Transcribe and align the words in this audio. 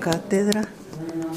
Cátedra, 0.00 0.66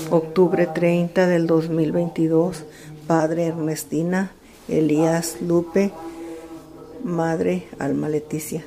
octubre 0.09 0.67
30 0.67 1.27
del 1.27 1.47
2022, 1.47 2.63
Padre 3.05 3.47
Ernestina, 3.47 4.31
Elías 4.69 5.41
Lupe, 5.41 5.91
Madre 7.03 7.67
Alma 7.77 8.07
Leticia. 8.07 8.63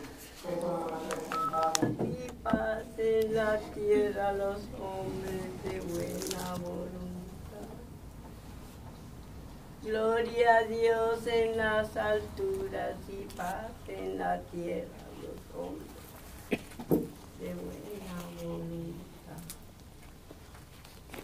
Y 1.80 2.30
paz 2.43 2.85
en 2.99 3.35
la 3.35 3.59
tierra 3.74 4.32
los 4.35 4.59
hombres 4.78 5.46
de 5.64 5.81
buena 5.81 6.54
voluntad. 6.56 7.67
Gloria 9.83 10.56
a 10.58 10.65
Dios 10.65 11.26
en 11.26 11.56
las 11.56 11.97
alturas 11.97 12.97
y 13.08 13.35
paz 13.35 13.71
en 13.88 14.19
la 14.19 14.40
tierra 14.53 14.88
los 15.22 15.65
hombres 15.65 15.88
de 17.41 17.55
buena 17.55 18.45
voluntad. 18.45 18.85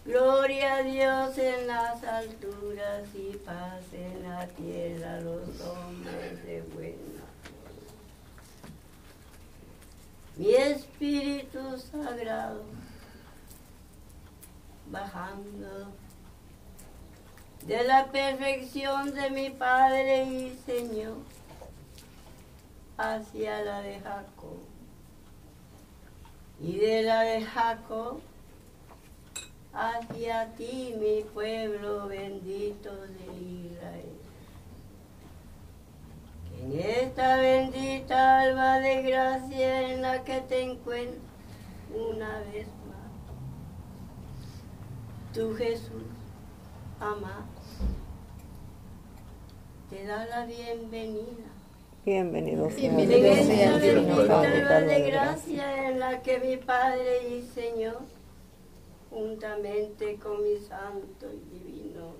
Gloria 0.05 0.75
a 0.75 0.83
Dios 0.83 1.37
en 1.37 1.67
las 1.67 2.03
alturas 2.03 3.03
y 3.13 3.37
paz 3.37 3.81
en 3.93 4.23
la 4.23 4.45
tierra 4.47 5.21
los 5.21 5.61
hombres 5.61 6.45
de 6.45 6.61
buena 6.73 7.23
mi 10.35 10.55
Espíritu 10.55 11.77
Sagrado, 11.77 12.63
bajando 14.89 15.93
de 17.65 17.83
la 17.83 18.07
perfección 18.07 19.13
de 19.13 19.29
mi 19.29 19.51
Padre 19.51 20.25
y 20.25 20.59
Señor 20.65 21.17
hacia 22.97 23.61
la 23.61 23.81
de 23.81 23.99
Jacob. 23.99 24.59
Y 26.59 26.77
de 26.77 27.03
la 27.03 27.21
de 27.21 27.43
Jacob 27.43 28.21
hacia 29.73 30.53
ti, 30.55 30.93
mi 30.99 31.23
pueblo 31.33 32.07
bendito 32.07 32.91
de 32.91 33.25
Israel. 33.71 34.13
En 36.61 36.79
esta 36.79 37.37
bendita 37.37 38.39
alba 38.41 38.79
de 38.79 39.01
gracia 39.01 39.91
en 39.91 40.01
la 40.01 40.23
que 40.23 40.39
te 40.41 40.61
encuentro 40.61 41.19
una 41.93 42.39
vez 42.51 42.67
más. 42.87 43.11
Tú 45.33 45.53
Jesús, 45.55 46.03
amado, 46.99 47.45
te 49.89 50.05
da 50.05 50.25
la 50.27 50.45
bienvenida. 50.45 51.49
Bienvenido 52.05 52.69
sea 52.69 52.89
En 52.89 52.97
Dios, 53.07 53.37
esta 53.37 53.45
sea 53.45 53.77
Divino 53.79 54.27
bendita 56.39 56.57
Padre, 56.57 57.29
alba 57.29 57.97
juntamente 59.13 60.17
con 60.17 60.43
mi 60.43 60.57
Santo 60.57 61.27
y 61.31 61.55
Divino 61.55 62.13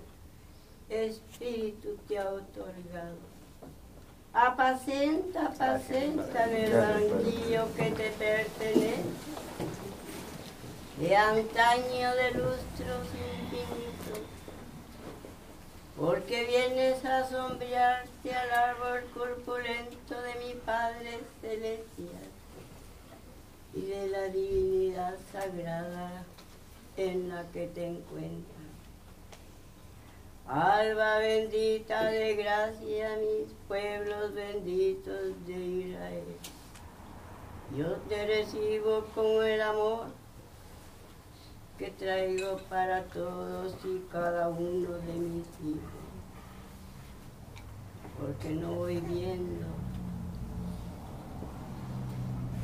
Espíritu 0.88 1.98
te 2.06 2.18
ha 2.18 2.28
otorgado. 2.28 3.34
Apacenta, 4.32 5.46
apacenta 5.46 6.44
el 6.44 6.72
banquillo 6.72 7.66
que 7.76 7.90
te 7.90 8.10
pertenece, 8.10 9.02
de 10.98 11.16
antaño 11.16 12.14
de 12.14 12.30
lustros 12.32 13.06
infinitos, 13.12 14.20
porque 15.96 16.44
vienes 16.44 17.04
a 17.04 17.28
sombrearte 17.28 18.34
al 18.34 18.50
árbol 18.50 19.04
corpulento 19.14 20.20
de 20.20 20.34
mi 20.44 20.54
Padre 20.66 21.20
Celestial 21.40 22.30
y 23.74 23.82
de 23.82 24.08
la 24.08 24.28
divinidad 24.28 25.14
sagrada 25.32 26.24
en 26.96 27.28
la 27.28 27.44
que 27.52 27.66
te 27.68 27.86
encuentras. 27.86 28.54
Alba 30.46 31.18
bendita 31.18 32.04
de 32.04 32.36
gracia, 32.36 33.16
mis 33.16 33.52
pueblos 33.66 34.34
benditos 34.34 35.46
de 35.46 35.54
Israel. 35.54 36.36
Yo 37.76 37.94
te 38.08 38.26
recibo 38.26 39.04
con 39.14 39.44
el 39.44 39.62
amor 39.62 40.06
que 41.78 41.90
traigo 41.90 42.58
para 42.68 43.02
todos 43.04 43.74
y 43.84 44.04
cada 44.12 44.48
uno 44.48 44.90
de 44.90 45.14
mis 45.14 45.46
hijos. 45.64 46.04
Porque 48.20 48.50
no 48.50 48.74
voy 48.74 49.00
viendo 49.00 49.66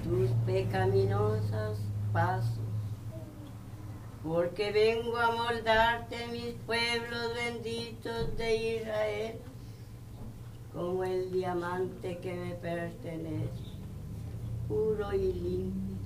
tus 0.04 0.30
pecaminosos 0.46 1.78
pasos 2.12 2.59
porque 4.22 4.70
vengo 4.70 5.16
a 5.16 5.30
moldarte 5.30 6.26
mis 6.28 6.54
pueblos 6.66 7.34
benditos 7.34 8.36
de 8.36 8.76
Israel, 8.76 9.40
como 10.74 11.04
el 11.04 11.32
diamante 11.32 12.18
que 12.18 12.34
me 12.34 12.54
pertenece, 12.54 13.70
puro 14.68 15.12
y 15.12 15.32
limpio. 15.32 15.96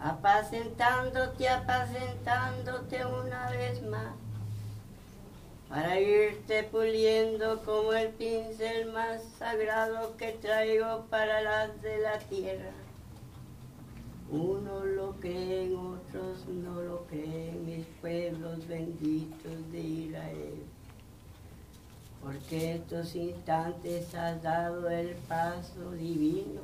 Apacentándote, 0.00 1.48
apacentándote 1.48 3.04
una 3.06 3.50
vez 3.50 3.82
más, 3.82 4.14
para 5.68 6.00
irte 6.00 6.64
puliendo 6.64 7.62
como 7.62 7.92
el 7.92 8.08
pincel 8.08 8.90
más 8.92 9.22
sagrado 9.38 10.16
que 10.16 10.32
traigo 10.32 11.04
para 11.08 11.42
las 11.42 11.80
de 11.82 11.98
la 11.98 12.18
tierra. 12.18 12.72
Unos 14.32 14.86
lo 14.86 15.10
creen, 15.18 15.74
otros 15.76 16.46
no 16.46 16.80
lo 16.80 17.04
creen, 17.06 17.66
mis 17.66 17.84
pueblos 18.00 18.64
benditos 18.68 19.72
de 19.72 19.80
Israel. 19.80 20.62
Porque 22.22 22.76
estos 22.76 23.16
instantes 23.16 24.14
has 24.14 24.40
dado 24.40 24.88
el 24.88 25.16
paso 25.28 25.90
divino 25.92 26.60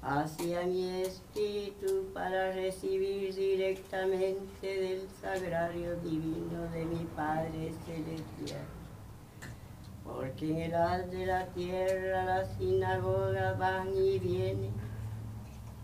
hacia 0.00 0.62
mi 0.62 1.02
espíritu 1.02 2.06
para 2.14 2.52
recibir 2.52 3.34
directamente 3.34 4.66
del 4.66 5.06
sagrario 5.20 5.96
divino 5.96 6.62
de 6.72 6.86
mi 6.86 7.04
Padre 7.14 7.74
Celestial. 7.84 8.64
Porque 10.02 10.50
en 10.50 10.56
el 10.62 10.74
haz 10.74 11.10
de 11.10 11.26
la 11.26 11.44
tierra 11.48 12.24
las 12.24 12.56
sinagogas 12.56 13.58
van 13.58 13.94
y 13.94 14.18
vienen 14.18 14.79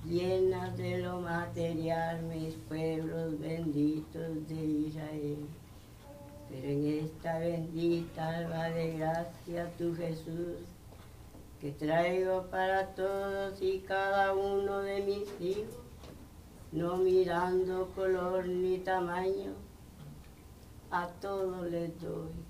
llenas 0.06 0.76
de 0.76 0.98
lo 0.98 1.20
material 1.20 2.22
mis 2.22 2.54
pueblos 2.68 3.38
benditos 3.40 4.46
de 4.48 4.64
Israel. 4.64 5.46
Pero 6.48 6.68
en 6.68 7.04
esta 7.04 7.38
bendita 7.38 8.28
alba 8.38 8.70
de 8.70 8.98
gracia, 8.98 9.70
tu 9.76 9.94
Jesús, 9.96 10.58
que 11.60 11.72
traigo 11.72 12.46
para 12.50 12.86
todos 12.94 13.60
y 13.60 13.80
cada 13.80 14.32
uno 14.32 14.78
de 14.78 15.00
mis 15.00 15.40
hijos, 15.40 15.74
no 16.70 16.98
mirando 16.98 17.88
color 17.94 18.46
ni 18.46 18.78
tamaño, 18.78 19.54
a 20.90 21.08
todos 21.20 21.68
les 21.70 22.00
doy. 22.00 22.45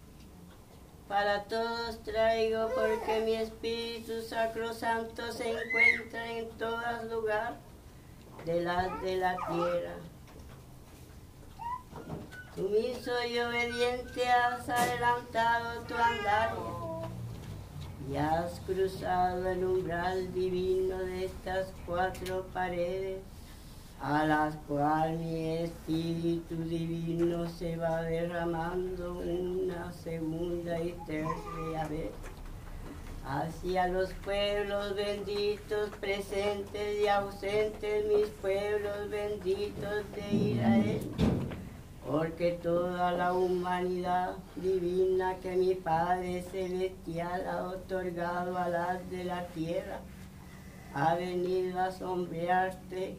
Para 1.09 1.45
todos 1.45 2.03
traigo 2.03 2.69
porque 2.75 3.21
mi 3.25 3.35
Espíritu 3.35 4.21
Sacrosanto 4.23 5.33
se 5.33 5.51
encuentra 5.51 6.33
en 6.33 6.49
todos 6.59 7.05
lugares 7.09 7.59
de 8.45 8.61
la, 8.63 8.89
de 9.03 9.17
la 9.17 9.37
tierra. 9.49 9.95
Sumiso 12.57 13.13
y 13.25 13.39
obediente 13.39 14.29
has 14.29 14.69
adelantado 14.69 15.83
tu 15.83 15.95
andar 15.95 16.55
y 18.11 18.17
has 18.17 18.61
cruzado 18.61 19.49
el 19.49 19.65
umbral 19.65 20.33
divino 20.33 20.99
de 20.99 21.27
estas 21.27 21.69
cuatro 21.85 22.47
paredes 22.53 23.21
a 24.01 24.25
las 24.27 24.57
cuales 24.69 25.19
mi 25.19 25.57
espíritu 25.57 26.55
divino 26.57 27.49
se 27.49 27.77
va 27.77 28.03
derramando 28.03 29.19
una 29.19 29.93
segunda 29.93 30.81
y 30.81 30.95
tercera 31.07 31.89
vez. 31.89 32.11
Hacia 33.25 33.89
los 33.89 34.13
pueblos 34.25 34.95
benditos 34.95 35.91
presentes 35.99 37.01
y 37.03 37.09
ausentes, 37.09 38.05
mis 38.07 38.29
pueblos 38.41 39.11
benditos 39.11 40.05
de 40.15 40.37
Israel, 40.37 41.01
porque 42.07 42.53
toda 42.53 43.11
la 43.13 43.33
humanidad 43.33 44.35
divina 44.55 45.35
que 45.43 45.57
mi 45.57 45.75
Padre 45.75 46.43
Celestial 46.53 47.49
ha 47.49 47.65
otorgado 47.65 48.57
a 48.57 48.69
las 48.69 49.11
de 49.11 49.25
la 49.25 49.45
tierra, 49.49 49.99
ha 50.95 51.17
venido 51.17 51.81
a 51.81 51.91
sombrearte 51.91 53.19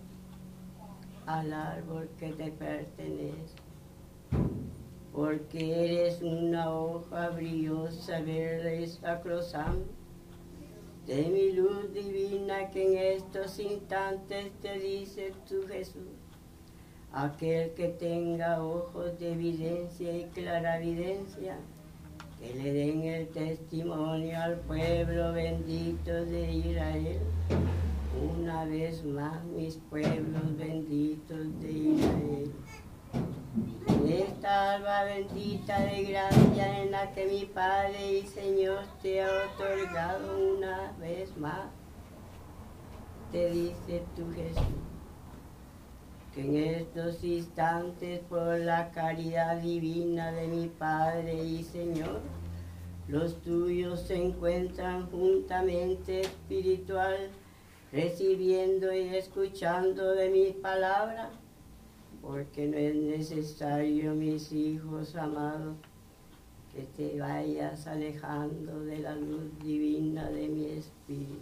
al 1.28 1.52
árbol 1.52 2.10
que 2.18 2.30
te 2.32 2.52
pertenece, 2.52 3.56
porque 5.14 5.86
eres 5.86 6.22
una 6.22 6.74
hoja 6.74 7.30
brillosa, 7.30 8.22
verde 8.22 8.82
y 8.84 8.88
sacrosanta, 8.88 9.92
de 11.06 11.26
mi 11.26 11.52
luz 11.52 11.94
divina 11.94 12.70
que 12.70 13.14
en 13.14 13.18
estos 13.18 13.60
instantes 13.60 14.52
te 14.62 14.80
dice 14.80 15.34
tu 15.48 15.68
Jesús, 15.68 16.04
aquel 17.12 17.72
que 17.74 17.90
tenga 17.90 18.64
ojos 18.64 19.20
de 19.20 19.34
evidencia 19.34 20.18
y 20.18 20.24
clara 20.34 20.78
evidencia, 20.78 21.58
que 22.40 22.54
le 22.54 22.72
den 22.72 23.04
el 23.04 23.28
testimonio 23.30 24.40
al 24.42 24.60
pueblo 24.62 25.34
bendito 25.34 26.14
de 26.14 26.52
Israel. 26.54 27.20
Una 28.22 28.66
vez 28.66 29.04
más, 29.04 29.44
mis 29.46 29.76
pueblos 29.90 30.58
benditos 30.58 31.60
de 31.60 31.72
Israel. 31.72 32.52
En 33.88 34.12
esta 34.12 34.76
alba 34.76 35.04
bendita 35.04 35.80
de 35.80 36.04
gracia 36.04 36.82
en 36.82 36.92
la 36.92 37.12
que 37.14 37.26
mi 37.26 37.46
Padre 37.46 38.20
y 38.20 38.28
Señor 38.28 38.86
te 39.02 39.22
ha 39.22 39.30
otorgado 39.54 40.56
una 40.58 40.94
vez 41.00 41.36
más, 41.38 41.70
te 43.32 43.50
dice 43.52 44.04
tu 44.16 44.32
Jesús 44.34 44.88
que 46.38 46.42
en 46.42 46.56
estos 46.56 47.24
instantes 47.24 48.20
por 48.30 48.60
la 48.60 48.92
caridad 48.92 49.60
divina 49.60 50.32
de 50.32 50.48
mi 50.48 50.68
Padre 50.68 51.44
y 51.44 51.64
Señor, 51.64 52.22
los 53.08 53.42
tuyos 53.42 54.02
se 54.02 54.24
encuentran 54.24 55.10
juntamente 55.10 56.22
espiritual, 56.22 57.30
recibiendo 57.92 58.94
y 58.94 59.16
escuchando 59.16 60.14
de 60.14 60.30
mis 60.30 60.54
palabras, 60.56 61.30
porque 62.22 62.68
no 62.68 62.78
es 62.78 62.96
necesario, 62.96 64.14
mis 64.14 64.52
hijos 64.52 65.16
amados, 65.16 65.76
que 66.74 66.84
te 66.84 67.20
vayas 67.20 67.88
alejando 67.88 68.82
de 68.82 69.00
la 69.00 69.16
luz 69.16 69.58
divina 69.64 70.30
de 70.30 70.48
mi 70.48 70.66
espíritu. 70.66 71.42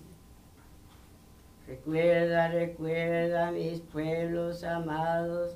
Recuerda, 1.68 2.50
recuerda 2.50 3.52
mis 3.52 3.80
pueblos 3.80 4.64
amados 4.64 5.56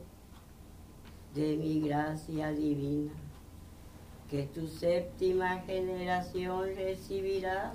de 1.36 1.56
mi 1.56 1.82
gracia 1.82 2.52
divina, 2.52 3.12
que 4.28 4.44
tu 4.48 4.68
séptima 4.68 5.60
generación 5.60 6.76
recibirá 6.76 7.74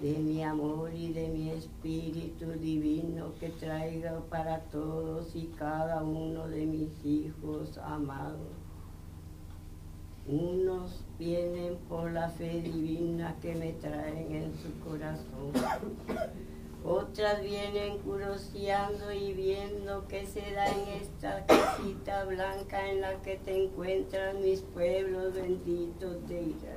de 0.00 0.18
mi 0.18 0.42
amor 0.42 0.92
y 0.94 1.12
de 1.12 1.28
mi 1.28 1.50
espíritu 1.50 2.52
divino 2.52 3.32
que 3.40 3.48
traiga 3.48 4.20
para 4.28 4.60
todos 4.64 5.34
y 5.34 5.46
cada 5.58 6.02
uno 6.02 6.48
de 6.48 6.66
mis 6.66 7.04
hijos 7.04 7.78
amados. 7.78 8.52
Unos 10.28 11.04
vienen 11.18 11.76
por 11.88 12.12
la 12.12 12.28
fe 12.28 12.60
divina 12.60 13.36
que 13.40 13.54
me 13.54 13.72
traen 13.74 14.32
en 14.32 14.52
su 14.56 14.72
corazón 14.80 15.52
otras 16.88 17.42
vienen 17.42 17.98
curioseando 17.98 19.10
y 19.10 19.32
viendo 19.32 20.06
qué 20.06 20.24
se 20.24 20.52
da 20.52 20.66
en 20.68 21.02
esta 21.02 21.44
casita 21.44 22.24
blanca 22.24 22.88
en 22.88 23.00
la 23.00 23.20
que 23.22 23.38
te 23.38 23.64
encuentran 23.64 24.40
mis 24.40 24.60
pueblos 24.60 25.34
benditos 25.34 26.28
de 26.28 26.42
Israel. 26.42 26.75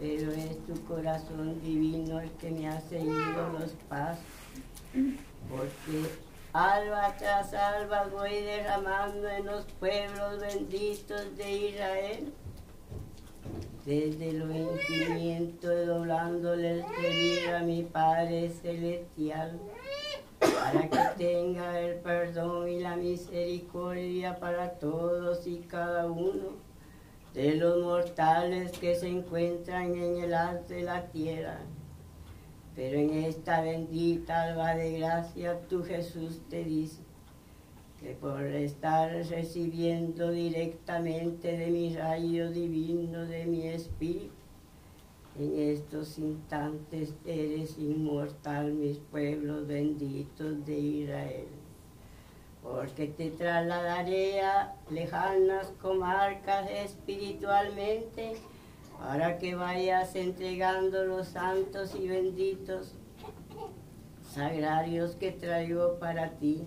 Pero 0.00 0.32
es 0.32 0.56
tu 0.66 0.82
corazón 0.86 1.60
divino 1.60 2.20
el 2.20 2.30
que 2.32 2.50
me 2.50 2.66
ha 2.68 2.80
seguido 2.80 3.50
los 3.52 3.72
pasos, 3.86 4.24
porque 5.50 6.08
alba 6.54 7.14
tras 7.18 7.52
alba 7.52 8.08
voy 8.10 8.40
derramando 8.40 9.28
en 9.28 9.44
los 9.44 9.66
pueblos 9.78 10.40
benditos 10.40 11.36
de 11.36 11.52
Israel. 11.52 12.32
Desde 13.84 14.32
lo 14.32 14.46
infinito 14.54 15.68
doblándole 15.84 16.80
el 16.80 16.84
servir 16.86 17.50
a 17.54 17.60
mi 17.60 17.82
Padre 17.82 18.48
Celestial, 18.48 19.58
para 20.38 20.88
que 20.88 21.18
tenga 21.18 21.78
el 21.78 21.96
perdón 21.96 22.70
y 22.70 22.80
la 22.80 22.96
misericordia 22.96 24.38
para 24.40 24.70
todos 24.78 25.46
y 25.46 25.58
cada 25.58 26.06
uno 26.06 26.69
de 27.34 27.54
los 27.54 27.82
mortales 27.82 28.72
que 28.72 28.94
se 28.94 29.08
encuentran 29.08 29.94
en 29.94 30.24
el 30.24 30.34
alto 30.34 30.74
de 30.74 30.82
la 30.82 31.06
tierra. 31.06 31.60
Pero 32.74 32.98
en 32.98 33.10
esta 33.10 33.62
bendita 33.62 34.42
alba 34.42 34.74
de 34.74 34.98
gracia, 34.98 35.60
tu 35.68 35.82
Jesús 35.82 36.40
te 36.48 36.64
dice, 36.64 37.02
que 38.00 38.12
por 38.14 38.42
estar 38.42 39.10
recibiendo 39.10 40.30
directamente 40.30 41.56
de 41.56 41.66
mi 41.66 41.94
rayo 41.94 42.50
divino, 42.50 43.26
de 43.26 43.44
mi 43.44 43.68
espíritu, 43.68 44.32
en 45.38 45.58
estos 45.58 46.18
instantes 46.18 47.14
eres 47.24 47.78
inmortal, 47.78 48.72
mis 48.72 48.98
pueblos 48.98 49.66
benditos 49.66 50.64
de 50.66 50.78
Israel. 50.78 51.59
Porque 52.62 53.06
te 53.06 53.30
trasladaré 53.30 54.42
a 54.42 54.74
lejanas 54.90 55.72
comarcas 55.80 56.70
espiritualmente 56.70 58.36
para 58.98 59.38
que 59.38 59.54
vayas 59.54 60.14
entregando 60.14 61.04
los 61.04 61.28
santos 61.28 61.94
y 61.94 62.06
benditos 62.08 62.94
sagrarios 64.30 65.16
que 65.16 65.32
traigo 65.32 65.98
para 65.98 66.30
ti 66.38 66.66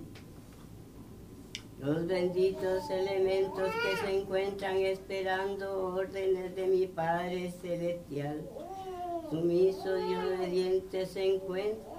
los 1.83 2.07
benditos 2.07 2.89
elementos 2.89 3.69
que 3.69 3.97
se 3.97 4.19
encuentran 4.21 4.77
esperando 4.77 5.93
órdenes 5.93 6.55
de 6.55 6.67
mi 6.67 6.87
Padre 6.87 7.51
Celestial. 7.51 8.41
Sumiso 9.29 9.99
y 9.99 10.15
obediente 10.15 11.05
se 11.05 11.35
encuentra. 11.35 11.92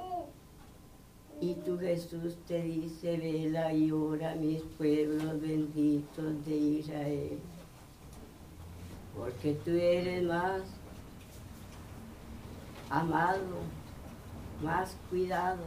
Y 1.44 1.52
tu 1.56 1.78
Jesús 1.78 2.36
te 2.48 2.62
dice, 2.62 3.18
vela 3.18 3.70
y 3.70 3.92
ora 3.92 4.34
mis 4.34 4.62
pueblos 4.78 5.38
benditos 5.42 6.42
de 6.46 6.56
Israel. 6.56 7.38
Porque 9.14 9.52
tú 9.62 9.72
eres 9.72 10.22
más 10.22 10.62
amado, 12.88 13.58
más 14.62 14.96
cuidado 15.10 15.64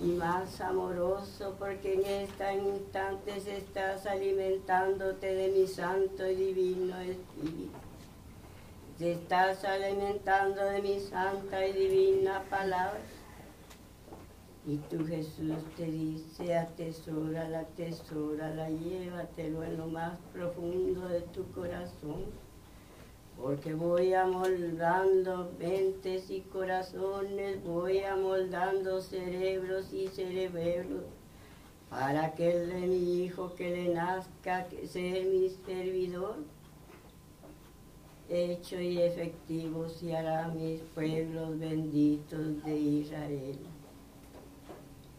y 0.00 0.12
más 0.12 0.62
amoroso, 0.62 1.54
porque 1.58 1.96
en 1.96 2.06
este 2.06 2.54
instante 2.54 3.36
estás 3.36 4.06
alimentándote 4.06 5.26
de 5.26 5.48
mi 5.48 5.66
santo 5.66 6.26
y 6.26 6.34
divino 6.34 6.98
Espíritu. 7.00 7.78
Te 8.96 9.12
estás 9.12 9.62
alimentando 9.66 10.64
de 10.64 10.80
mi 10.80 11.00
santa 11.00 11.66
y 11.66 11.72
divina 11.74 12.42
palabra. 12.48 13.17
Y 14.68 14.76
tú 14.90 15.04
Jesús 15.06 15.56
te 15.76 15.86
dice, 15.86 16.56
atesora 16.56 17.48
la 17.48 17.64
tesora, 17.64 18.68
llévatelo 18.68 19.64
en 19.64 19.78
lo 19.78 19.86
más 19.86 20.18
profundo 20.32 21.08
de 21.08 21.22
tu 21.22 21.50
corazón 21.52 22.26
porque 23.40 23.72
voy 23.72 24.14
amoldando 24.14 25.52
mentes 25.58 26.28
y 26.28 26.40
corazones, 26.40 27.62
voy 27.64 28.00
amoldando 28.00 29.00
cerebros 29.00 29.92
y 29.92 30.08
cerebros, 30.08 31.04
para 31.88 32.34
que 32.34 32.50
el 32.50 32.68
de 32.68 32.80
mi 32.80 33.22
hijo 33.22 33.54
que 33.54 33.70
le 33.70 33.94
nazca, 33.94 34.66
que 34.66 34.88
sea 34.88 35.24
mi 35.24 35.50
servidor, 35.64 36.36
hecho 38.28 38.80
y 38.80 39.00
efectivo 39.00 39.88
se 39.88 40.16
hará 40.16 40.48
mis 40.48 40.80
pueblos 40.94 41.58
benditos 41.58 42.62
de 42.64 42.76
Israel. 42.76 43.58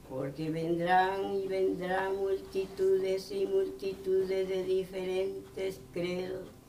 Porque 0.10 0.50
vendrán 0.50 1.34
y 1.36 1.48
vendrán 1.48 2.18
multitudes 2.18 3.32
y 3.32 3.46
multitudes 3.46 4.50
de 4.50 4.63
diferentes 4.63 5.80
credos 5.94 6.60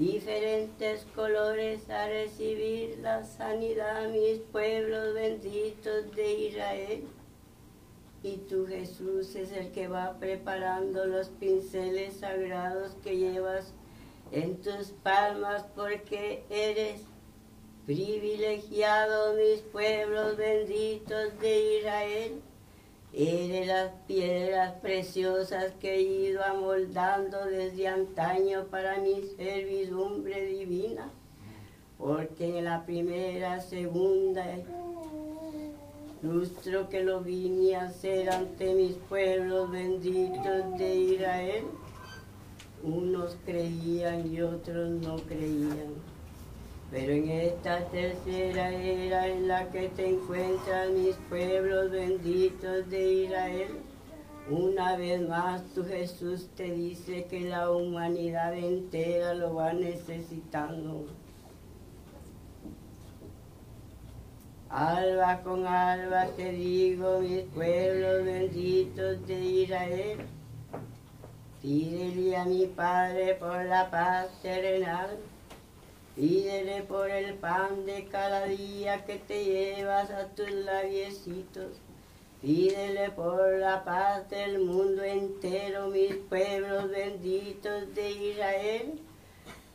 diferentes 0.00 1.04
colores 1.14 1.90
a 1.90 2.08
recibir 2.08 3.00
la 3.02 3.22
sanidad, 3.22 4.08
mis 4.08 4.38
pueblos 4.50 5.12
benditos 5.12 6.10
de 6.16 6.32
Israel. 6.48 7.04
Y 8.22 8.38
tú 8.48 8.66
Jesús 8.66 9.34
es 9.34 9.52
el 9.52 9.72
que 9.72 9.88
va 9.88 10.16
preparando 10.18 11.04
los 11.04 11.28
pinceles 11.28 12.14
sagrados 12.14 12.96
que 13.04 13.18
llevas 13.18 13.74
en 14.32 14.56
tus 14.62 14.92
palmas 15.02 15.66
porque 15.76 16.44
eres 16.48 17.02
privilegiado, 17.84 19.34
mis 19.34 19.60
pueblos 19.60 20.38
benditos 20.38 21.38
de 21.40 21.78
Israel 21.78 22.40
Eres 23.12 23.66
las 23.66 23.90
piedras 24.06 24.74
preciosas 24.80 25.72
que 25.80 25.96
he 25.96 26.02
ido 26.02 26.44
amoldando 26.44 27.44
desde 27.46 27.88
antaño 27.88 28.66
para 28.70 28.98
mi 28.98 29.22
servidumbre 29.36 30.44
divina, 30.44 31.10
porque 31.98 32.58
en 32.58 32.64
la 32.64 32.86
primera, 32.86 33.60
segunda 33.60 34.46
lustro 36.22 36.88
que 36.88 37.02
lo 37.02 37.20
vine 37.20 37.76
a 37.76 37.84
hacer 37.84 38.30
ante 38.30 38.74
mis 38.74 38.92
pueblos 39.08 39.70
benditos 39.70 40.78
de 40.78 40.94
Israel, 40.94 41.64
unos 42.82 43.36
creían 43.44 44.32
y 44.32 44.40
otros 44.40 44.90
no 44.90 45.16
creían 45.16 45.94
pero 46.90 47.12
en 47.12 47.30
esta 47.30 47.84
tercera 47.86 48.70
era 48.72 49.28
en 49.28 49.46
la 49.46 49.70
que 49.70 49.88
te 49.90 50.08
encuentran 50.08 50.94
mis 50.94 51.14
pueblos 51.28 51.90
benditos 51.90 52.88
de 52.90 53.12
Israel, 53.24 53.68
Una 54.48 54.96
vez 54.96 55.20
más 55.28 55.62
tu 55.74 55.84
Jesús 55.84 56.48
te 56.56 56.64
dice 56.64 57.26
que 57.30 57.42
la 57.42 57.70
humanidad 57.70 58.52
entera 58.54 59.32
lo 59.34 59.54
va 59.54 59.72
necesitando. 59.72 61.06
Alba 64.68 65.40
con 65.42 65.66
alba 65.66 66.26
te 66.36 66.50
digo, 66.50 67.20
mis 67.20 67.42
pueblos 67.54 68.24
benditos 68.24 69.24
de 69.28 69.40
Israel, 69.40 70.18
pídele 71.62 72.36
a 72.36 72.44
mi 72.44 72.66
Padre 72.66 73.36
por 73.36 73.64
la 73.66 73.88
paz 73.90 74.28
terrenal, 74.42 75.16
pídele 76.16 76.82
por 76.82 77.08
el 77.08 77.34
pan 77.34 77.86
de 77.86 78.06
cada 78.06 78.44
día 78.46 79.04
que 79.04 79.16
te 79.16 79.44
llevas 79.44 80.10
a 80.10 80.26
tus 80.28 80.50
labiecitos, 80.50 81.80
pídele 82.42 83.10
por 83.10 83.58
la 83.58 83.84
paz 83.84 84.28
del 84.28 84.58
mundo 84.58 85.02
entero, 85.02 85.88
mis 85.88 86.16
pueblos 86.16 86.90
benditos 86.90 87.94
de 87.94 88.10
Israel. 88.10 89.00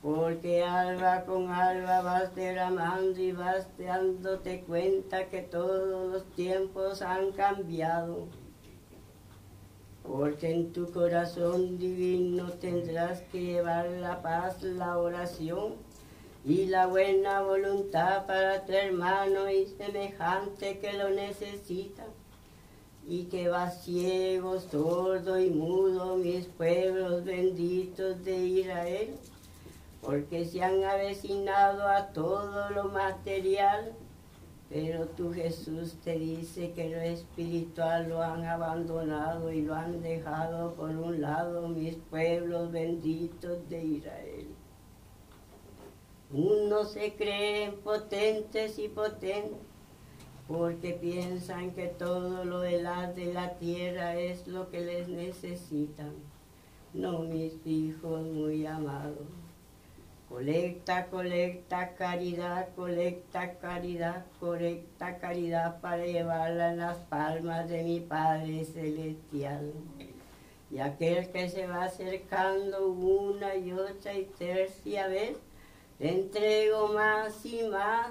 Porque 0.02 0.64
alba 0.64 1.26
con 1.26 1.50
alba 1.50 2.02
vas 2.04 2.36
derramando 2.36 3.20
y 3.20 3.32
vas 3.32 3.68
dándote 3.76 4.62
cuenta 4.62 5.30
que 5.30 5.42
todos 5.42 6.12
los 6.12 6.32
tiempos 6.36 7.02
han 7.02 7.32
cambiado. 7.32 8.28
Porque 10.04 10.52
en 10.52 10.72
tu 10.74 10.92
corazón 10.92 11.80
divino 11.80 12.52
tendrás 12.52 13.24
que 13.32 13.42
llevar 13.42 13.88
la 13.88 14.22
paz, 14.22 14.62
la 14.62 15.00
oración 15.00 15.74
y 16.46 16.68
la 16.68 16.86
buena 16.86 17.42
voluntad 17.42 18.28
para 18.28 18.66
tu 18.66 18.74
hermano 18.74 19.50
y 19.50 19.66
semejante 19.66 20.78
que 20.78 20.94
lo 20.94 21.10
necesita. 21.10 22.06
Y 23.08 23.26
que 23.26 23.50
va 23.50 23.72
ciego, 23.72 24.60
sordo 24.60 25.40
y 25.40 25.50
mudo 25.50 26.18
mis 26.18 26.46
pueblos 26.46 27.24
benditos 27.24 28.24
de 28.24 28.38
Israel 28.38 29.16
porque 30.06 30.46
se 30.46 30.64
han 30.64 30.84
avecinado 30.84 31.88
a 31.88 32.08
todo 32.08 32.70
lo 32.70 32.90
material, 32.90 33.94
pero 34.70 35.06
tu 35.08 35.34
Jesús 35.34 35.96
te 36.04 36.18
dice 36.18 36.72
que 36.74 36.90
lo 36.90 37.02
espiritual 37.02 38.10
lo 38.10 38.22
han 38.22 38.46
abandonado 38.46 39.52
y 39.52 39.64
lo 39.64 39.74
han 39.74 40.02
dejado 40.04 40.74
por 40.76 40.92
un 40.92 41.22
lado 41.22 41.68
mis 41.68 41.96
pueblos 41.96 42.72
benditos 42.72 43.68
de 43.68 43.84
Israel. 43.84 44.55
Unos 46.32 46.92
se 46.92 47.14
creen 47.14 47.76
potentes 47.84 48.80
y 48.80 48.88
potentes 48.88 49.60
porque 50.48 50.94
piensan 50.94 51.72
que 51.72 51.88
todo 51.88 52.46
lo 52.46 52.60
de 52.60 52.82
la, 52.82 53.12
de 53.12 53.34
la 53.34 53.56
tierra 53.56 54.16
es 54.16 54.48
lo 54.48 54.70
que 54.70 54.82
les 54.82 55.08
necesitan. 55.08 56.14
No, 56.94 57.20
mis 57.20 57.66
hijos 57.66 58.22
muy 58.22 58.66
amados. 58.66 59.28
Colecta, 60.30 61.08
colecta, 61.08 61.94
caridad, 61.96 62.70
colecta, 62.76 63.58
caridad, 63.60 64.26
colecta, 64.40 65.18
caridad 65.18 65.82
para 65.82 66.06
llevarla 66.06 66.72
en 66.72 66.78
las 66.78 66.98
palmas 66.98 67.70
de 67.70 67.84
mi 67.84 68.00
Padre 68.00 68.66
Celestial. 68.66 69.72
Y 70.72 70.80
aquel 70.80 71.30
que 71.32 71.50
se 71.50 71.68
va 71.68 71.86
acercando 71.86 72.88
una 72.88 73.56
y 73.56 73.72
otra 73.72 74.14
y 74.14 74.26
tercia 74.26 75.08
vez, 75.08 75.38
le 76.00 76.12
entrego 76.12 76.90
más 76.90 77.46
y 77.46 77.64
más 77.64 78.10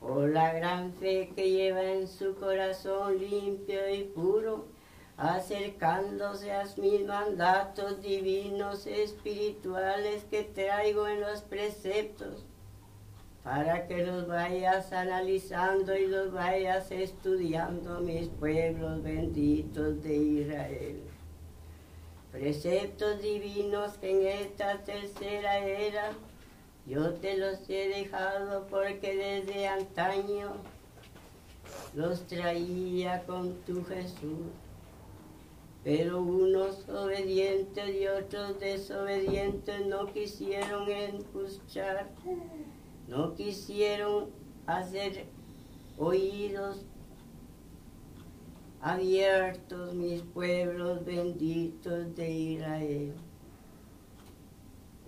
por 0.00 0.30
la 0.30 0.54
gran 0.54 0.92
fe 0.94 1.30
que 1.36 1.50
lleva 1.50 1.82
en 1.82 2.08
su 2.08 2.34
corazón 2.36 3.18
limpio 3.18 3.94
y 3.94 4.04
puro 4.04 4.66
acercándose 5.20 6.50
a 6.50 6.64
mis 6.78 7.04
mandatos 7.04 8.00
divinos 8.00 8.86
espirituales 8.86 10.24
que 10.30 10.44
traigo 10.44 11.06
en 11.06 11.20
los 11.20 11.42
preceptos, 11.42 12.46
para 13.44 13.86
que 13.86 14.06
los 14.06 14.26
vayas 14.26 14.90
analizando 14.94 15.94
y 15.94 16.06
los 16.06 16.32
vayas 16.32 16.90
estudiando, 16.90 18.00
mis 18.00 18.28
pueblos 18.28 19.02
benditos 19.02 20.02
de 20.02 20.16
Israel. 20.16 21.02
Preceptos 22.32 23.20
divinos 23.20 23.98
que 23.98 24.10
en 24.12 24.46
esta 24.46 24.78
tercera 24.78 25.58
era 25.58 26.12
yo 26.90 27.14
te 27.14 27.38
los 27.38 27.58
he 27.70 27.88
dejado 27.88 28.66
porque 28.66 29.14
desde 29.14 29.68
antaño 29.68 30.52
los 31.94 32.26
traía 32.26 33.22
con 33.26 33.54
tu 33.62 33.84
Jesús 33.84 34.48
pero 35.82 36.20
unos 36.20 36.86
obedientes 36.88 37.94
y 38.00 38.06
otros 38.06 38.58
desobedientes 38.60 39.86
no 39.86 40.12
quisieron 40.12 40.90
escuchar, 40.90 42.10
no 43.08 43.34
quisieron 43.34 44.28
hacer 44.66 45.26
oídos 45.96 46.84
abiertos 48.82 49.94
mis 49.94 50.20
pueblos 50.22 51.04
benditos 51.04 52.14
de 52.14 52.30
Israel. 52.30 53.14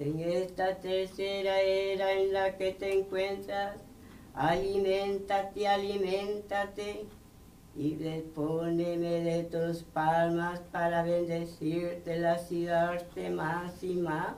En 0.04 0.18
esta 0.18 0.74
tercera 0.80 1.60
era 1.60 2.12
en 2.12 2.32
la 2.32 2.56
que 2.56 2.72
te 2.72 2.92
encuentras, 2.92 3.76
aliméntate, 4.34 5.68
aliméntate 5.68 7.06
y 7.76 7.94
despóneme 7.94 9.20
de 9.20 9.44
tus 9.44 9.84
palmas 9.84 10.58
para 10.72 11.04
bendecirte 11.04 12.16
y 12.50 12.64
darte 12.64 13.30
más 13.30 13.80
y 13.84 13.94
más, 13.94 14.34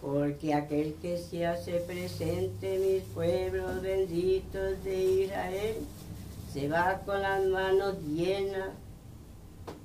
porque 0.00 0.54
aquel 0.54 0.94
que 1.02 1.18
se 1.18 1.44
hace 1.44 1.80
presente 1.80 2.78
mis 2.78 3.02
pueblos 3.14 3.82
benditos 3.82 4.84
de 4.84 5.24
Israel, 5.24 5.76
se 6.52 6.68
va 6.68 7.00
con 7.04 7.20
las 7.20 7.44
manos 7.46 7.96
llenas, 8.02 8.70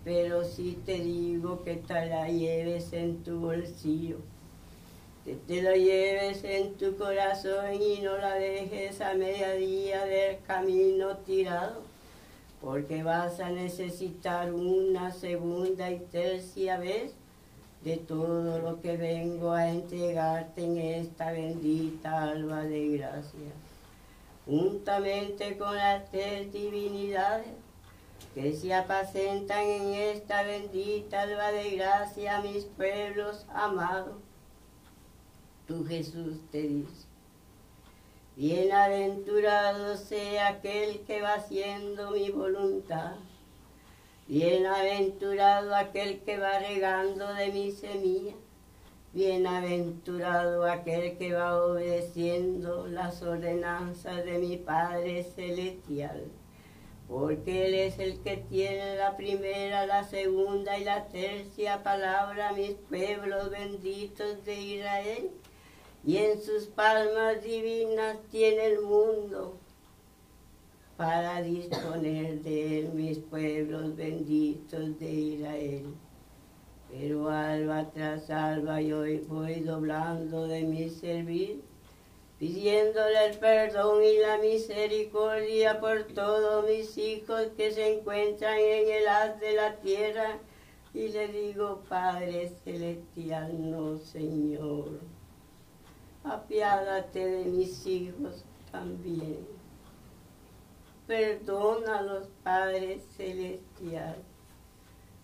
pero 0.04 0.44
si 0.44 0.74
te 0.86 1.00
digo 1.00 1.64
que 1.64 1.78
te 1.78 2.06
la 2.06 2.30
lleves 2.30 2.94
en 2.94 3.24
tu 3.24 3.40
bolsillo, 3.40 4.20
que 5.28 5.36
te 5.36 5.62
la 5.62 5.76
lleves 5.76 6.42
en 6.46 6.76
tu 6.76 6.96
corazón 6.96 7.74
y 7.74 8.00
no 8.00 8.18
la 8.18 8.36
dejes 8.36 9.02
a 9.02 9.14
mediodía 9.14 10.06
del 10.06 10.42
camino 10.44 11.18
tirado 11.18 11.82
porque 12.62 13.04
vas 13.04 13.42
a 13.42 13.50
necesitar 13.50 14.54
una 14.54 15.12
segunda 15.12 15.92
y 15.92 16.00
tercia 16.00 16.78
vez 16.78 17.12
de 17.84 17.98
todo 17.98 18.60
lo 18.60 18.80
que 18.80 18.96
vengo 18.96 19.52
a 19.52 19.68
entregarte 19.68 20.64
en 20.64 20.78
esta 20.78 21.34
bendita 21.34 22.24
alba 22.24 22.62
de 22.62 22.98
gracia, 22.98 23.52
juntamente 24.46 25.58
con 25.58 25.76
las 25.76 26.10
tres 26.10 26.54
divinidades 26.54 27.50
que 28.34 28.54
se 28.54 28.74
apacentan 28.74 29.66
en 29.66 29.94
esta 29.94 30.44
bendita 30.44 31.24
alba 31.24 31.52
de 31.52 31.72
gracia, 31.72 32.40
mis 32.40 32.64
pueblos 32.64 33.46
amados. 33.54 34.27
Tu 35.68 35.86
Jesús 35.86 36.38
te 36.50 36.62
dice, 36.62 37.08
Bienaventurado 38.38 39.98
sea 39.98 40.48
aquel 40.48 41.02
que 41.02 41.22
va 41.22 41.34
haciendo 41.34 42.12
mi 42.12 42.30
voluntad. 42.30 43.16
Bienaventurado 44.30 45.76
aquel 45.76 46.22
que 46.22 46.38
va 46.38 46.60
regando 46.60 47.34
de 47.34 47.52
mi 47.52 47.72
semilla. 47.72 48.36
Bienaventurado 49.12 50.64
aquel 50.64 51.18
que 51.18 51.34
va 51.34 51.62
obedeciendo 51.62 52.88
las 52.88 53.22
ordenanzas 53.22 54.24
de 54.24 54.38
mi 54.38 54.56
Padre 54.56 55.26
Celestial. 55.36 56.24
Porque 57.10 57.66
Él 57.66 57.74
es 57.74 58.00
el 58.00 58.22
que 58.22 58.38
tiene 58.38 58.96
la 58.96 59.18
primera, 59.18 59.86
la 59.86 60.06
segunda 60.06 60.78
y 60.78 60.86
la 60.86 61.08
tercia 61.08 61.84
palabra, 61.84 62.54
mis 62.54 62.76
pueblos 62.88 63.50
benditos 63.50 64.46
de 64.46 64.62
Israel 64.62 65.32
y 66.06 66.18
en 66.18 66.42
sus 66.42 66.66
palmas 66.66 67.44
divinas 67.44 68.18
tiene 68.32 68.68
el 68.68 68.82
mundo 68.82 69.58
para 70.96 71.42
disponer 71.42 72.42
de 72.42 72.80
él 72.80 72.94
mis 72.94 73.20
pueblos 73.20 73.96
benditos 73.96 74.98
de 75.00 75.12
Israel. 75.12 75.86
Pero 76.90 77.30
alba 77.30 77.90
tras 77.92 78.30
alba 78.30 78.82
yo 78.82 79.04
voy 79.28 79.60
doblando 79.60 80.48
de 80.48 80.64
mi 80.64 80.90
servir, 80.90 81.62
pidiéndole 82.40 83.26
el 83.26 83.38
perdón 83.38 84.02
y 84.04 84.18
la 84.20 84.38
misericordia 84.38 85.80
por 85.80 86.04
todos 86.06 86.66
mis 86.68 86.98
hijos 86.98 87.48
que 87.58 87.72
se 87.72 87.98
encuentran 87.98 88.58
en 88.58 88.92
el 88.92 89.08
haz 89.08 89.40
de 89.40 89.54
la 89.54 89.76
tierra. 89.82 90.40
Y 90.94 91.10
le 91.10 91.28
digo, 91.28 91.84
Padre 91.90 92.50
Celestial, 92.64 93.70
no, 93.70 93.98
Señor 94.00 95.17
apiádate 96.32 97.26
de 97.26 97.46
mis 97.46 97.86
hijos 97.86 98.44
también. 98.72 99.48
Perdona 101.08 102.00
a 102.00 102.02
los 102.02 102.28
padres 102.44 103.04
celestiales. 103.16 104.26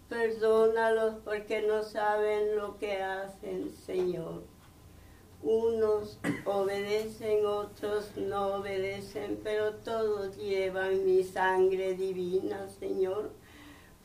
Perdónalos 0.09 1.15
porque 1.25 1.61
no 1.63 1.83
saben 1.83 2.55
lo 2.55 2.77
que 2.77 3.01
hacen, 3.01 3.71
Señor. 3.85 4.43
Unos 5.41 6.19
obedecen, 6.45 7.45
otros 7.45 8.15
no 8.15 8.55
obedecen, 8.55 9.41
pero 9.43 9.73
todos 9.75 10.37
llevan 10.37 11.05
mi 11.05 11.23
sangre 11.23 11.95
divina, 11.95 12.69
Señor. 12.79 13.31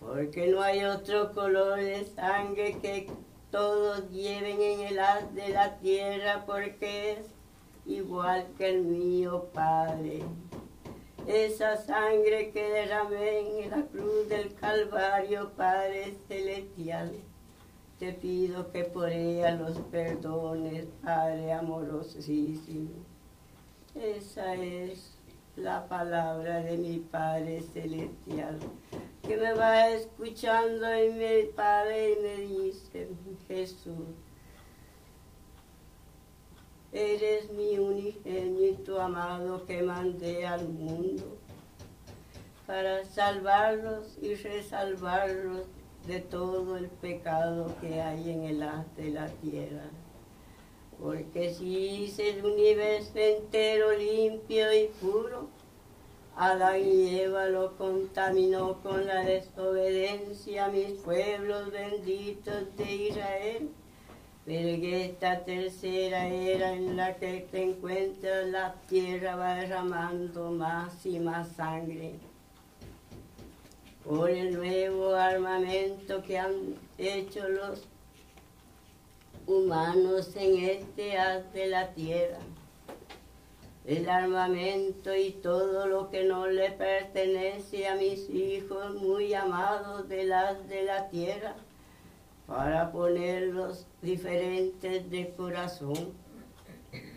Porque 0.00 0.48
no 0.48 0.62
hay 0.62 0.84
otro 0.84 1.32
color 1.32 1.78
de 1.78 2.06
sangre 2.06 2.78
que 2.80 3.08
todos 3.50 4.10
lleven 4.10 4.60
en 4.60 4.80
el 4.80 4.98
haz 4.98 5.34
de 5.34 5.48
la 5.48 5.78
tierra, 5.78 6.44
porque 6.46 7.12
es 7.12 7.26
igual 7.86 8.46
que 8.56 8.68
el 8.70 8.82
mío, 8.82 9.48
Padre. 9.52 10.22
Esa 11.26 11.76
sangre 11.76 12.50
que 12.52 12.62
derramé 12.70 13.64
en 13.64 13.70
la 13.70 13.82
cruz 13.82 14.28
del 14.28 14.54
Calvario, 14.54 15.52
Padre 15.56 16.14
Celestial. 16.26 17.12
Te 17.98 18.12
pido 18.12 18.70
que 18.70 18.84
por 18.84 19.10
ella 19.10 19.50
los 19.52 19.78
perdones, 19.90 20.86
Padre 21.02 21.52
amorosísimo. 21.52 22.90
Esa 23.94 24.54
es 24.54 25.17
la 25.58 25.86
palabra 25.88 26.60
de 26.60 26.76
mi 26.76 26.98
Padre 26.98 27.62
Celestial, 27.72 28.58
que 29.22 29.36
me 29.36 29.52
va 29.54 29.88
escuchando 29.90 30.86
y 31.04 31.10
mi 31.10 31.52
Padre 31.54 32.12
y 32.12 32.22
me 32.22 32.36
dice, 32.46 33.08
Jesús, 33.46 34.06
Eres 36.90 37.52
mi 37.52 37.78
unigénito 37.78 38.98
amado 38.98 39.66
que 39.66 39.82
mandé 39.82 40.46
al 40.46 40.66
mundo 40.66 41.36
para 42.66 43.04
salvarlos 43.04 44.16
y 44.22 44.34
resalvarlos 44.34 45.66
de 46.06 46.20
todo 46.20 46.78
el 46.78 46.88
pecado 46.88 47.74
que 47.82 48.00
hay 48.00 48.30
en 48.30 48.44
el 48.44 48.62
haz 48.62 48.96
de 48.96 49.10
la 49.10 49.26
tierra. 49.26 49.84
Porque 51.00 51.54
si 51.54 52.04
hice 52.04 52.30
el 52.30 52.44
universo 52.44 53.12
entero 53.14 53.92
limpio 53.92 54.72
y 54.72 54.88
puro, 55.00 55.48
Adán 56.36 56.80
y 56.84 57.20
Eva 57.20 57.46
lo 57.46 57.76
contaminó 57.76 58.80
con 58.82 59.06
la 59.06 59.24
desobediencia 59.24 60.66
a 60.66 60.68
mis 60.70 60.92
pueblos 61.00 61.70
benditos 61.72 62.76
de 62.76 62.94
Israel 62.94 63.70
pero 64.48 64.66
en 64.66 64.82
esta 64.82 65.44
tercera 65.44 66.26
era 66.26 66.72
en 66.72 66.96
la 66.96 67.16
que 67.16 67.46
te 67.50 67.64
encuentras, 67.64 68.46
la 68.46 68.76
tierra 68.88 69.36
va 69.36 69.56
derramando 69.56 70.50
más 70.52 71.04
y 71.04 71.18
más 71.18 71.48
sangre. 71.48 72.14
Por 74.06 74.30
el 74.30 74.54
nuevo 74.54 75.14
armamento 75.14 76.22
que 76.22 76.38
han 76.38 76.76
hecho 76.96 77.46
los 77.46 77.86
humanos 79.48 80.36
en 80.36 80.62
este 80.62 81.18
haz 81.18 81.50
de 81.54 81.66
la 81.68 81.88
tierra. 81.94 82.38
El 83.86 84.06
armamento 84.08 85.14
y 85.16 85.30
todo 85.32 85.86
lo 85.86 86.10
que 86.10 86.24
no 86.24 86.46
le 86.46 86.70
pertenece 86.72 87.88
a 87.88 87.94
mis 87.94 88.28
hijos 88.28 88.94
muy 88.94 89.32
amados 89.32 90.06
del 90.08 90.34
haz 90.34 90.68
de 90.68 90.82
la 90.82 91.08
tierra 91.08 91.54
para 92.46 92.92
ponerlos 92.92 93.86
diferentes 94.02 95.10
de 95.10 95.32
corazón, 95.34 96.12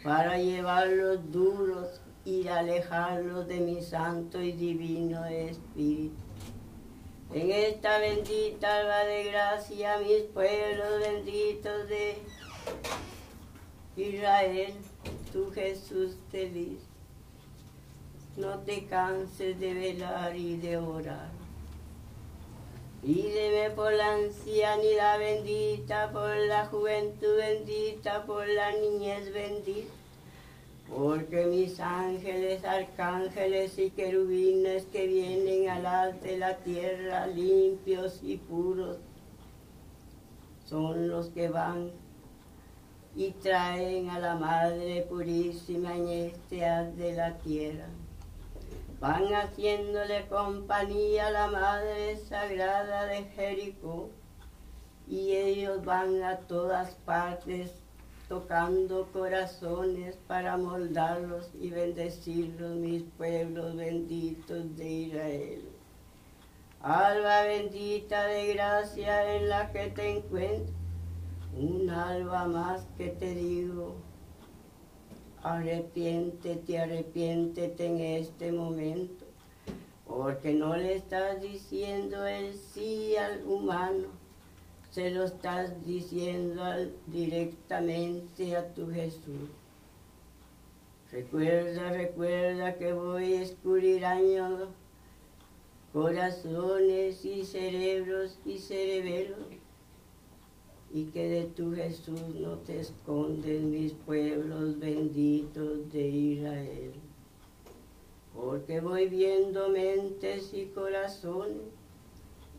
para 0.02 0.38
llevarlos 0.38 1.30
duros 1.32 2.00
y 2.24 2.48
alejarlos 2.48 3.46
de 3.48 3.60
mi 3.60 3.82
santo 3.82 4.42
y 4.42 4.54
divino 4.54 5.26
Espíritu. 5.26 6.21
En 7.34 7.50
esta 7.50 8.00
bendita 8.00 8.78
alba 8.80 9.06
de 9.06 9.24
gracia, 9.24 9.98
mis 10.00 10.24
pueblos 10.34 11.00
benditos 11.00 11.88
de 11.88 12.18
Israel, 13.96 14.74
tu 15.32 15.50
Jesús 15.52 16.18
feliz, 16.30 16.80
no 18.36 18.60
te 18.60 18.86
canses 18.86 19.60
de 19.60 19.74
velar 19.74 20.36
y 20.36 20.58
de 20.58 20.78
orar 20.78 21.42
Pídeme 23.02 23.72
por 23.72 23.92
la 23.94 24.14
ancianidad 24.14 25.18
bendita, 25.18 26.12
por 26.12 26.36
la 26.36 26.68
juventud 26.68 27.36
bendita, 27.36 28.26
por 28.28 28.48
la 28.48 28.74
niñez 28.74 29.34
bendita. 29.34 30.01
Porque 30.94 31.46
mis 31.46 31.80
ángeles, 31.80 32.66
arcángeles 32.66 33.80
y 33.80 33.92
querubines 33.92 34.84
que 34.88 35.08
vienen 35.08 35.70
al 35.70 35.86
alto 35.86 36.26
de 36.26 36.38
la 36.38 36.58
tierra 36.58 37.28
limpios 37.28 38.20
y 38.22 38.36
puros, 38.36 38.98
son 40.66 41.08
los 41.08 41.30
que 41.30 41.48
van 41.48 41.92
y 43.16 43.32
traen 43.32 44.10
a 44.10 44.20
la 44.20 44.36
Madre 44.36 45.06
Purísima 45.10 45.96
en 45.96 46.08
este 46.10 46.66
haz 46.66 46.96
de 46.98 47.14
la 47.14 47.38
tierra. 47.38 47.88
Van 49.00 49.34
haciéndole 49.34 50.28
compañía 50.28 51.28
a 51.28 51.32
la 51.32 51.48
Madre 51.48 52.18
Sagrada 52.18 53.06
de 53.06 53.24
Jericó 53.36 54.10
y 55.08 55.32
ellos 55.32 55.84
van 55.86 56.22
a 56.22 56.38
todas 56.38 56.96
partes 57.06 57.81
tocando 58.32 59.10
corazones 59.12 60.16
para 60.26 60.56
moldarlos 60.56 61.52
y 61.60 61.70
bendecirlos, 61.70 62.78
mis 62.78 63.04
pueblos 63.18 63.76
benditos 63.76 64.74
de 64.78 64.90
Israel. 64.90 65.62
Alba 66.80 67.44
bendita 67.44 68.28
de 68.28 68.54
gracia 68.54 69.36
en 69.36 69.50
la 69.50 69.74
que 69.74 69.88
te 69.88 70.12
encuentro, 70.12 70.74
un 71.58 71.90
alba 71.90 72.48
más 72.48 72.88
que 72.98 73.10
te 73.10 73.36
digo, 73.36 73.98
arrepiéntete, 75.44 76.80
arrepiéntete 76.80 77.86
en 77.86 78.00
este 78.00 78.54
momento, 78.54 79.26
porque 80.08 80.54
no 80.54 80.78
le 80.78 80.96
estás 80.96 81.42
diciendo 81.42 82.26
el 82.26 82.54
sí 82.54 83.14
al 83.18 83.46
humano, 83.46 84.21
se 84.92 85.10
lo 85.10 85.24
estás 85.24 85.86
diciendo 85.86 86.64
directamente 87.08 88.58
a 88.58 88.74
tu 88.74 88.92
Jesús. 88.92 89.50
Recuerda, 91.12 91.92
recuerda 91.94 92.78
que 92.78 92.92
voy 92.94 93.34
a 93.34 93.42
escudriñando 93.42 94.70
corazones 95.94 97.24
y 97.26 97.44
cerebros 97.46 98.38
y 98.46 98.60
cerebelos 98.60 99.40
y 100.94 101.06
que 101.06 101.28
de 101.28 101.44
tu 101.46 101.74
Jesús 101.74 102.22
no 102.40 102.58
te 102.60 102.82
esconden 102.82 103.72
mis 103.72 103.94
pueblos 103.94 104.78
benditos 104.78 105.90
de 105.92 106.08
Israel. 106.08 106.94
Porque 108.36 108.82
voy 108.82 109.08
viendo 109.08 109.70
mentes 109.70 110.54
y 110.54 110.66
corazones 110.68 111.81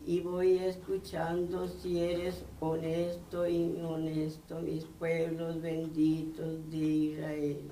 y 0.05 0.19
voy 0.19 0.57
escuchando 0.57 1.67
si 1.67 2.01
eres 2.01 2.43
honesto 2.59 3.47
y 3.47 3.81
honesto, 3.81 4.59
mis 4.59 4.83
pueblos 4.85 5.61
benditos 5.61 6.69
de 6.69 6.77
Israel. 6.77 7.71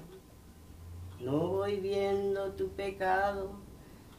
No 1.20 1.48
voy 1.50 1.80
viendo 1.82 2.54
tu 2.54 2.70
pecado, 2.70 3.52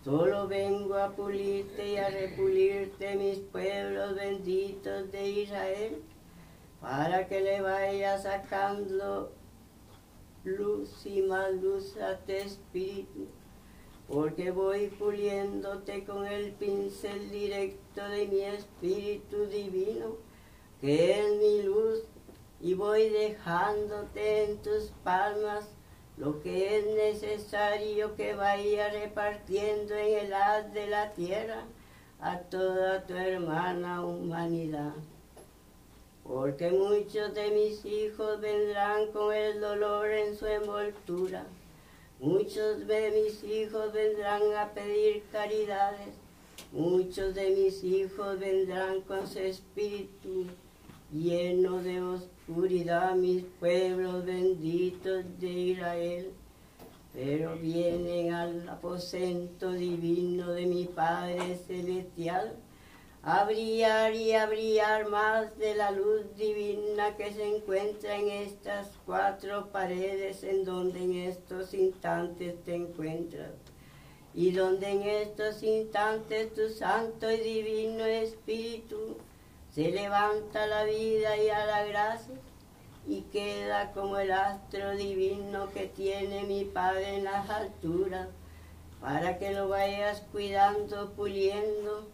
solo 0.05 0.47
vengo 0.47 0.97
a 0.97 1.11
pulirte 1.11 1.93
y 1.93 1.97
a 1.97 2.11
repulirte, 2.11 3.17
mis 3.17 3.39
pueblos 3.39 4.15
benditos 4.15 5.11
de 5.11 5.31
Israel 5.31 6.03
para 6.81 7.27
que 7.29 7.41
le 7.41 7.61
vaya 7.63 8.19
sacando 8.19 9.33
luz 10.45 11.07
y 11.07 11.23
más 11.23 11.53
luz 11.55 11.97
a 11.97 12.19
tu 12.19 12.33
espíritu, 12.33 13.29
porque 14.13 14.51
voy 14.51 14.89
puliéndote 14.89 16.05
con 16.05 16.27
el 16.27 16.53
pincel 16.53 17.31
directo 17.31 18.07
de 18.09 18.27
mi 18.27 18.41
espíritu 18.41 19.47
divino, 19.47 20.17
que 20.81 21.19
es 21.19 21.37
mi 21.39 21.63
luz, 21.63 22.03
y 22.61 22.75
voy 22.75 23.09
dejándote 23.09 24.45
en 24.45 24.59
tus 24.59 24.93
palmas 25.03 25.65
lo 26.19 26.43
que 26.43 26.79
es 26.79 26.87
necesario 26.95 28.15
que 28.15 28.35
vaya 28.35 28.91
repartiendo 28.91 29.95
en 29.95 30.27
el 30.27 30.35
haz 30.35 30.73
de 30.75 30.87
la 30.89 31.13
tierra 31.13 31.65
a 32.21 32.39
toda 32.39 33.07
tu 33.07 33.15
hermana 33.15 34.05
humanidad 34.05 34.93
porque 36.25 36.71
muchos 36.71 37.35
de 37.35 37.51
mis 37.51 37.85
hijos 37.85 38.41
vendrán 38.41 39.11
con 39.13 39.35
el 39.35 39.61
dolor 39.61 40.09
en 40.09 40.37
su 40.37 40.47
envoltura. 40.47 41.45
Muchos 42.23 42.87
de 42.87 43.11
mis 43.11 43.43
hijos 43.43 43.93
vendrán 43.93 44.43
a 44.57 44.69
pedir 44.69 45.25
caridades. 45.33 46.15
Muchos 46.71 47.35
de 47.35 47.51
mis 47.51 47.83
hijos 47.83 48.39
vendrán 48.39 49.01
con 49.01 49.27
su 49.27 49.41
espíritu 49.41 50.47
lleno 51.13 51.83
de 51.83 52.01
oscuridad, 52.01 53.17
mis 53.17 53.43
pueblos 53.59 54.25
benditos 54.25 55.25
de 55.41 55.51
Israel. 55.51 56.31
Pero 57.13 57.57
vienen 57.57 58.33
al 58.33 58.69
aposento 58.69 59.73
divino 59.73 60.53
de 60.53 60.67
mi 60.67 60.85
Padre 60.85 61.59
Celestial 61.67 62.55
a 63.25 63.45
brillar 63.45 64.15
y 64.15 64.33
a 64.33 64.47
brillar 64.47 65.09
más 65.09 65.57
de 65.57 65.77
la 65.77 65.93
luz 65.93 66.35
divina 66.35 67.17
que 67.17 67.33
se 67.33 67.57
encuentra 67.57 68.17
en 68.17 68.29
estas 68.29 68.91
cuatro 69.07 69.69
paredes 69.71 70.43
en 70.43 70.65
donde 70.65 71.05
en 71.05 71.15
estos 71.29 71.73
instantes 71.73 72.61
te 72.65 72.75
encuentras. 72.75 73.53
Y 74.35 74.51
donde 74.51 74.89
en 74.89 75.03
estos 75.03 75.63
instantes 75.63 76.53
tu 76.53 76.69
santo 76.71 77.31
y 77.31 77.37
divino 77.37 78.05
Espíritu 78.05 79.19
se 79.71 79.93
levanta 79.93 80.65
a 80.65 80.67
la 80.67 80.85
vida 80.85 81.37
y 81.37 81.49
a 81.49 81.65
la 81.65 81.85
gracia 81.85 82.35
y 83.07 83.23
queda 83.23 83.93
como 83.93 84.19
el 84.19 84.33
astro 84.33 84.97
divino 84.97 85.71
que 85.73 85.87
tiene 85.87 86.43
mi 86.45 86.65
Padre 86.65 87.19
en 87.19 87.25
las 87.25 87.49
alturas, 87.51 88.29
para 89.01 89.39
que 89.39 89.53
lo 89.53 89.69
vayas 89.69 90.23
cuidando, 90.33 91.13
puliendo 91.13 92.12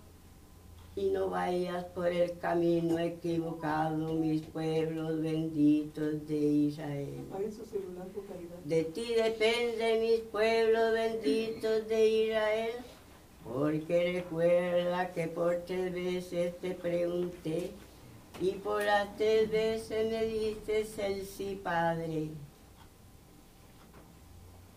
y 0.98 1.11
no 1.11 1.30
vayas 1.30 1.84
por 1.94 2.08
el 2.08 2.37
camino 2.38 2.98
equivocado, 2.98 4.14
mis 4.14 4.42
pueblos 4.42 5.22
benditos 5.22 6.26
de 6.26 6.37
Israel. 6.37 7.24
De 8.64 8.82
ti 8.84 9.14
depende, 9.14 10.00
mis 10.00 10.20
pueblos 10.32 10.92
benditos 10.92 11.87
de 11.87 12.08
Israel, 12.08 12.72
porque 13.44 14.12
recuerda 14.12 15.12
que 15.12 15.28
por 15.28 15.54
tres 15.66 15.94
veces 15.94 16.58
te 16.58 16.72
pregunté 16.72 17.70
y 18.40 18.50
por 18.54 18.82
las 18.82 19.16
tres 19.16 19.48
veces 19.52 20.11
me 20.11 20.24
dices 20.24 20.98
el 20.98 21.24
sí, 21.24 21.61
Padre. 21.62 22.30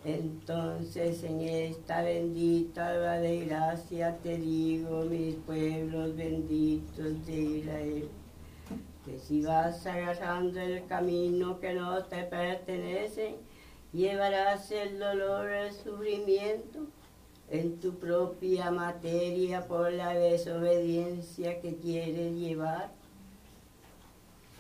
Entonces 0.03 1.23
en 1.23 1.41
esta 1.41 2.01
bendita 2.01 2.89
hora 2.89 3.19
de 3.19 3.45
gracia 3.45 4.17
te 4.23 4.35
digo, 4.37 5.03
mis 5.05 5.35
pueblos 5.35 6.15
benditos 6.15 7.23
de 7.27 7.33
Israel, 7.33 8.09
que 9.05 9.19
si 9.19 9.43
vas 9.43 9.85
agarrando 9.85 10.59
el 10.59 10.85
camino 10.87 11.59
que 11.59 11.73
no 11.73 12.03
te 12.05 12.23
pertenece, 12.23 13.35
llevarás 13.93 14.71
el 14.71 14.97
dolor, 14.97 15.47
el 15.49 15.71
sufrimiento 15.71 16.79
en 17.51 17.79
tu 17.79 17.93
propia 17.99 18.71
materia 18.71 19.67
por 19.67 19.91
la 19.91 20.15
desobediencia 20.15 21.61
que 21.61 21.75
quieres 21.75 22.33
llevar 22.33 23.00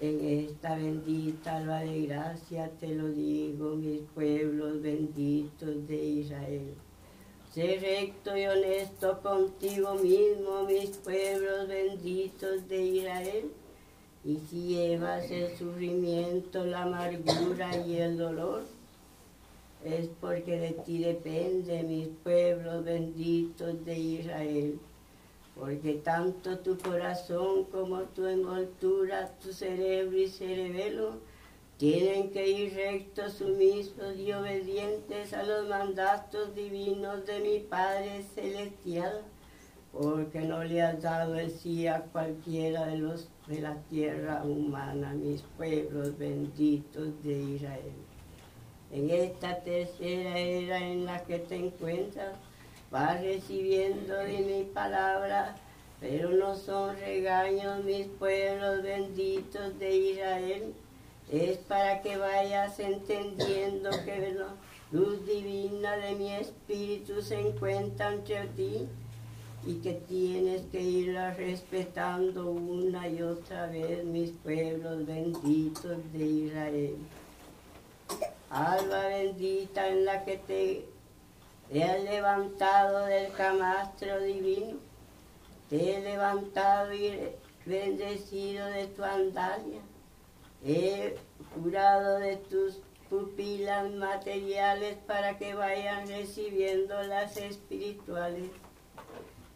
en 0.01 0.47
esta 0.49 0.75
bendita 0.75 1.57
alba 1.57 1.81
de 1.81 2.07
gracia 2.07 2.71
te 2.79 2.87
lo 2.87 3.09
digo, 3.09 3.75
mis 3.75 4.01
pueblos 4.15 4.81
benditos 4.81 5.87
de 5.87 6.03
Israel. 6.03 6.73
Sé 7.53 7.77
recto 7.79 8.35
y 8.35 8.47
honesto 8.47 9.21
contigo 9.21 9.93
mismo, 9.95 10.63
mis 10.65 10.89
pueblos 10.97 11.67
benditos 11.67 12.67
de 12.67 12.81
Israel. 12.81 13.51
Y 14.25 14.37
si 14.49 14.69
llevas 14.69 15.29
el 15.29 15.55
sufrimiento, 15.55 16.65
la 16.65 16.83
amargura 16.83 17.77
y 17.85 17.97
el 17.97 18.17
dolor, 18.17 18.63
es 19.85 20.07
porque 20.19 20.57
de 20.57 20.71
ti 20.83 21.03
depende, 21.03 21.83
mis 21.83 22.07
pueblos 22.23 22.83
benditos 22.83 23.85
de 23.85 23.99
Israel 23.99 24.79
porque 25.61 25.93
tanto 25.93 26.57
tu 26.57 26.75
corazón 26.75 27.65
como 27.65 28.01
tu 28.15 28.25
envoltura, 28.25 29.29
tu 29.43 29.53
cerebro 29.53 30.17
y 30.17 30.27
cerebelo 30.27 31.19
tienen 31.77 32.31
que 32.31 32.49
ir 32.49 32.73
rectos, 32.73 33.33
sumisos 33.33 34.17
y 34.17 34.33
obedientes 34.33 35.33
a 35.33 35.43
los 35.43 35.69
mandatos 35.69 36.55
divinos 36.55 37.27
de 37.27 37.39
mi 37.41 37.59
Padre 37.59 38.23
Celestial, 38.33 39.21
porque 39.91 40.39
no 40.39 40.63
le 40.63 40.81
has 40.81 40.99
dado 40.99 41.35
el 41.35 41.51
sí 41.51 41.85
a 41.85 42.05
cualquiera 42.11 42.87
de 42.87 42.97
los 42.97 43.29
de 43.45 43.61
la 43.61 43.75
tierra 43.87 44.41
humana, 44.43 45.13
mis 45.13 45.43
pueblos 45.57 46.17
benditos 46.17 47.21
de 47.21 47.33
Israel. 47.39 47.93
En 48.91 49.11
esta 49.11 49.59
tercera 49.59 50.39
era 50.39 50.79
en 50.79 51.05
la 51.05 51.23
que 51.23 51.37
te 51.37 51.55
encuentras, 51.55 52.35
vas 52.91 53.21
recibiendo 53.21 54.13
de 54.15 54.39
mi 54.39 54.63
palabra, 54.65 55.55
pero 56.01 56.29
no 56.29 56.55
son 56.55 56.95
regaños 56.97 57.83
mis 57.85 58.05
pueblos 58.07 58.83
benditos 58.83 59.79
de 59.79 59.95
Israel. 59.95 60.73
Es 61.31 61.57
para 61.59 62.01
que 62.01 62.17
vayas 62.17 62.77
entendiendo 62.79 63.89
que 64.03 64.33
la 64.33 64.49
luz 64.91 65.25
divina 65.25 65.95
de 65.95 66.15
mi 66.15 66.33
espíritu 66.33 67.21
se 67.21 67.39
encuentra 67.39 68.11
entre 68.11 68.47
ti 68.47 68.87
y 69.65 69.75
que 69.75 69.93
tienes 69.93 70.63
que 70.71 70.81
irla 70.81 71.33
respetando 71.35 72.51
una 72.51 73.07
y 73.07 73.21
otra 73.21 73.67
vez 73.67 74.03
mis 74.03 74.31
pueblos 74.31 75.05
benditos 75.05 75.97
de 76.11 76.25
Israel. 76.25 76.95
Alba 78.49 79.07
bendita 79.07 79.87
en 79.87 80.03
la 80.03 80.25
que 80.25 80.37
te 80.37 80.85
te 81.71 81.83
has 81.85 82.03
levantado 82.03 83.05
del 83.05 83.31
camastro 83.31 84.19
divino, 84.19 84.77
te 85.69 85.95
he 85.95 86.01
levantado 86.01 86.93
y 86.93 87.17
bendecido 87.65 88.65
de 88.67 88.87
tu 88.87 89.03
andalia, 89.03 89.79
he 90.65 91.15
curado 91.53 92.19
de 92.19 92.35
tus 92.35 92.79
pupilas 93.09 93.89
materiales 93.91 94.97
para 95.07 95.37
que 95.37 95.53
vayan 95.53 96.07
recibiendo 96.07 97.01
las 97.03 97.37
espirituales. 97.37 98.49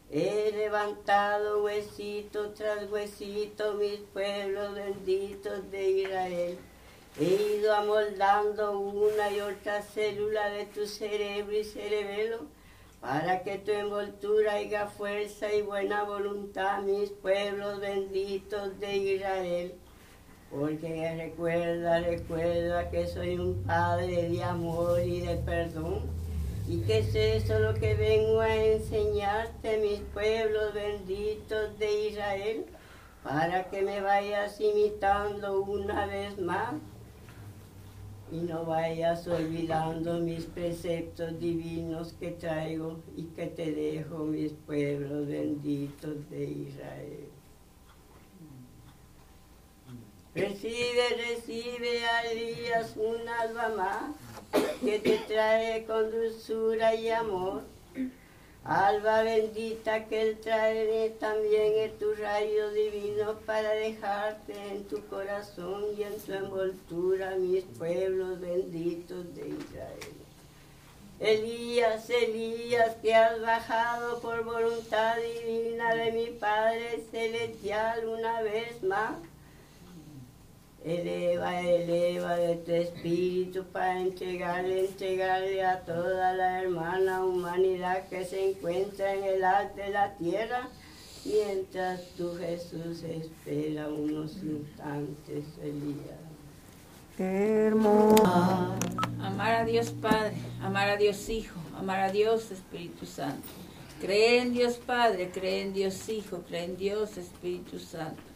He 0.09 0.51
levantado 0.55 1.63
huesito 1.63 2.51
tras 2.51 2.89
huesito 2.89 3.73
mis 3.73 3.99
pueblos 4.13 4.75
benditos 4.75 5.69
de 5.69 5.89
Israel 5.89 6.59
He 7.17 7.59
ido 7.59 7.73
amoldando 7.73 8.77
una 8.77 9.31
y 9.31 9.39
otra 9.39 9.81
célula 9.81 10.49
de 10.49 10.65
tu 10.65 10.85
cerebro 10.85 11.55
y 11.55 11.63
cerebelo 11.63 12.39
para 12.99 13.41
que 13.41 13.57
tu 13.57 13.71
envoltura 13.71 14.55
haya 14.55 14.87
fuerza 14.87 15.53
y 15.53 15.61
buena 15.61 16.03
voluntad, 16.03 16.81
mis 16.81 17.11
pueblos 17.11 17.79
benditos 17.79 18.77
de 18.81 18.97
Israel. 18.97 19.75
Porque 20.51 21.15
recuerda, 21.15 22.01
recuerda 22.01 22.89
que 22.89 23.07
soy 23.07 23.39
un 23.39 23.63
Padre 23.63 24.27
de 24.27 24.43
amor 24.43 24.99
y 24.99 25.21
de 25.21 25.37
perdón. 25.37 26.01
Y 26.67 26.81
que 26.81 26.97
es 26.97 27.15
eso 27.15 27.59
lo 27.59 27.75
que 27.75 27.93
vengo 27.93 28.41
a 28.41 28.53
enseñarte, 28.53 29.77
mis 29.77 30.01
pueblos 30.13 30.73
benditos 30.73 31.79
de 31.79 32.09
Israel, 32.09 32.65
para 33.23 33.69
que 33.69 33.83
me 33.83 34.01
vayas 34.01 34.59
imitando 34.59 35.61
una 35.61 36.07
vez 36.07 36.37
más 36.39 36.73
y 38.31 38.37
no 38.37 38.65
vayas 38.65 39.27
olvidando 39.27 40.19
mis 40.19 40.45
preceptos 40.45 41.39
divinos 41.39 42.13
que 42.19 42.31
traigo 42.31 42.99
y 43.15 43.23
que 43.25 43.47
te 43.47 43.71
dejo, 43.71 44.19
mis 44.19 44.51
pueblos 44.51 45.27
benditos 45.27 46.29
de 46.29 46.43
Israel. 46.43 47.29
Recibe, 50.33 51.09
recibe 51.15 52.05
a 52.05 52.23
Elías 52.31 52.95
un 52.97 53.29
alma 53.29 53.69
más 53.69 54.11
que 54.81 54.99
te 54.99 55.17
trae 55.19 55.85
con 55.85 56.11
dulzura 56.11 56.93
y 56.95 57.09
amor 57.09 57.74
Alba 58.65 59.21
bendita 59.21 60.05
que 60.05 60.21
Él 60.23 60.39
trae 60.41 61.11
también 61.19 61.73
en 61.77 61.99
tu 61.99 62.15
rayo 62.15 62.71
divino 62.71 63.35
para 63.45 63.69
dejarte 63.69 64.53
en 64.71 64.85
tu 64.85 65.05
corazón 65.05 65.83
y 65.95 66.01
en 66.01 66.19
tu 66.19 66.33
envoltura, 66.33 67.35
mis 67.35 67.63
pueblos 67.77 68.41
benditos 68.41 69.35
de 69.35 69.49
Israel. 69.49 70.13
Elías, 71.19 72.09
Elías, 72.09 72.95
que 73.03 73.13
has 73.13 73.39
bajado 73.39 74.19
por 74.19 74.43
voluntad 74.43 75.15
divina 75.17 75.93
de 75.93 76.11
mi 76.11 76.27
Padre 76.31 77.03
Celestial 77.11 78.07
una 78.07 78.41
vez 78.41 78.81
más 78.81 79.11
Eleva, 80.85 81.59
eleva 81.61 82.35
de 82.35 82.57
tu 82.57 82.71
espíritu 82.71 83.63
para 83.73 83.99
entregarle, 84.01 84.81
entregarle 84.81 85.65
a 85.65 85.79
toda 85.79 86.33
la 86.33 86.61
hermana 86.61 87.25
humanidad 87.25 88.07
que 88.07 88.23
se 88.23 88.51
encuentra 88.51 89.15
en 89.15 89.23
el 89.23 89.43
alto 89.43 89.77
de 89.77 89.89
la 89.89 90.13
tierra, 90.13 90.69
mientras 91.25 92.01
tú 92.15 92.35
Jesús 92.37 93.01
espera 93.01 93.87
unos 93.87 94.33
instantes, 94.43 95.45
Elías. 95.63 96.19
hermoso. 97.17 98.23
Amar 99.23 99.55
a 99.55 99.65
Dios 99.65 99.89
Padre, 99.89 100.35
amar 100.61 100.87
a 100.89 100.97
Dios 100.97 101.27
Hijo, 101.29 101.59
amar 101.75 101.99
a 102.01 102.11
Dios 102.11 102.51
Espíritu 102.51 103.07
Santo. 103.07 103.47
Cree 103.99 104.39
en 104.39 104.53
Dios 104.53 104.75
Padre, 104.75 105.31
cree 105.33 105.63
en 105.63 105.73
Dios 105.73 106.07
Hijo, 106.09 106.43
cree 106.47 106.65
en 106.65 106.77
Dios 106.77 107.17
Espíritu 107.17 107.79
Santo. 107.79 108.34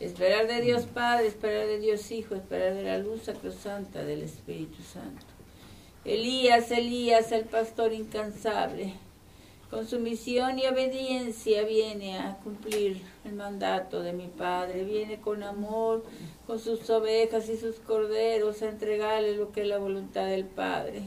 Esperar 0.00 0.46
de 0.46 0.62
Dios 0.62 0.86
Padre, 0.86 1.26
esperar 1.26 1.66
de 1.66 1.78
Dios 1.78 2.10
Hijo, 2.10 2.34
esperar 2.34 2.72
de 2.72 2.84
la 2.84 2.96
luz 2.96 3.24
sacrosanta 3.24 4.02
del 4.02 4.22
Espíritu 4.22 4.82
Santo. 4.82 5.26
Elías, 6.06 6.70
Elías, 6.70 7.30
el 7.32 7.44
pastor 7.44 7.92
incansable, 7.92 8.94
Con 9.68 9.86
su 9.86 10.00
misión 10.00 10.58
y 10.58 10.66
obediencia 10.66 11.64
viene 11.64 12.18
a 12.18 12.38
cumplir 12.38 13.02
el 13.26 13.34
mandato 13.34 14.00
de 14.02 14.14
mi 14.14 14.26
Padre. 14.26 14.84
Viene 14.84 15.20
con 15.20 15.42
amor, 15.42 16.02
con 16.46 16.58
sus 16.58 16.88
ovejas 16.88 17.50
y 17.50 17.58
sus 17.58 17.76
corderos 17.76 18.62
a 18.62 18.70
entregarle 18.70 19.36
lo 19.36 19.52
que 19.52 19.60
es 19.60 19.68
la 19.68 19.78
voluntad 19.78 20.24
del 20.24 20.46
Padre. 20.46 21.02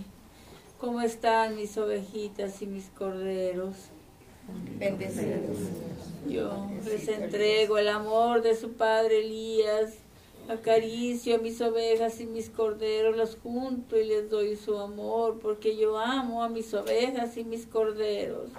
¿Cómo 0.77 1.01
están 1.01 1.55
mis 1.55 1.75
ovejitas 1.79 2.61
y 2.61 2.67
mis 2.67 2.89
corderos? 2.89 3.75
Bendecidos. 4.77 5.57
Yo 6.27 6.69
les 6.85 7.07
entrego 7.07 7.77
el 7.77 7.89
amor 7.89 8.41
de 8.41 8.55
su 8.55 8.73
padre 8.73 9.19
Elías, 9.19 9.95
acaricio 10.47 11.35
a 11.35 11.37
mis 11.37 11.61
ovejas 11.61 12.19
y 12.19 12.25
mis 12.25 12.49
corderos, 12.49 13.15
los 13.15 13.37
junto 13.37 13.97
y 13.97 14.05
les 14.05 14.29
doy 14.29 14.55
su 14.55 14.77
amor, 14.77 15.39
porque 15.39 15.77
yo 15.77 15.97
amo 15.97 16.43
a 16.43 16.49
mis 16.49 16.73
ovejas 16.73 17.37
y 17.37 17.43
mis 17.43 17.65
corderos, 17.65 18.49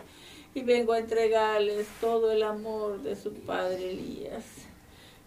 y 0.54 0.62
vengo 0.62 0.92
a 0.92 0.98
entregarles 0.98 1.86
todo 2.00 2.32
el 2.32 2.42
amor 2.42 3.02
de 3.02 3.16
su 3.16 3.32
padre 3.32 3.90
Elías. 3.90 4.44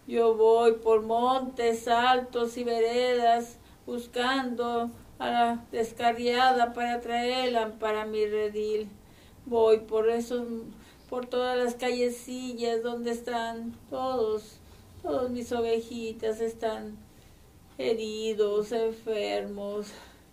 Yo 0.06 0.34
voy 0.36 0.72
por 0.72 1.02
montes 1.02 1.86
altos 1.86 2.56
y 2.56 2.64
veredas 2.64 3.58
buscando 3.84 4.90
a 5.18 5.30
la 5.30 5.66
descarriada 5.70 6.72
para 6.72 7.00
traerla 7.00 7.78
para 7.78 8.06
mi 8.06 8.24
redil. 8.26 8.88
Voy 9.48 9.78
por 9.78 10.10
esos, 10.10 10.46
por 11.08 11.24
todas 11.24 11.56
las 11.56 11.74
callecillas 11.74 12.82
donde 12.82 13.12
están 13.12 13.74
todos, 13.88 14.58
todos 15.02 15.30
mis 15.30 15.50
ovejitas 15.52 16.42
están 16.42 16.98
heridos, 17.78 18.72
enfermos, 18.72 19.86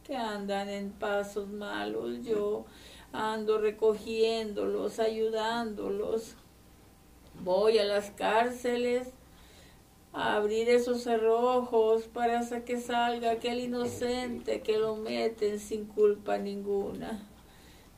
que 0.03 0.17
andan 0.17 0.67
en 0.67 0.91
pasos 0.91 1.47
malos. 1.47 2.25
Yo 2.25 2.65
ando 3.13 3.57
recogiéndolos, 3.57 4.99
ayudándolos. 4.99 6.35
Voy 7.41 7.77
a 7.77 7.85
las 7.85 8.11
cárceles 8.11 9.07
a 10.11 10.35
abrir 10.35 10.67
esos 10.67 11.03
cerrojos 11.03 12.03
para 12.03 12.41
que 12.65 12.81
salga 12.81 13.31
aquel 13.31 13.61
inocente 13.61 14.59
que 14.59 14.77
lo 14.77 14.97
meten 14.97 15.61
sin 15.61 15.85
culpa 15.85 16.37
ninguna. 16.37 17.25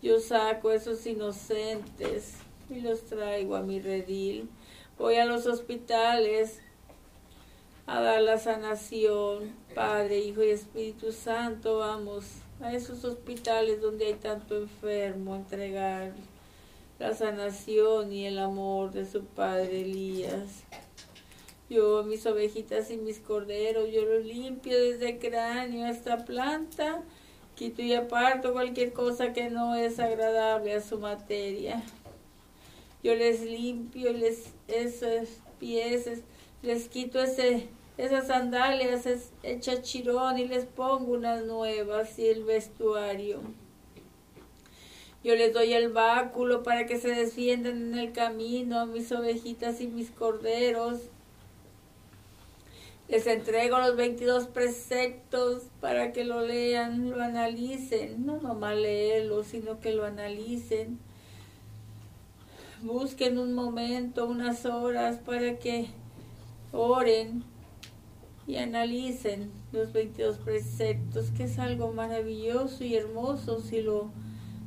Yo 0.02 0.20
saco 0.20 0.72
esos 0.72 1.06
inocentes 1.08 2.36
y 2.70 2.82
los 2.82 3.04
traigo 3.06 3.56
a 3.56 3.62
mi 3.62 3.80
redil. 3.80 4.50
Voy 4.98 5.16
a 5.16 5.26
los 5.26 5.48
hospitales 5.48 6.60
a 7.88 8.02
dar 8.02 8.22
la 8.22 8.38
sanación. 8.38 9.56
Padre, 9.74 10.20
Hijo 10.20 10.44
y 10.44 10.50
Espíritu 10.50 11.12
Santo, 11.12 11.80
vamos 11.80 12.26
a 12.62 12.74
esos 12.74 13.04
hospitales 13.06 13.82
donde 13.82 14.08
hay 14.08 14.16
tanto 14.16 14.58
enfermo, 14.58 15.34
a 15.34 15.38
entregar 15.38 16.14
la 17.00 17.14
sanación 17.14 18.12
y 18.12 18.26
el 18.26 18.40
amor 18.40 18.92
de 18.92 19.06
su 19.06 19.24
Padre 19.24 19.82
Elías. 19.82 20.64
Yo, 21.70 22.04
mis 22.04 22.26
ovejitas 22.26 22.92
y 22.92 22.98
mis 22.98 23.20
corderos, 23.20 23.92
yo 23.92 24.04
los 24.04 24.26
limpio 24.26 24.78
desde 24.80 25.12
el 25.12 25.20
cráneo 25.20 25.86
hasta 25.86 26.24
planta, 26.24 27.04
quito 27.58 27.82
y 27.82 27.94
aparto 27.94 28.54
cualquier 28.54 28.94
cosa 28.94 29.34
que 29.34 29.50
no 29.50 29.76
es 29.76 30.00
agradable 30.00 30.74
a 30.74 30.82
su 30.82 31.00
materia. 31.00 31.82
Yo 33.04 33.16
les 33.16 33.42
limpio 33.42 34.14
les, 34.14 34.54
esos 34.68 35.28
pies, 35.60 36.08
les 36.62 36.88
quito 36.88 37.20
ese, 37.20 37.68
esas 37.98 38.28
sandalias, 38.28 39.08
el 39.42 39.60
chachirón 39.60 40.38
y 40.38 40.48
les 40.48 40.66
pongo 40.66 41.14
unas 41.14 41.46
nuevas 41.46 42.18
y 42.20 42.28
el 42.28 42.44
vestuario. 42.44 43.42
Yo 45.24 45.36
les 45.36 45.52
doy 45.52 45.74
el 45.74 45.92
báculo 45.92 46.62
para 46.62 46.86
que 46.86 47.00
se 47.00 47.10
defiendan 47.10 47.94
en 47.94 47.98
el 47.98 48.14
camino, 48.14 48.86
mis 48.86 49.12
ovejitas 49.12 49.82
y 49.82 49.88
mis 49.88 50.12
corderos. 50.12 51.10
Les 53.10 53.26
entrego 53.26 53.80
los 53.80 53.96
22 53.96 54.48
preceptos 54.48 55.64
para 55.80 56.12
que 56.12 56.26
lo 56.26 56.42
lean, 56.42 57.12
lo 57.12 57.24
analicen, 57.24 58.26
no 58.26 58.42
nomás 58.42 58.76
leerlo, 58.76 59.46
sino 59.46 59.80
que 59.80 59.94
lo 59.94 60.04
analicen. 60.04 61.00
Busquen 62.82 63.38
un 63.38 63.54
momento, 63.54 64.26
unas 64.26 64.66
horas 64.66 65.20
para 65.20 65.58
que 65.58 65.88
oren 66.74 67.46
y 68.46 68.58
analicen 68.58 69.52
los 69.72 69.94
22 69.94 70.40
preceptos, 70.40 71.32
que 71.32 71.46
es 71.46 71.60
algo 71.60 71.94
maravilloso 71.94 72.84
y 72.84 72.96
hermoso 72.96 73.62
si 73.62 73.82
lo, 73.82 74.12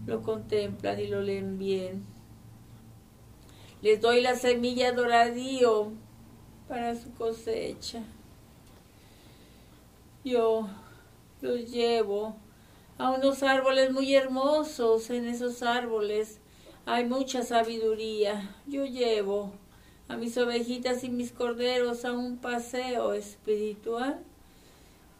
lo 0.06 0.22
contemplan 0.22 0.98
y 0.98 1.08
lo 1.08 1.20
leen 1.20 1.58
bien. 1.58 2.06
Les 3.82 4.00
doy 4.00 4.22
la 4.22 4.34
semilla 4.34 4.92
doradío 4.92 5.92
para 6.68 6.94
su 6.94 7.12
cosecha 7.12 8.02
yo 10.24 10.68
los 11.40 11.70
llevo 11.70 12.36
a 12.98 13.10
unos 13.10 13.42
árboles 13.42 13.92
muy 13.92 14.14
hermosos. 14.14 15.08
En 15.10 15.26
esos 15.26 15.62
árboles 15.62 16.40
hay 16.86 17.06
mucha 17.06 17.42
sabiduría. 17.42 18.56
Yo 18.66 18.84
llevo 18.84 19.52
a 20.08 20.16
mis 20.16 20.36
ovejitas 20.36 21.04
y 21.04 21.08
mis 21.08 21.32
corderos 21.32 22.04
a 22.04 22.12
un 22.12 22.38
paseo 22.38 23.14
espiritual. 23.14 24.22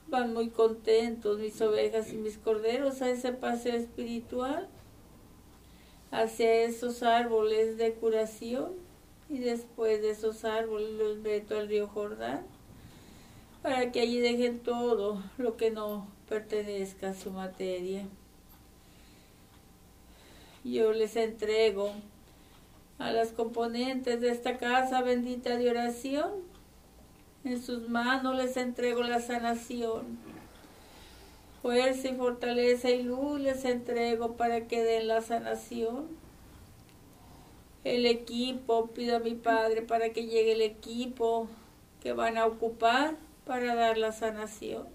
Van 0.09 0.35
muy 0.35 0.51
contentos 0.51 1.39
mis 1.39 1.61
ovejas 1.63 2.13
y 2.13 2.17
mis 2.17 2.37
corderos 2.37 3.01
a 3.01 3.11
ese 3.11 3.33
paseo 3.33 3.77
espiritual, 3.77 4.69
hacia 6.11 6.63
esos 6.63 7.05
árboles 7.05 7.77
de 7.77 7.95
curación 7.95 8.73
y 9.29 9.39
después 9.39 10.03
de 10.03 10.11
esos 10.11 10.45
árboles 10.45 10.91
los 10.95 11.19
meto 11.19 11.57
al 11.57 11.69
río 11.69 11.87
Jordán 11.87 12.45
para 13.63 13.93
que 13.93 14.01
allí 14.01 14.21
dejen 14.21 14.61
todo 14.61 15.23
lo 15.37 15.57
que 15.57 15.71
no 15.71 16.07
pertenezca 16.29 17.11
a 17.11 17.15
su 17.15 17.31
materia. 17.31 18.07
Yo 20.65 20.93
les 20.93 21.17
entrego 21.17 21.93
a 22.99 23.13
las 23.13 23.33
componentes 23.33 24.21
de 24.21 24.31
esta 24.31 24.59
casa 24.59 25.03
bendita 25.03 25.57
de 25.57 25.71
oración. 25.71 26.31
En 27.45 27.63
sus 27.63 27.89
manos 27.89 28.37
les 28.37 28.57
entrego 28.57 29.03
la 29.03 29.21
sanación. 29.21 30.19
Fuerza 31.63 32.09
y 32.09 32.15
fortaleza 32.15 32.91
y 32.91 33.03
luz 33.03 33.41
les 33.41 33.65
entrego 33.65 34.37
para 34.37 34.67
que 34.67 34.83
den 34.83 35.09
la 35.09 35.21
sanación. 35.23 36.09
El 37.85 38.05
equipo, 38.05 38.89
pido 38.89 39.17
a 39.17 39.21
mi 39.21 39.35
Padre 39.35 39.81
para 39.81 40.11
que 40.11 40.27
llegue 40.27 40.53
el 40.53 40.63
equipo 40.63 41.49
que 42.03 42.13
van 42.13 42.37
a 42.37 42.47
ocupar 42.47 43.17
para 43.51 43.75
dar 43.75 43.99
la 43.99 44.13
sanación. 44.13 44.87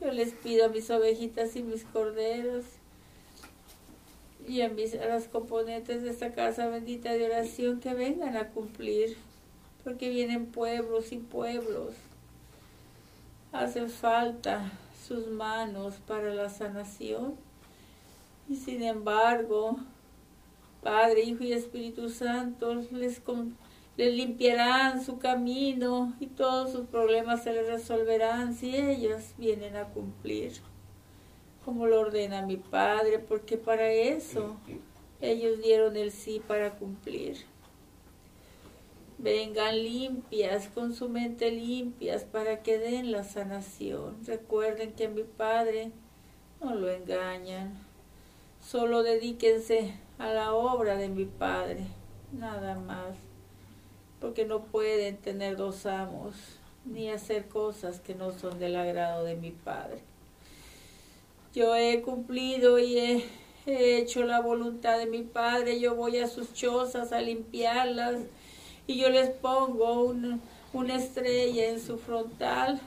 Yo 0.00 0.10
les 0.12 0.32
pido 0.32 0.64
a 0.64 0.68
mis 0.70 0.88
ovejitas 0.88 1.56
y 1.56 1.62
mis 1.62 1.84
corderos 1.84 2.64
y 4.48 4.62
a, 4.62 4.70
mis, 4.70 4.94
a 4.94 5.04
las 5.04 5.28
componentes 5.28 6.02
de 6.02 6.08
esta 6.08 6.32
casa 6.32 6.68
bendita 6.68 7.12
de 7.12 7.26
oración 7.26 7.80
que 7.80 7.92
vengan 7.92 8.38
a 8.38 8.48
cumplir, 8.48 9.18
porque 9.84 10.08
vienen 10.08 10.46
pueblos 10.46 11.12
y 11.12 11.18
pueblos. 11.18 11.92
Hacen 13.52 13.90
falta 13.90 14.72
sus 15.06 15.26
manos 15.26 15.96
para 16.06 16.32
la 16.32 16.48
sanación. 16.48 17.34
Y 18.48 18.56
sin 18.56 18.82
embargo, 18.82 19.76
Padre, 20.82 21.24
Hijo 21.24 21.44
y 21.44 21.52
Espíritu 21.52 22.08
Santo 22.08 22.74
les, 22.90 23.20
les 24.00 24.14
limpiarán 24.14 25.04
su 25.04 25.18
camino 25.18 26.14
y 26.20 26.26
todos 26.28 26.72
sus 26.72 26.86
problemas 26.86 27.44
se 27.44 27.52
les 27.52 27.66
resolverán 27.66 28.54
si 28.54 28.74
ellos 28.74 29.34
vienen 29.36 29.76
a 29.76 29.88
cumplir 29.88 30.52
como 31.66 31.86
lo 31.86 32.00
ordena 32.00 32.40
mi 32.40 32.56
Padre, 32.56 33.18
porque 33.18 33.58
para 33.58 33.92
eso 33.92 34.56
ellos 35.20 35.60
dieron 35.60 35.98
el 35.98 36.12
sí 36.12 36.40
para 36.48 36.76
cumplir. 36.76 37.44
Vengan 39.18 39.76
limpias, 39.76 40.68
con 40.68 40.94
su 40.94 41.10
mente 41.10 41.50
limpias, 41.50 42.24
para 42.24 42.62
que 42.62 42.78
den 42.78 43.12
la 43.12 43.22
sanación. 43.22 44.24
Recuerden 44.24 44.94
que 44.94 45.04
a 45.04 45.10
mi 45.10 45.24
Padre 45.24 45.92
no 46.62 46.74
lo 46.74 46.88
engañan. 46.88 47.78
Solo 48.62 49.02
dedíquense 49.02 49.92
a 50.16 50.32
la 50.32 50.54
obra 50.54 50.96
de 50.96 51.10
mi 51.10 51.26
Padre, 51.26 51.84
nada 52.32 52.80
más 52.80 53.29
porque 54.20 54.44
no 54.44 54.64
pueden 54.64 55.16
tener 55.16 55.56
dos 55.56 55.86
amos 55.86 56.34
ni 56.84 57.10
hacer 57.10 57.48
cosas 57.48 58.00
que 58.00 58.14
no 58.14 58.32
son 58.32 58.58
del 58.58 58.76
agrado 58.76 59.24
de 59.24 59.36
mi 59.36 59.50
Padre. 59.50 60.00
Yo 61.54 61.74
he 61.74 62.02
cumplido 62.02 62.78
y 62.78 62.98
he, 62.98 63.24
hecho 63.66 64.24
la 64.24 64.40
voluntad 64.40 64.98
de 64.98 65.06
mi 65.06 65.22
Padre, 65.22 65.80
yo 65.80 65.94
voy 65.94 66.18
a 66.18 66.26
sus 66.26 66.54
chozas 66.54 67.12
a 67.12 67.20
limpiarlas 67.20 68.16
y 68.86 68.98
yo 68.98 69.10
les 69.10 69.30
pongo 69.30 70.14
una 70.72 70.96
estrella 70.96 71.68
en 71.68 71.80
su 71.80 71.98
frontal 71.98 72.80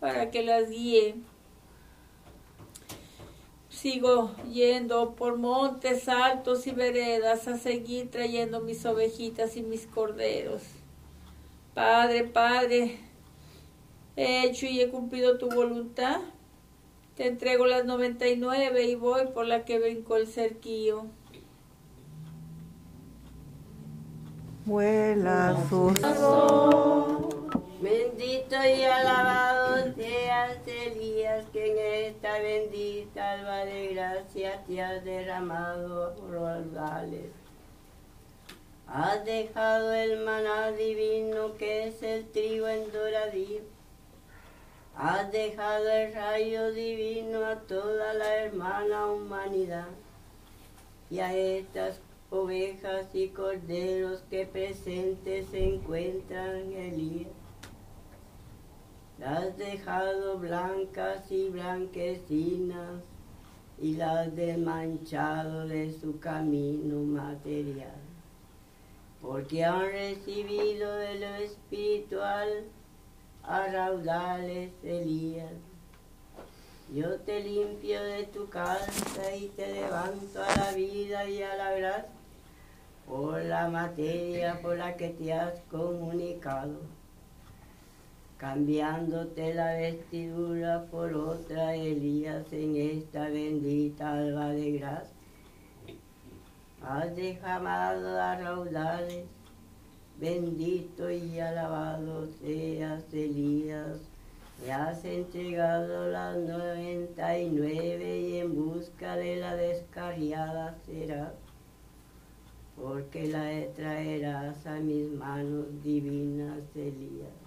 para 0.00 0.30
que 0.30 0.42
las 0.42 0.70
guíe. 0.70 1.16
Sigo 3.82 4.30
yendo 4.52 5.16
por 5.16 5.38
montes 5.38 6.08
altos 6.08 6.68
y 6.68 6.70
veredas 6.70 7.48
a 7.48 7.58
seguir 7.58 8.12
trayendo 8.12 8.60
mis 8.60 8.86
ovejitas 8.86 9.56
y 9.56 9.62
mis 9.62 9.88
corderos. 9.88 10.62
Padre, 11.74 12.22
Padre, 12.22 13.00
he 14.14 14.44
hecho 14.46 14.66
y 14.66 14.80
he 14.80 14.88
cumplido 14.88 15.36
tu 15.36 15.48
voluntad. 15.48 16.20
Te 17.16 17.26
entrego 17.26 17.66
las 17.66 17.84
99 17.84 18.84
y 18.84 18.94
voy 18.94 19.26
por 19.34 19.46
la 19.46 19.64
que 19.64 19.80
brincó 19.80 20.16
el 20.16 20.28
cerquillo. 20.28 21.06
Vuela 24.64 25.56
sus 25.68 25.98
Bendito 27.82 28.54
y 28.64 28.84
alabado 28.84 29.92
seas 29.96 30.58
Elías, 30.68 31.44
que 31.52 31.72
en 31.72 32.12
esta 32.14 32.38
bendita 32.38 33.32
alba 33.32 33.64
de 33.64 33.88
gracia 33.88 34.62
te 34.64 34.80
has 34.80 35.04
derramado 35.04 36.14
por 36.14 36.30
raudales. 36.30 37.32
Has 38.86 39.24
dejado 39.24 39.92
el 39.94 40.24
maná 40.24 40.70
divino 40.70 41.56
que 41.56 41.88
es 41.88 42.00
el 42.04 42.24
trigo 42.26 42.68
en 42.68 42.92
doradío. 42.92 43.62
Has 44.96 45.32
dejado 45.32 45.90
el 45.90 46.14
rayo 46.14 46.70
divino 46.70 47.44
a 47.44 47.56
toda 47.62 48.14
la 48.14 48.44
hermana 48.44 49.06
humanidad 49.06 49.88
y 51.10 51.18
a 51.18 51.34
estas 51.34 52.00
ovejas 52.30 53.06
y 53.12 53.30
corderos 53.30 54.22
que 54.30 54.46
presentes 54.46 55.48
se 55.48 55.64
encuentran, 55.64 56.72
Elías. 56.74 57.41
Las 59.18 59.56
dejado 59.56 60.38
blancas 60.38 61.30
y 61.30 61.48
blanquecinas 61.48 63.00
y 63.80 63.96
las 63.96 64.34
desmanchado 64.34 65.66
de 65.66 65.92
su 65.92 66.18
camino 66.18 67.02
material, 67.02 68.00
porque 69.20 69.64
han 69.64 69.82
recibido 69.82 70.94
de 70.96 71.20
lo 71.20 71.34
espiritual 71.36 72.64
a 73.42 73.66
raudales, 73.66 74.72
Elías. 74.82 75.52
Yo 76.92 77.18
te 77.20 77.42
limpio 77.42 78.02
de 78.02 78.24
tu 78.24 78.48
casa 78.48 79.34
y 79.34 79.48
te 79.48 79.72
levanto 79.72 80.42
a 80.42 80.56
la 80.56 80.72
vida 80.72 81.28
y 81.28 81.42
a 81.42 81.56
la 81.56 81.72
gracia 81.72 82.22
por 83.06 83.42
la 83.42 83.68
materia 83.68 84.60
por 84.62 84.76
la 84.78 84.96
que 84.96 85.08
te 85.08 85.32
has 85.32 85.58
comunicado, 85.70 86.80
cambiándote 88.42 89.54
la 89.54 89.72
vestidura 89.74 90.86
por 90.90 91.14
otra, 91.14 91.76
Elías, 91.76 92.52
en 92.52 92.74
esta 92.74 93.28
bendita 93.28 94.14
alba 94.14 94.48
de 94.48 94.72
gracia. 94.72 95.16
Has 96.82 97.14
derramado 97.14 98.20
a 98.20 98.34
raudales, 98.34 99.26
bendito 100.18 101.08
y 101.08 101.38
alabado 101.38 102.26
seas, 102.40 103.04
Elías, 103.12 104.00
me 104.66 104.72
has 104.72 105.04
entregado 105.04 106.08
las 106.08 106.36
noventa 106.36 107.38
y 107.38 107.48
nueve 107.48 108.18
y 108.22 108.38
en 108.38 108.56
busca 108.56 109.14
de 109.14 109.36
la 109.36 109.54
descarriada 109.54 110.76
serás 110.84 111.34
porque 112.74 113.28
la 113.28 113.72
traerás 113.76 114.66
a 114.66 114.80
mis 114.80 115.08
manos 115.12 115.66
divinas, 115.84 116.58
Elías. 116.74 117.41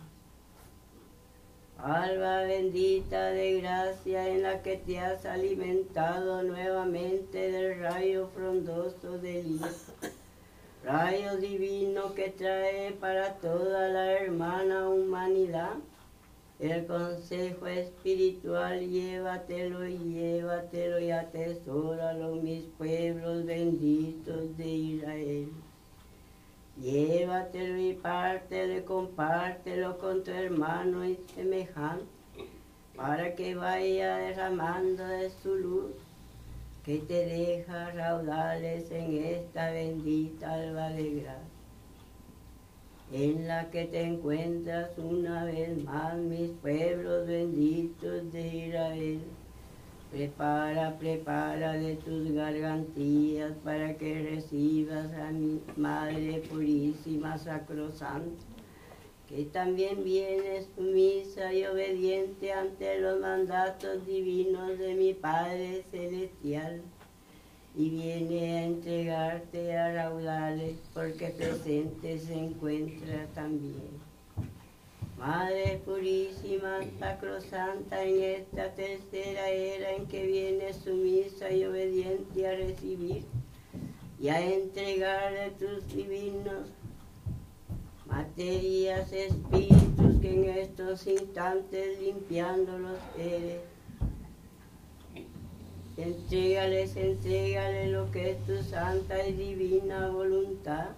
Alba 1.77 2.43
bendita 2.43 3.31
de 3.31 3.61
gracia 3.61 4.29
en 4.29 4.43
la 4.43 4.63
que 4.63 4.77
te 4.77 4.97
has 4.97 5.25
alimentado 5.25 6.41
nuevamente 6.41 7.51
del 7.51 7.79
rayo 7.79 8.29
frondoso 8.33 9.17
de 9.19 9.41
Elías. 9.41 9.91
Rayo 10.83 11.37
divino 11.37 12.13
que 12.15 12.29
trae 12.29 12.91
para 12.93 13.33
toda 13.35 13.89
la 13.89 14.13
hermana 14.13 14.87
humanidad. 14.89 15.73
El 16.59 16.85
consejo 16.85 17.67
espiritual, 17.67 18.79
llévatelo 18.79 19.85
y 19.85 19.97
llévatelo 19.97 20.99
y 20.99 21.11
atesóralo, 21.11 22.35
mis 22.35 22.63
pueblos 22.77 23.45
benditos 23.45 24.55
de 24.57 24.67
Israel. 24.67 25.49
Llévatelo 26.81 27.77
y 27.77 27.93
pártelo 27.93 28.77
y 28.77 28.81
compártelo 28.81 29.97
con 29.97 30.23
tu 30.23 30.31
hermano 30.31 31.05
y 31.05 31.17
semejante, 31.33 32.05
para 32.95 33.35
que 33.35 33.55
vaya 33.55 34.17
derramando 34.17 35.05
de 35.05 35.29
su 35.41 35.55
luz, 35.55 35.91
que 36.83 36.99
te 36.99 37.25
deja 37.25 37.91
raudales 37.91 38.91
en 38.91 39.17
esta 39.23 39.71
bendita 39.71 40.53
alba 40.53 40.89
de 40.89 41.21
gracia 41.21 41.55
en 43.11 43.47
la 43.47 43.69
que 43.69 43.85
te 43.85 44.01
encuentras 44.01 44.97
una 44.97 45.45
vez 45.45 45.83
más, 45.83 46.15
mis 46.15 46.49
pueblos 46.61 47.27
benditos 47.27 48.31
de 48.31 48.47
Israel. 48.67 49.19
Prepara, 50.15 50.97
prepara 50.97 51.73
de 51.73 51.95
tus 51.97 52.31
gargantillas 52.31 53.51
para 53.65 53.97
que 53.97 54.21
recibas 54.21 55.11
a 55.11 55.29
mi 55.29 55.59
Madre 55.75 56.41
Purísima 56.49 57.37
Sacrosanta, 57.37 58.45
que 59.27 59.43
también 59.43 60.05
viene 60.05 60.65
sumisa 60.73 61.51
y 61.51 61.65
obediente 61.65 62.53
ante 62.53 63.01
los 63.01 63.19
mandatos 63.19 64.05
divinos 64.05 64.79
de 64.79 64.93
mi 64.93 65.13
Padre 65.13 65.83
Celestial 65.91 66.81
y 67.75 67.89
viene 67.89 68.57
a 68.57 68.63
entregarte 68.67 69.77
a 69.77 69.93
raudales 69.95 70.77
porque 70.93 71.27
presente 71.27 72.19
se 72.19 72.35
encuentra 72.35 73.27
también. 73.33 73.94
Madre 75.25 75.81
purísima, 75.83 76.81
sacrosanta, 76.99 78.03
en 78.03 78.21
esta 78.21 78.71
tercera 78.75 79.49
era 79.49 79.93
en 79.93 80.05
que 80.05 80.23
viene 80.23 80.71
sumisa 80.71 81.49
y 81.49 81.65
obediente 81.65 82.47
a 82.47 82.51
recibir 82.51 83.23
y 84.19 84.27
a 84.27 84.39
entregarle 84.39 85.49
tus 85.57 85.87
divinos 85.87 86.67
materias, 88.05 89.11
espíritus 89.11 90.21
que 90.21 90.31
en 90.31 90.59
estos 90.59 91.07
instantes 91.07 91.99
limpiándolos 91.99 92.99
eres. 93.17 93.61
Entrégales, 95.97 96.95
entrégale 96.95 97.87
lo 97.87 98.11
que 98.11 98.29
es 98.29 98.45
tu 98.45 98.61
santa 98.61 99.27
y 99.27 99.33
divina 99.33 100.07
voluntad, 100.09 100.89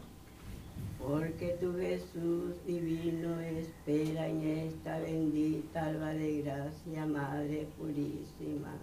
porque 1.00 1.58
tu 1.60 1.78
Jesús 1.78 2.56
divino 2.66 3.40
espera 3.40 4.28
en 4.28 4.68
esta 4.68 5.00
bendita 5.00 5.86
alba 5.86 6.10
de 6.10 6.42
gracia, 6.42 7.06
Madre 7.06 7.68
purísima. 7.78 8.74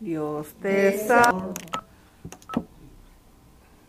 Dios 0.00 0.54
te 0.62 1.06
salve. 1.06 1.54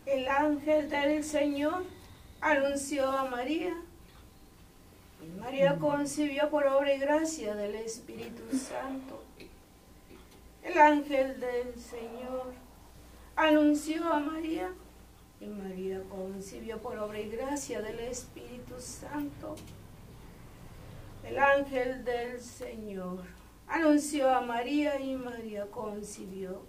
El 0.05 0.27
ángel 0.27 0.89
del 0.89 1.23
Señor 1.23 1.83
anunció 2.41 3.11
a 3.11 3.25
María. 3.25 3.75
Y 5.21 5.39
María 5.39 5.77
concibió 5.77 6.49
por 6.49 6.65
obra 6.65 6.93
y 6.93 6.99
gracia 6.99 7.53
del 7.53 7.75
Espíritu 7.75 8.41
Santo. 8.57 9.23
El 10.63 10.77
ángel 10.79 11.39
del 11.39 11.79
Señor 11.79 12.53
anunció 13.35 14.11
a 14.11 14.19
María 14.19 14.71
y 15.39 15.47
María 15.47 16.01
concibió 16.09 16.81
por 16.81 16.97
obra 16.97 17.19
y 17.19 17.29
gracia 17.29 17.81
del 17.81 17.99
Espíritu 17.99 18.79
Santo. 18.79 19.55
El 21.23 21.37
ángel 21.37 22.03
del 22.03 22.41
Señor 22.41 23.23
anunció 23.67 24.29
a 24.29 24.41
María 24.41 24.99
y 24.99 25.15
María 25.15 25.65
concibió 25.67 26.63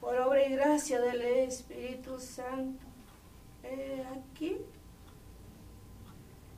por 0.00 0.16
obra 0.16 0.46
y 0.46 0.54
gracia 0.54 1.00
del 1.00 1.20
Espíritu 1.22 2.18
Santo. 2.18 2.84
He 3.62 4.04
aquí 4.16 4.56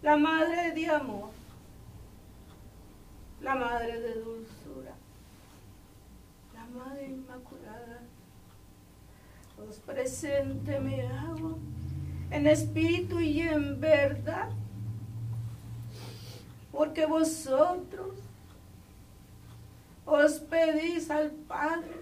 la 0.02 0.16
madre 0.16 0.72
de 0.72 0.86
amor, 0.86 1.30
la 3.40 3.54
madre 3.54 4.00
de 4.00 4.14
dulzura 4.20 4.94
Madre 6.72 7.04
Inmaculada, 7.04 8.01
presente 9.86 10.78
me 10.80 11.06
hago 11.06 11.58
en 12.30 12.46
espíritu 12.46 13.20
y 13.20 13.42
en 13.42 13.80
verdad, 13.80 14.50
porque 16.70 17.04
vosotros 17.04 18.18
os 20.06 20.40
pedís 20.40 21.10
al 21.10 21.30
Padre, 21.30 21.94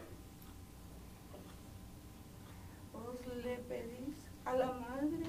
os 2.94 3.44
le 3.44 3.56
pedís 3.56 4.16
a 4.44 4.54
la 4.54 4.72
Madre, 4.72 5.26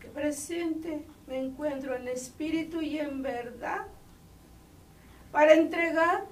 que 0.00 0.08
presente 0.08 1.06
me 1.26 1.38
encuentro 1.38 1.94
en 1.94 2.08
espíritu 2.08 2.80
y 2.80 2.98
en 2.98 3.22
verdad 3.22 3.86
para 5.30 5.54
entregar 5.54 6.24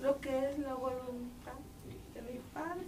lo 0.00 0.20
que 0.20 0.50
es 0.50 0.58
la 0.58 0.74
voluntad 0.74 1.27
Padre. 2.58 2.86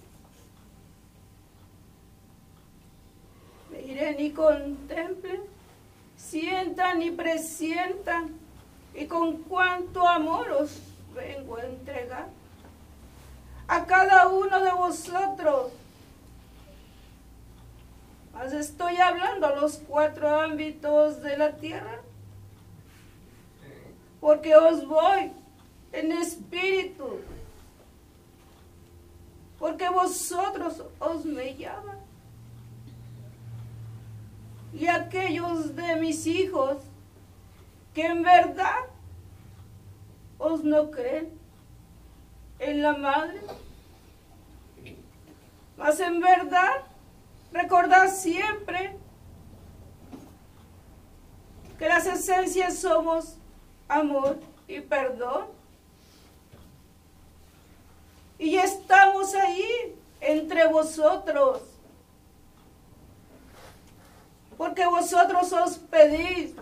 Miren 3.71 4.21
y 4.21 4.31
contemplen, 4.33 5.43
sientan 6.17 7.03
y 7.03 7.11
presientan, 7.13 8.35
y 8.95 9.07
con 9.07 9.39
cuánto 9.45 10.07
amor 10.07 10.51
os 10.51 10.81
vengo 11.15 11.57
a 11.57 11.65
entregar 11.65 12.29
a 13.69 13.87
cada 13.87 14.27
uno 14.27 14.61
de 14.61 14.73
vosotros. 14.73 15.73
Mas 18.35 18.53
estoy 18.53 18.97
hablando 18.97 19.47
a 19.47 19.55
los 19.55 19.77
cuatro 19.77 20.41
ámbitos 20.41 21.23
de 21.23 21.37
la 21.37 21.53
tierra, 21.53 22.01
porque 24.21 24.57
os 24.57 24.87
voy 24.87 25.31
en 25.93 26.13
espíritu, 26.13 27.21
porque 29.61 29.89
vosotros 29.91 30.83
os 30.99 31.25
me 31.27 31.55
llaman. 31.55 31.99
Y 34.73 34.87
aquellos 34.87 35.77
de 35.77 35.97
mis 35.97 36.27
hijos 36.27 36.79
que 37.93 38.07
en 38.07 38.23
verdad 38.23 38.87
os 40.39 40.65
no 40.65 40.91
creen 40.91 41.39
en 42.59 42.83
la 42.83 42.97
madre, 42.97 43.41
mas 45.77 46.01
en 46.01 46.21
verdad 46.21 46.83
recordad 47.53 48.09
siempre 48.09 48.97
que 51.79 51.89
las 51.89 52.07
esencias 52.07 52.79
somos 52.79 53.37
amor 53.89 54.39
y 54.67 54.81
perdón. 54.81 55.60
Y 58.41 58.57
estamos 58.57 59.35
ahí 59.35 59.95
entre 60.19 60.67
vosotros. 60.67 61.61
Porque 64.57 64.87
vosotros 64.87 65.53
os 65.53 65.77
pedís. 65.77 66.55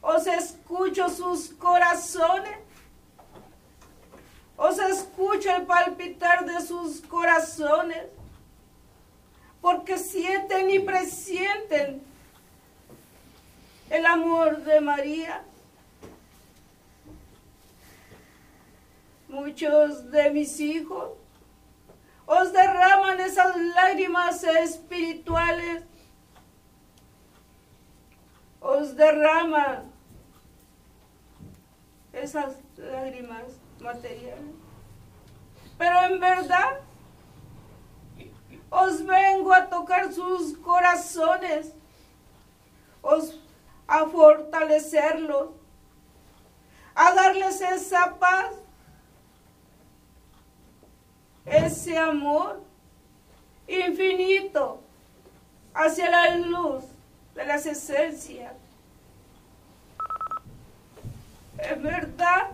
Os 0.00 0.26
escucho 0.26 1.10
sus 1.10 1.50
corazones. 1.50 2.58
Os 4.56 4.78
escucho 4.78 5.54
el 5.54 5.66
palpitar 5.66 6.46
de 6.46 6.66
sus 6.66 7.02
corazones. 7.02 8.06
Porque 9.60 9.98
sienten 9.98 10.70
y 10.70 10.78
presienten 10.78 12.02
el 13.90 14.06
amor 14.06 14.62
de 14.62 14.80
María. 14.80 15.45
Muchos 19.36 20.10
de 20.10 20.30
mis 20.30 20.58
hijos. 20.60 21.10
Os 22.26 22.52
derraman 22.52 23.20
esas 23.20 23.54
lágrimas 23.74 24.42
espirituales, 24.42 25.84
os 28.60 28.96
derraman 28.96 29.92
esas 32.14 32.56
lágrimas 32.78 33.44
materiales. 33.78 34.54
Pero 35.76 35.96
en 36.04 36.18
verdad 36.18 36.80
os 38.70 39.04
vengo 39.04 39.52
a 39.52 39.66
tocar 39.66 40.10
sus 40.14 40.56
corazones, 40.56 41.74
os 43.02 43.38
a 43.86 44.06
fortalecerlos, 44.06 45.50
a 46.94 47.12
darles 47.12 47.60
esa 47.60 48.18
paz, 48.18 48.65
ese 51.46 51.96
amor 51.96 52.60
infinito 53.68 54.80
hacia 55.72 56.10
la 56.10 56.36
luz 56.36 56.84
de 57.34 57.46
las 57.46 57.64
esencias. 57.66 58.52
En 61.58 61.82
verdad, 61.82 62.50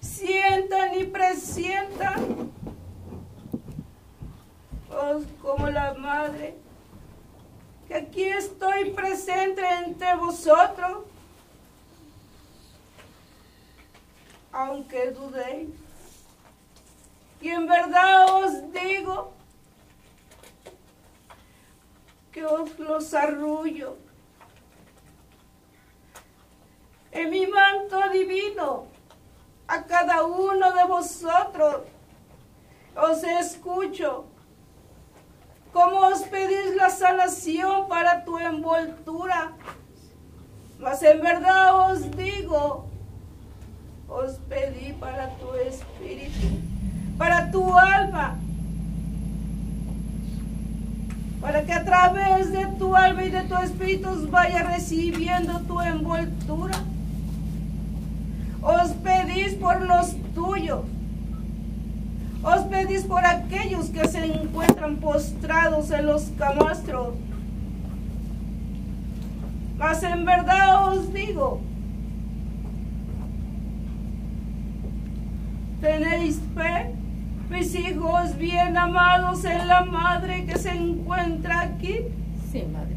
sientan 0.00 0.98
y 0.98 1.04
presientan 1.04 2.50
oh, 4.90 5.20
como 5.42 5.68
la 5.68 5.94
madre 5.94 6.54
que 7.88 7.94
aquí 7.96 8.24
estoy 8.24 8.90
presente 8.90 9.62
entre 9.84 10.14
vosotros, 10.14 11.04
aunque 14.52 15.10
dudéis. 15.10 15.79
Y 17.40 17.48
en 17.48 17.66
verdad 17.66 18.26
os 18.42 18.72
digo 18.72 19.32
que 22.32 22.44
os 22.44 22.78
los 22.78 23.14
arrullo 23.14 23.96
en 27.12 27.30
mi 27.30 27.46
manto 27.46 28.08
divino 28.10 28.86
a 29.66 29.84
cada 29.84 30.24
uno 30.24 30.72
de 30.72 30.84
vosotros. 30.84 31.82
Os 32.94 33.22
escucho 33.24 34.26
¿Cómo 35.72 36.00
os 36.00 36.22
pedís 36.22 36.74
la 36.74 36.90
sanación 36.90 37.86
para 37.86 38.24
tu 38.24 38.38
envoltura? 38.38 39.52
Mas 40.78 41.00
en 41.02 41.20
verdad 41.20 41.92
os 41.92 42.10
digo, 42.16 42.86
os 44.08 44.38
pedí 44.48 44.92
para 44.94 45.28
tu 45.36 45.54
espíritu, 45.54 46.48
para 47.20 47.50
tu 47.50 47.62
alma, 47.76 48.38
para 51.42 51.62
que 51.66 51.72
a 51.72 51.84
través 51.84 52.50
de 52.50 52.64
tu 52.78 52.96
alma 52.96 53.24
y 53.24 53.28
de 53.28 53.42
tu 53.42 53.56
espíritu 53.56 54.08
vaya 54.30 54.62
recibiendo 54.62 55.60
tu 55.68 55.78
envoltura. 55.82 56.78
Os 58.62 58.92
pedís 58.92 59.52
por 59.52 59.82
los 59.82 60.16
tuyos 60.34 60.80
os 62.42 62.62
pedís 62.70 63.04
por 63.04 63.22
aquellos 63.22 63.90
que 63.90 64.08
se 64.08 64.24
encuentran 64.24 64.96
postrados 64.96 65.90
en 65.90 66.06
los 66.06 66.22
camastros. 66.38 67.14
Mas 69.76 70.02
en 70.02 70.24
verdad 70.24 70.88
os 70.88 71.12
digo, 71.12 71.60
tenéis 75.82 76.40
fe, 76.54 76.99
mis 77.50 77.74
hijos 77.74 78.38
bien 78.38 78.76
amados 78.76 79.44
en 79.44 79.66
la 79.66 79.84
madre 79.84 80.46
que 80.46 80.56
se 80.56 80.70
encuentra 80.70 81.62
aquí. 81.62 81.96
Sí, 82.50 82.64
madre. 82.72 82.96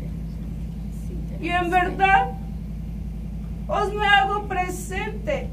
y 1.42 1.50
en 1.50 1.70
verdad 1.70 2.32
os 3.68 3.94
me 3.94 4.06
hago 4.06 4.48
presente 4.48 5.50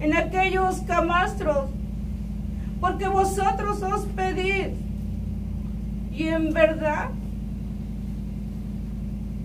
en 0.00 0.16
aquellos 0.16 0.80
camastros, 0.82 1.70
porque 2.80 3.08
vosotros 3.08 3.82
os 3.82 4.04
pedís. 4.06 4.68
Y 6.12 6.28
en 6.28 6.52
verdad, 6.52 7.10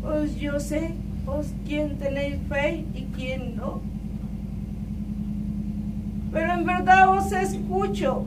pues 0.02 0.36
yo 0.36 0.60
sé 0.60 0.94
os 1.26 1.48
quién 1.66 1.98
tenéis 1.98 2.38
fe 2.50 2.86
y 2.94 3.04
quién 3.16 3.56
no. 3.56 3.93
Pero 6.34 6.52
en 6.52 6.66
verdad 6.66 7.10
os 7.10 7.32
escucho 7.32 8.26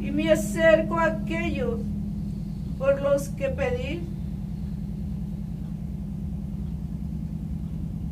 y 0.00 0.10
me 0.10 0.32
acerco 0.32 0.98
a 0.98 1.04
aquellos 1.04 1.80
por 2.78 3.02
los 3.02 3.28
que 3.28 3.48
pedís. 3.50 4.00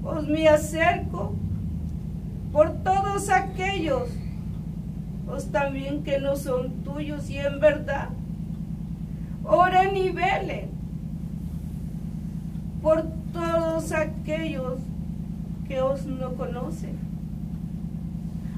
Os 0.02 0.28
me 0.28 0.46
acerco 0.46 1.34
por 2.52 2.70
todos 2.84 3.30
aquellos, 3.30 4.10
pues 5.26 5.50
también 5.50 6.04
que 6.04 6.20
no 6.20 6.36
son 6.36 6.70
tuyos 6.84 7.30
y 7.30 7.38
en 7.38 7.58
verdad, 7.60 8.10
oren 9.42 9.96
y 9.96 10.10
velen 10.10 10.68
por 12.82 13.06
todos 13.32 13.90
aquellos 13.92 14.74
que 15.66 15.80
os 15.80 16.04
no 16.04 16.34
conocen. 16.34 17.03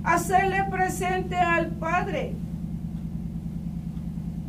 Hacerle 0.07 0.63
presente 0.71 1.35
al 1.35 1.67
Padre 1.67 2.33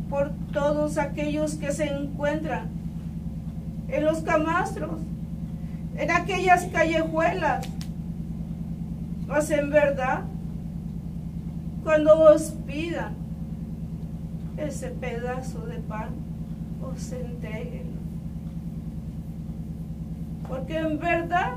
por 0.08 0.30
todos 0.52 0.98
aquellos 0.98 1.54
que 1.54 1.72
se 1.72 1.86
encuentran 1.86 2.68
en 3.88 4.04
los 4.04 4.20
camastros, 4.20 5.00
en 5.96 6.10
aquellas 6.12 6.64
callejuelas, 6.66 7.66
mas 9.26 9.50
en 9.50 9.68
verdad, 9.70 10.22
cuando 11.82 12.20
os 12.20 12.52
pidan 12.64 13.14
ese 14.58 14.90
pedazo 14.90 15.66
de 15.66 15.78
pan, 15.78 16.10
os 16.80 17.10
entreguen. 17.10 17.98
Porque 20.48 20.78
en 20.78 21.00
verdad, 21.00 21.56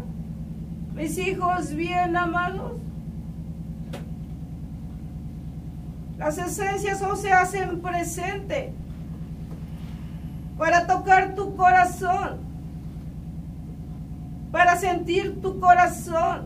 mis 0.95 1.19
hijos 1.19 1.75
bien 1.75 2.17
amados, 2.17 2.73
las 6.21 6.37
esencias 6.37 7.01
o 7.01 7.15
se 7.15 7.33
hacen 7.33 7.81
presente 7.81 8.71
para 10.55 10.85
tocar 10.85 11.33
tu 11.33 11.55
corazón, 11.55 12.37
para 14.51 14.75
sentir 14.75 15.41
tu 15.41 15.59
corazón. 15.59 16.45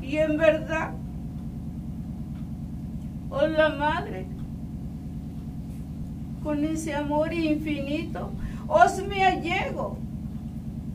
Y 0.00 0.16
en 0.16 0.38
verdad, 0.38 0.92
oh 3.28 3.46
la 3.46 3.68
Madre, 3.68 4.26
con 6.42 6.64
ese 6.64 6.94
amor 6.94 7.30
infinito, 7.30 8.30
os 8.68 9.06
me 9.06 9.22
allego 9.22 9.98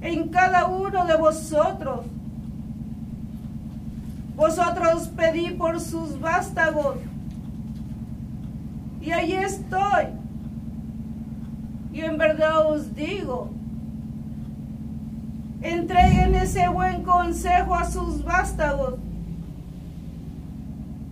en 0.02 0.30
cada 0.30 0.66
uno 0.66 1.06
de 1.06 1.16
vosotros. 1.16 2.08
Vosotros 4.36 5.10
pedí 5.16 5.52
por 5.52 5.80
sus 5.80 6.20
vástagos 6.20 6.98
y 9.04 9.12
ahí 9.12 9.34
estoy. 9.34 10.06
Y 11.92 12.02
en 12.02 12.18
verdad 12.18 12.66
os 12.66 12.96
digo, 12.96 13.50
entreguen 15.62 16.36
ese 16.36 16.68
buen 16.70 17.04
consejo 17.04 17.76
a 17.76 17.86
sus 17.86 18.24
vástagos. 18.24 18.96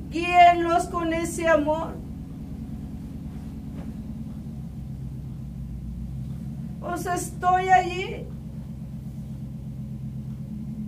Guíenlos 0.10 0.86
con 0.86 1.14
ese 1.14 1.48
amor. 1.48 1.96
Os 6.82 7.06
estoy 7.06 7.70
allí 7.70 8.26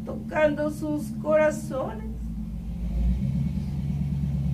tocando 0.05 0.69
sus 0.69 1.03
corazones. 1.21 2.12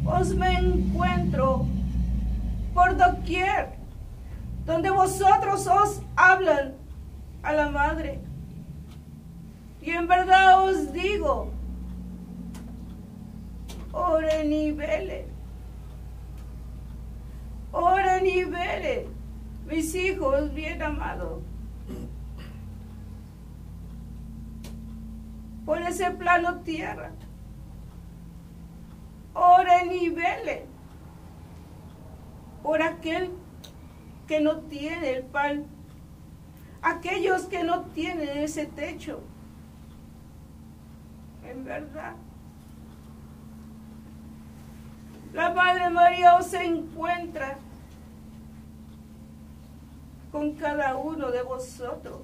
Os 0.06 0.34
me 0.34 0.54
encuentro 0.54 1.66
por 2.74 2.96
doquier, 2.96 3.70
donde 4.66 4.90
vosotros 4.90 5.68
os 5.68 6.02
hablan 6.16 6.74
a 7.44 7.54
la 7.54 7.70
madre. 7.70 8.20
Y 9.82 9.92
en 9.92 10.08
verdad 10.08 10.64
os 10.64 10.92
digo, 10.92 11.52
oren 13.92 14.52
y 14.52 14.72
velen, 14.72 15.26
oren 17.72 18.26
y 18.26 18.44
velen, 18.44 19.06
mis 19.68 19.96
hijos 19.96 20.54
bien 20.54 20.82
amados. 20.82 21.42
Por 25.66 25.82
ese 25.82 26.12
plano 26.12 26.62
tierra, 26.62 27.12
oren 29.40 29.92
y 29.92 30.10
velen 30.10 30.64
por 32.62 32.82
aquel 32.82 33.32
que 34.28 34.42
no 34.42 34.58
tiene 34.62 35.12
el 35.12 35.24
pan, 35.24 35.66
aquellos 36.82 37.44
que 37.44 37.64
no 37.64 37.82
tienen 37.82 38.38
ese 38.38 38.66
techo. 38.66 39.22
En 41.44 41.66
verdad. 41.66 42.14
La 45.34 45.52
Madre 45.52 45.90
María 45.90 46.36
os 46.36 46.54
encuentra 46.54 47.58
con 50.32 50.54
cada 50.54 50.96
uno 50.96 51.32
de 51.32 51.42
vosotros. 51.42 52.20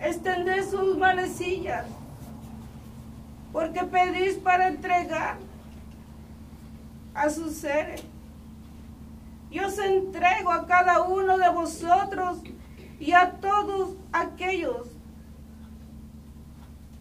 Extended 0.00 0.68
sus 0.68 0.96
manecillas, 0.98 1.86
porque 3.52 3.84
pedís 3.84 4.36
para 4.36 4.68
entregar 4.68 5.36
a 7.14 7.28
sus 7.28 7.54
seres. 7.54 8.02
Yo 9.50 9.66
os 9.66 9.78
entrego 9.78 10.50
a 10.50 10.66
cada 10.66 11.02
uno 11.02 11.36
de 11.36 11.48
vosotros 11.50 12.38
y 12.98 13.12
a 13.12 13.32
todos 13.32 13.96
aquellos 14.10 14.86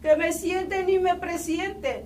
que 0.01 0.15
me 0.17 0.33
sienten 0.33 0.89
y 0.89 0.99
me 0.99 1.15
presienten. 1.15 2.05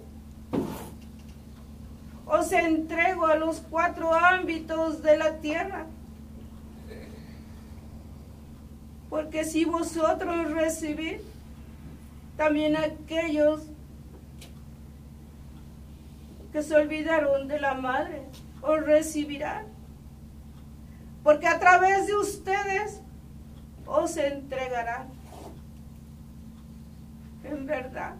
Os 2.28 2.52
entrego 2.52 3.26
a 3.26 3.36
los 3.36 3.62
cuatro 3.62 4.14
ámbitos 4.14 5.02
de 5.02 5.18
la 5.18 5.38
tierra. 5.38 5.88
Porque 9.10 9.46
si 9.46 9.66
vosotros 9.66 10.52
recibís, 10.52 11.22
también 12.36 12.76
aquellos 12.76 13.62
que 16.56 16.64
se 16.64 16.74
olvidaron 16.74 17.50
de 17.50 17.60
la 17.60 17.74
madre 17.74 18.22
os 18.62 18.82
recibirán. 18.86 19.66
Porque 21.22 21.48
a 21.48 21.60
través 21.60 22.08
de 22.08 22.16
ustedes 22.16 23.02
os 23.86 24.16
entregarán. 24.16 25.10
En 27.44 27.66
verdad. 27.66 28.16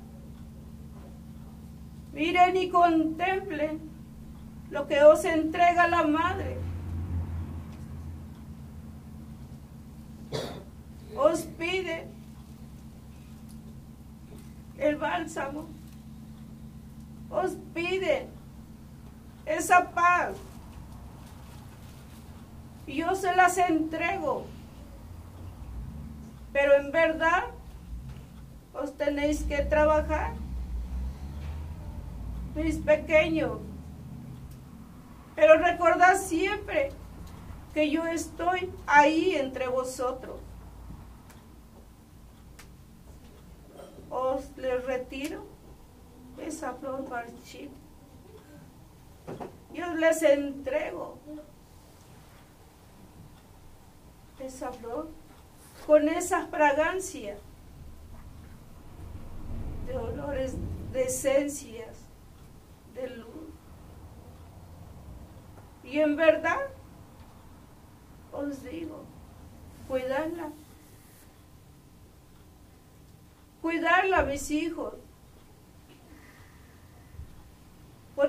Miren 2.12 2.58
y 2.58 2.68
contemplen 2.68 3.80
lo 4.70 4.86
que 4.86 5.02
os 5.02 5.24
entrega 5.24 5.88
la 5.88 6.04
madre. 6.04 6.58
Os 11.16 11.44
pide 11.58 12.10
el 14.78 14.98
bálsamo 14.98 15.70
os 17.36 17.58
pide 17.74 18.28
esa 19.46 19.92
paz. 19.92 20.38
Yo 22.88 23.16
se 23.16 23.36
las 23.36 23.58
entrego. 23.58 24.46
Pero 26.54 26.74
en 26.76 26.92
verdad 26.92 27.46
os 28.74 28.96
tenéis 28.98 29.44
que 29.44 29.58
trabajar. 29.64 30.34
Mis 32.56 32.78
pequeños. 32.78 33.60
Pero 35.36 35.58
recordad 35.58 36.16
siempre 36.16 36.92
que 37.74 37.90
yo 37.90 38.06
estoy 38.06 38.72
ahí 38.88 39.36
entre 39.36 39.68
vosotros. 39.68 40.38
Os 44.10 44.56
les 44.56 44.86
retiro 44.86 45.55
esa 46.38 46.74
flor 46.74 47.08
marchita. 47.10 47.74
Yo 49.74 49.94
les 49.96 50.24
entrego 50.24 51.18
esa 54.40 54.72
flor 54.72 55.10
con 55.86 56.08
esa 56.08 56.48
fragancia 56.48 57.38
de 59.88 59.98
olores, 59.98 60.56
de 60.92 61.04
esencias, 61.04 61.98
de 62.94 63.10
luz. 63.10 63.28
Y 65.84 66.00
en 66.00 66.16
verdad, 66.16 66.62
os 68.32 68.64
digo, 68.64 69.04
cuidarla. 69.88 70.50
Cuidarla, 73.62 74.24
mis 74.24 74.50
hijos. 74.52 74.94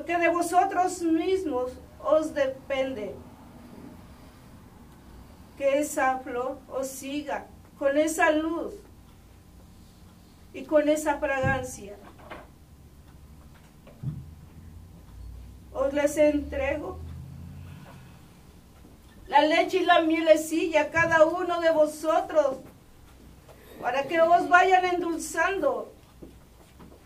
Porque 0.06 0.22
de 0.22 0.28
vosotros 0.28 1.02
mismos 1.02 1.72
os 1.98 2.32
depende 2.32 3.12
que 5.58 5.80
esa 5.80 6.20
flor 6.20 6.58
os 6.68 6.86
siga 6.86 7.46
con 7.76 7.96
esa 7.98 8.30
luz 8.30 8.74
y 10.54 10.62
con 10.62 10.88
esa 10.88 11.18
fragancia. 11.18 11.96
Os 15.72 15.92
les 15.92 16.16
entrego 16.18 16.98
la 19.26 19.40
leche 19.42 19.78
y 19.78 19.84
la 19.86 20.02
mielecilla 20.02 20.82
a 20.82 20.90
cada 20.90 21.24
uno 21.24 21.60
de 21.60 21.72
vosotros 21.72 22.58
para 23.80 24.04
que 24.04 24.20
os 24.20 24.48
vayan 24.48 24.84
endulzando 24.84 25.92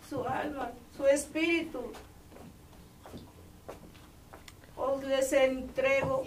su 0.07 0.23
alma, 0.23 0.71
su 0.95 1.07
espíritu, 1.07 1.91
os 4.91 5.03
les 5.03 5.31
entrego 5.33 6.25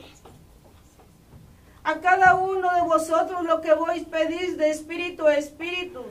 a 1.83 2.01
cada 2.01 2.35
uno 2.35 2.73
de 2.75 2.81
vosotros 2.83 3.45
lo 3.45 3.61
que 3.61 3.75
vos 3.75 3.99
pedís 4.11 4.57
de 4.57 4.71
espíritu 4.71 5.27
a 5.27 5.37
espíritu. 5.37 6.05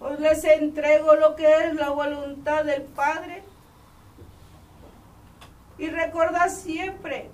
Os 0.00 0.18
les 0.18 0.42
entrego 0.44 1.14
lo 1.14 1.36
que 1.36 1.46
es 1.46 1.74
la 1.74 1.90
voluntad 1.90 2.64
del 2.64 2.82
Padre. 2.82 3.42
Y 5.78 5.88
recordad 5.90 6.48
siempre 6.48 7.30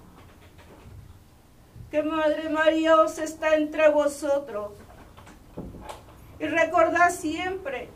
que 1.90 2.02
Madre 2.02 2.48
María 2.50 2.96
os 2.96 3.18
está 3.18 3.54
entre 3.54 3.88
vosotros. 3.88 4.72
Y 6.40 6.46
recordad 6.46 7.10
siempre 7.10 7.88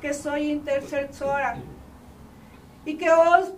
que 0.00 0.14
soy 0.14 0.50
intercesora 0.50 1.56
y 2.84 2.96
que 2.96 3.10
os 3.10 3.52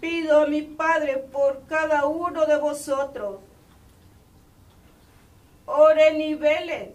pido 0.00 0.46
mi 0.46 0.62
Padre 0.62 1.18
por 1.18 1.66
cada 1.66 2.06
uno 2.06 2.46
de 2.46 2.56
vosotros. 2.58 3.40
Oren 5.66 6.20
y 6.20 6.34
velen. 6.34 6.94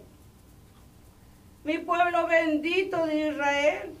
Mi 1.64 1.78
pueblo 1.78 2.26
bendito 2.26 3.06
de 3.06 3.28
Israel. 3.28 3.94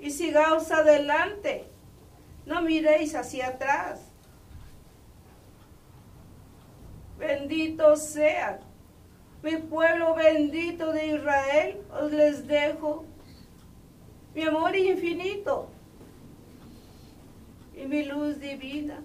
Y 0.00 0.10
sigaos 0.10 0.70
adelante. 0.70 1.64
No 2.46 2.62
miréis 2.62 3.14
hacia 3.14 3.48
atrás. 3.48 4.00
Bendito 7.18 7.96
sea 7.96 8.60
mi 9.42 9.56
pueblo 9.56 10.14
bendito 10.14 10.92
de 10.92 11.06
Israel. 11.08 11.80
Os 12.00 12.12
les 12.12 12.46
dejo 12.46 13.04
mi 14.34 14.44
amor 14.44 14.76
infinito 14.76 15.70
y 17.74 17.84
mi 17.86 18.04
luz 18.04 18.38
divina 18.40 19.00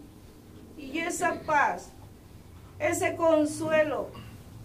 y 0.78 1.00
esa 1.00 1.42
paz, 1.46 1.92
ese 2.80 3.16
consuelo, 3.16 4.10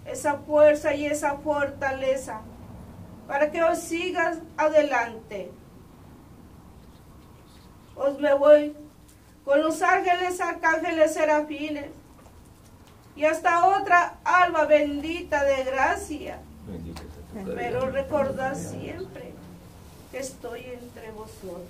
esa 0.06 0.38
fuerza 0.38 0.94
y 0.94 1.06
esa 1.06 1.36
fortaleza 1.38 2.40
para 3.26 3.50
que 3.50 3.62
os 3.62 3.78
sigas 3.78 4.38
adelante. 4.56 5.50
Os 7.94 8.18
me 8.18 8.32
voy 8.32 8.74
con 9.44 9.62
los 9.62 9.82
ángeles, 9.82 10.40
arcángeles, 10.40 11.14
serafines 11.14 11.90
y 13.18 13.24
hasta 13.24 13.66
otra 13.80 14.20
alma 14.22 14.64
bendita 14.64 15.42
de 15.42 15.64
gracia. 15.64 16.38
Pero 17.56 17.90
recordad 17.90 18.56
siempre 18.56 19.32
que 20.12 20.18
estoy 20.18 20.60
entre 20.60 21.10
vosotros. 21.10 21.66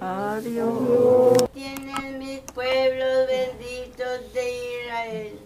Adiós. 0.00 1.50
Tienen 1.52 2.18
mis 2.20 2.40
pueblos 2.52 3.26
benditos 3.26 4.32
de 4.32 4.82
Israel. 4.84 5.38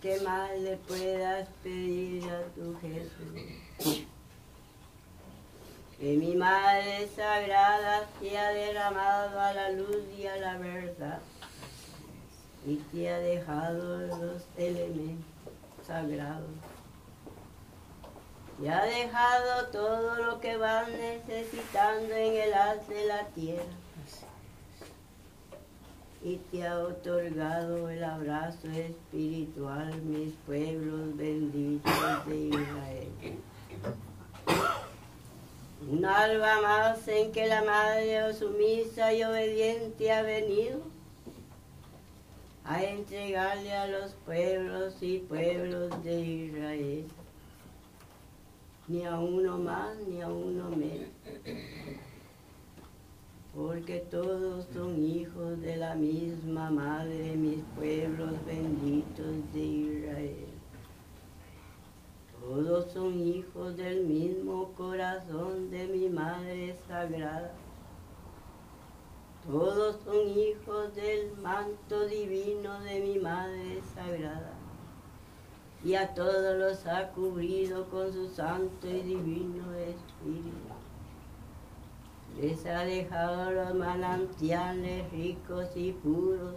¿Qué 0.00 0.20
más 0.22 0.58
le 0.58 0.76
puedas 0.78 1.48
pedir 1.62 2.24
a 2.30 2.44
tu 2.54 2.78
Jesús? 2.80 4.06
Que 6.00 6.16
mi 6.16 6.34
Madre 6.34 7.08
Sagrada 7.14 8.08
se 8.18 8.36
ha 8.36 8.50
derramado 8.52 9.38
a 9.38 9.52
la 9.52 9.70
luz 9.70 10.02
y 10.18 10.26
a 10.26 10.36
la 10.36 10.56
verdad 10.56 11.20
y 12.66 12.76
te 12.76 13.10
ha 13.10 13.18
dejado 13.18 13.98
los 14.06 14.42
elementos 14.56 15.24
sagrados. 15.86 16.50
Y 18.62 18.68
ha 18.68 18.84
dejado 18.84 19.66
todo 19.68 20.16
lo 20.16 20.40
que 20.40 20.56
van 20.58 20.92
necesitando 20.92 22.14
en 22.14 22.36
el 22.36 22.54
haz 22.54 22.86
de 22.88 23.04
la 23.06 23.26
tierra. 23.28 23.64
Y 26.22 26.36
te 26.36 26.66
ha 26.66 26.78
otorgado 26.80 27.88
el 27.88 28.04
abrazo 28.04 28.68
espiritual, 28.68 29.94
mis 30.02 30.34
pueblos 30.46 31.16
benditos 31.16 32.26
de 32.26 32.36
Israel. 32.36 33.08
Un 35.88 36.04
alba 36.04 36.60
más 36.60 37.08
en 37.08 37.32
que 37.32 37.46
la 37.46 37.62
Madre 37.62 38.34
sumisa 38.34 39.14
y 39.14 39.24
obediente 39.24 40.12
ha 40.12 40.22
venido 40.22 40.80
a 42.64 42.84
entregarle 42.84 43.72
a 43.72 43.86
los 43.86 44.12
pueblos 44.26 44.94
y 45.00 45.18
pueblos 45.20 45.90
de 46.04 46.20
Israel. 46.20 47.04
Ni 48.88 49.06
a 49.06 49.18
uno 49.18 49.56
más 49.56 49.96
ni 50.06 50.20
a 50.20 50.28
uno 50.28 50.68
menos, 50.70 51.08
porque 53.54 54.00
todos 54.10 54.66
son 54.74 55.02
hijos 55.02 55.60
de 55.62 55.76
la 55.76 55.94
misma 55.94 56.70
madre, 56.70 57.36
mis 57.36 57.62
pueblos 57.76 58.34
benditos 58.44 59.52
de 59.54 59.60
Israel. 59.60 60.49
Todos 62.40 62.90
son 62.92 63.20
hijos 63.20 63.76
del 63.76 64.04
mismo 64.04 64.72
corazón 64.76 65.70
de 65.70 65.86
mi 65.86 66.08
madre 66.08 66.76
sagrada. 66.88 67.52
Todos 69.46 69.96
son 70.04 70.28
hijos 70.28 70.94
del 70.94 71.32
manto 71.42 72.06
divino 72.06 72.80
de 72.80 73.00
mi 73.00 73.18
madre 73.18 73.80
sagrada 73.94 74.60
y 75.82 75.94
a 75.94 76.12
todos 76.14 76.58
los 76.58 76.86
ha 76.86 77.08
cubrido 77.12 77.88
con 77.88 78.12
su 78.12 78.28
santo 78.28 78.86
y 78.86 79.00
divino 79.00 79.72
espíritu. 79.74 80.50
Les 82.38 82.64
ha 82.66 82.84
dejado 82.84 83.50
los 83.50 83.74
manantiales 83.74 85.10
ricos 85.10 85.68
y 85.74 85.92
puros 85.92 86.54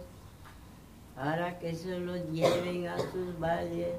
para 1.14 1.58
que 1.58 1.74
se 1.74 1.98
los 2.00 2.20
lleven 2.30 2.86
a 2.86 2.98
sus 2.98 3.38
valles, 3.40 3.94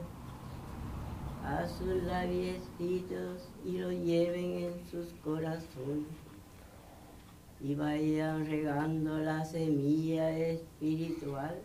a 1.47 1.67
sus 1.67 2.03
labiecitos 2.03 3.49
y 3.63 3.77
lo 3.77 3.91
lleven 3.91 4.63
en 4.63 4.73
sus 4.89 5.13
corazones 5.23 6.07
y 7.61 7.75
vayan 7.75 8.45
regando 8.45 9.17
la 9.19 9.45
semilla 9.45 10.37
espiritual 10.37 11.55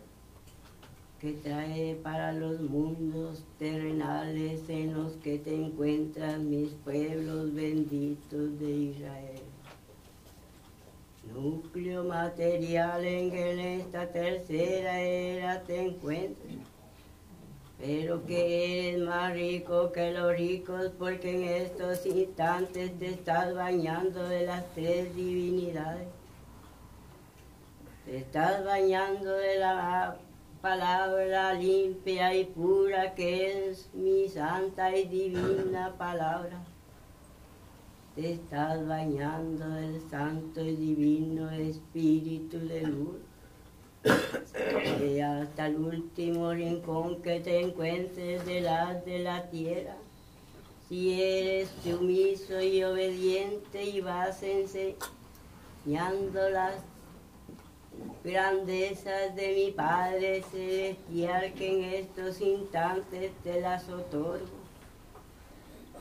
que 1.19 1.33
trae 1.33 1.95
para 2.01 2.31
los 2.33 2.59
mundos 2.61 3.43
terrenales 3.59 4.67
en 4.69 4.93
los 4.93 5.13
que 5.17 5.37
te 5.37 5.53
encuentran 5.53 6.49
mis 6.49 6.69
pueblos 6.83 7.53
benditos 7.53 8.59
de 8.59 8.71
Israel. 8.71 9.41
Núcleo 11.33 12.03
material 12.03 13.05
en 13.05 13.29
que 13.31 13.51
en 13.51 13.59
esta 13.59 14.11
tercera 14.11 14.99
era 14.99 15.61
te 15.61 15.87
encuentras, 15.87 16.70
pero 17.81 18.23
que 18.27 18.89
eres 18.89 19.01
más 19.01 19.33
rico 19.33 19.91
que 19.91 20.11
los 20.11 20.37
ricos 20.37 20.91
porque 20.99 21.31
en 21.31 21.65
estos 21.65 22.05
instantes 22.05 22.97
te 22.99 23.07
estás 23.07 23.55
bañando 23.55 24.23
de 24.29 24.45
las 24.45 24.63
tres 24.75 25.15
divinidades. 25.15 26.07
Te 28.05 28.17
estás 28.17 28.63
bañando 28.63 29.31
de 29.31 29.57
la 29.57 30.15
palabra 30.61 31.53
limpia 31.53 32.35
y 32.35 32.45
pura 32.45 33.15
que 33.15 33.69
es 33.69 33.89
mi 33.95 34.29
santa 34.29 34.95
y 34.95 35.07
divina 35.07 35.95
palabra. 35.97 36.61
Te 38.13 38.33
estás 38.33 38.87
bañando 38.87 39.67
del 39.69 40.01
santo 40.07 40.61
y 40.61 40.75
divino 40.75 41.49
espíritu 41.49 42.59
de 42.59 42.81
luz. 42.81 43.30
Y 44.03 45.19
hasta 45.19 45.67
el 45.67 45.77
último 45.77 46.51
rincón 46.51 47.21
que 47.21 47.39
te 47.39 47.59
encuentres 47.61 48.45
de 48.45 48.61
la, 48.61 48.95
de 48.95 49.19
la 49.19 49.49
tierra. 49.49 49.95
Si 50.87 51.21
eres 51.21 51.69
sumiso 51.83 52.61
y 52.61 52.83
obediente 52.83 53.83
y 53.83 54.01
vas 54.01 54.41
enseñando 54.43 54.97
las 56.49 56.75
grandezas 58.23 59.35
de 59.35 59.53
mi 59.53 59.71
Padre 59.71 60.43
Celestial 60.51 61.53
que 61.53 61.71
en 61.71 61.83
estos 61.93 62.41
instantes 62.41 63.31
te 63.43 63.61
las 63.61 63.87
otorgo. 63.89 64.61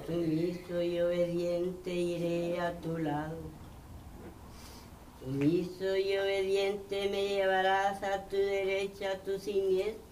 Sumiso 0.07 0.83
y 0.83 1.01
obediente 1.01 1.95
iré 1.95 2.61
a 2.61 2.73
tu 2.81 2.99
lado. 2.99 3.60
Sumiso 5.23 5.97
y 5.97 6.17
obediente 6.17 7.09
me 7.11 7.29
llevarás 7.29 8.03
a 8.03 8.25
tu 8.29 8.37
derecha, 8.37 9.13
a 9.13 9.19
tu 9.19 9.39
siniestra. 9.39 10.03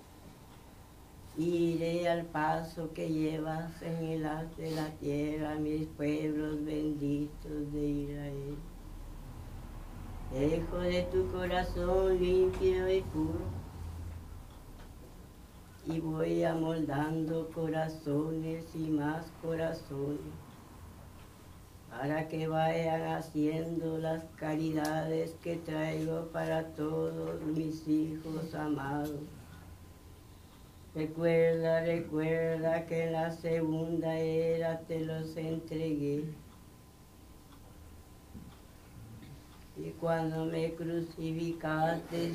Iré 1.39 2.09
al 2.09 2.27
paso 2.27 2.93
que 2.93 3.09
llevas 3.09 3.81
en 3.81 4.05
el 4.05 4.27
haz 4.27 4.55
de 4.59 4.71
la 4.73 4.91
tierra, 5.01 5.55
mis 5.55 5.87
pueblos 5.87 6.63
benditos 6.65 7.73
de 7.73 7.87
Israel. 7.89 8.57
Dejo 10.35 10.79
de 10.79 11.03
tu 11.05 11.31
corazón 11.33 12.21
limpio 12.21 12.93
y 12.93 13.01
puro 13.01 13.69
y 15.87 16.01
voy 16.01 16.45
amoldando 16.45 17.49
corazones 17.55 18.67
y 18.75 18.91
más 18.91 19.25
corazones 19.41 20.47
para 21.91 22.28
que 22.28 22.47
vayan 22.47 23.03
haciendo 23.16 23.99
las 23.99 24.24
caridades 24.36 25.34
que 25.43 25.57
traigo 25.57 26.28
para 26.32 26.64
todos 26.74 27.41
mis 27.43 27.86
hijos 27.89 28.55
amados. 28.55 29.20
Recuerda, 30.95 31.80
recuerda 31.82 32.86
que 32.86 33.05
en 33.05 33.12
la 33.12 33.30
segunda 33.32 34.18
era 34.18 34.80
te 34.80 35.01
los 35.01 35.36
entregué 35.36 36.24
Y 39.80 39.91
cuando 40.01 40.45
me 40.47 40.72
crucificaste 40.74 42.32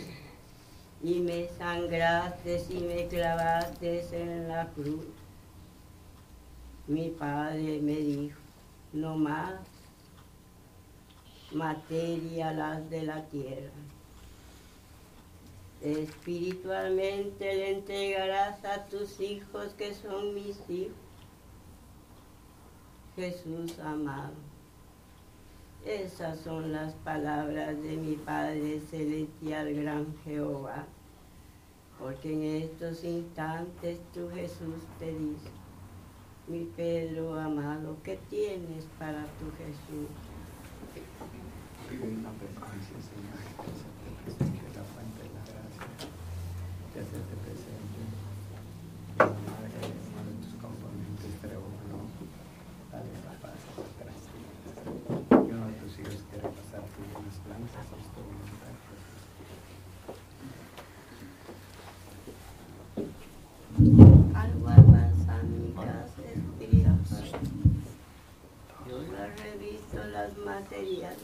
y 1.03 1.19
me 1.19 1.49
sangraste 1.49 2.63
y 2.69 2.79
me 2.79 3.07
clavaste 3.07 4.05
en 4.13 4.47
la 4.47 4.65
cruz, 4.67 5.05
mi 6.87 7.09
padre 7.09 7.81
me 7.81 7.95
dijo, 7.95 8.39
no 8.93 9.17
más 9.17 9.59
materia 11.51 12.51
las 12.53 12.89
de 12.89 13.03
la 13.03 13.25
tierra. 13.25 13.71
Espiritualmente 15.81 17.53
le 17.55 17.71
entregarás 17.71 18.63
a 18.63 18.85
tus 18.85 19.19
hijos 19.19 19.73
que 19.73 19.93
son 19.93 20.33
mis 20.33 20.57
hijos. 20.69 20.95
Jesús 23.15 23.77
amado. 23.79 24.33
Esas 25.85 26.39
son 26.39 26.71
las 26.71 26.93
palabras 26.93 27.81
de 27.83 27.97
mi 27.97 28.15
Padre 28.15 28.79
Celestial, 28.89 29.73
gran 29.73 30.15
Jehová. 30.23 30.85
Porque 31.99 32.31
en 32.31 32.63
estos 32.63 33.03
instantes 33.03 33.99
tú 34.13 34.29
Jesús 34.33 34.83
te 34.97 35.11
dice, 35.11 35.51
mi 36.47 36.65
Pedro 36.75 37.39
amado, 37.39 37.97
¿qué 38.03 38.19
tienes 38.29 38.85
para 38.99 39.23
tu 39.23 39.51
Jesús 39.57 40.09
te 46.93 47.35
presente 47.43 47.99
Madre 49.17 49.81
de 49.83 50.35
tus 50.41 50.53
componentes, 50.61 51.33
pero 51.41 51.57
bueno, 51.59 52.07
dale 52.91 53.11
la 53.25 53.33
paz 53.41 53.59
a 53.67 53.75
tu 53.75 53.83
gracia. 53.99 54.41
Y 55.31 55.49
uno 55.51 55.65
de 55.67 55.73
tus 55.73 55.93
hijos 55.99 56.19
quiere 56.29 56.47
pasar 56.49 56.81
tus 56.93 57.05
buenas 57.13 57.37
plantas, 57.43 57.85
es 57.99 58.07
tu 58.13 58.21
voluntad. 58.23 58.73
Algo 64.33 64.67
avanza 64.67 65.33
mi 65.43 65.71
casa 65.73 66.23
espiritual. 66.33 66.99
Yo 68.87 68.95
la 69.13 69.25
revisto 69.27 69.97
las 70.11 70.31
materiales, 70.37 71.17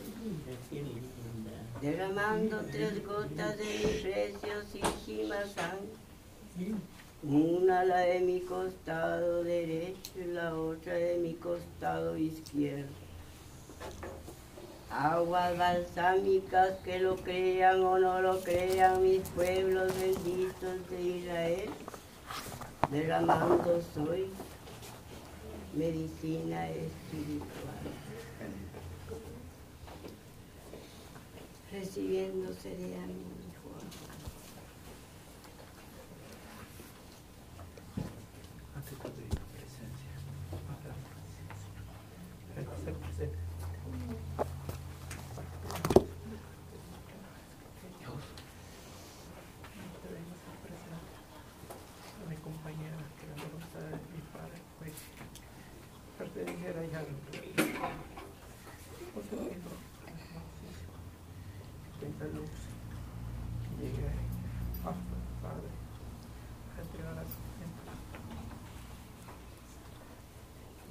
derramando 1.82 2.62
tres 2.72 3.06
gotas 3.06 3.58
de 3.58 3.66
mi 3.66 4.02
preciosísima 4.02 5.38
sangre. 5.56 6.76
Una 7.24 7.84
la 7.84 8.00
de 8.00 8.20
mi 8.22 8.40
costado 8.42 9.44
derecho 9.44 10.12
y 10.16 10.32
la 10.32 10.56
otra 10.56 10.94
de 10.94 11.18
mi 11.18 11.34
costado 11.34 12.18
izquierdo. 12.18 12.88
Aguas 14.90 15.58
balsámicas 15.58 16.80
que 16.84 17.00
lo 17.00 17.16
crean 17.18 17.82
o 17.84 18.00
no 18.00 18.22
lo 18.22 18.40
crean 18.42 19.04
mis 19.04 19.22
pueblos 19.30 19.94
benditos 20.00 20.90
de 20.90 21.02
Israel 21.02 21.70
derramando 22.92 23.82
soy 23.94 24.26
medicina 25.76 26.68
espiritual. 26.70 27.99
Recibiendo 31.72 32.52
sería 32.56 32.98
mi 33.06 33.22
hijo 33.46 33.70
amado. 33.70 34.26
Ante 38.76 38.92
tu 38.96 39.08
divina 39.10 39.44
presencia, 39.54 40.14
Padre, 40.66 40.94
que 42.56 42.76
se 42.84 42.92
presente. 42.92 43.38
Dios, 48.00 48.24
te 50.02 50.08
vengas 50.10 50.42
a 50.42 50.54
presentar 50.66 51.04
a 52.18 52.30
mi 52.30 52.38
compañera, 52.38 52.98
que 53.14 53.26
la 53.30 53.36
voluntad 53.46 53.84
de 53.86 53.98
mi 54.10 54.22
Padre 54.34 54.58
fue 54.80 54.90
perteneciera 56.18 56.82
ya 56.88 57.00
por 59.14 59.24
su 59.24 59.36
libro, 59.36 59.78
tenga 62.20 62.36
luz, 62.36 62.50
llegue 63.80 64.08
hasta 64.76 64.90
el 64.90 64.96
Padre, 65.42 65.72
a 66.76 66.82
entregar 66.82 67.18
a 67.18 67.24
su. 67.24 67.40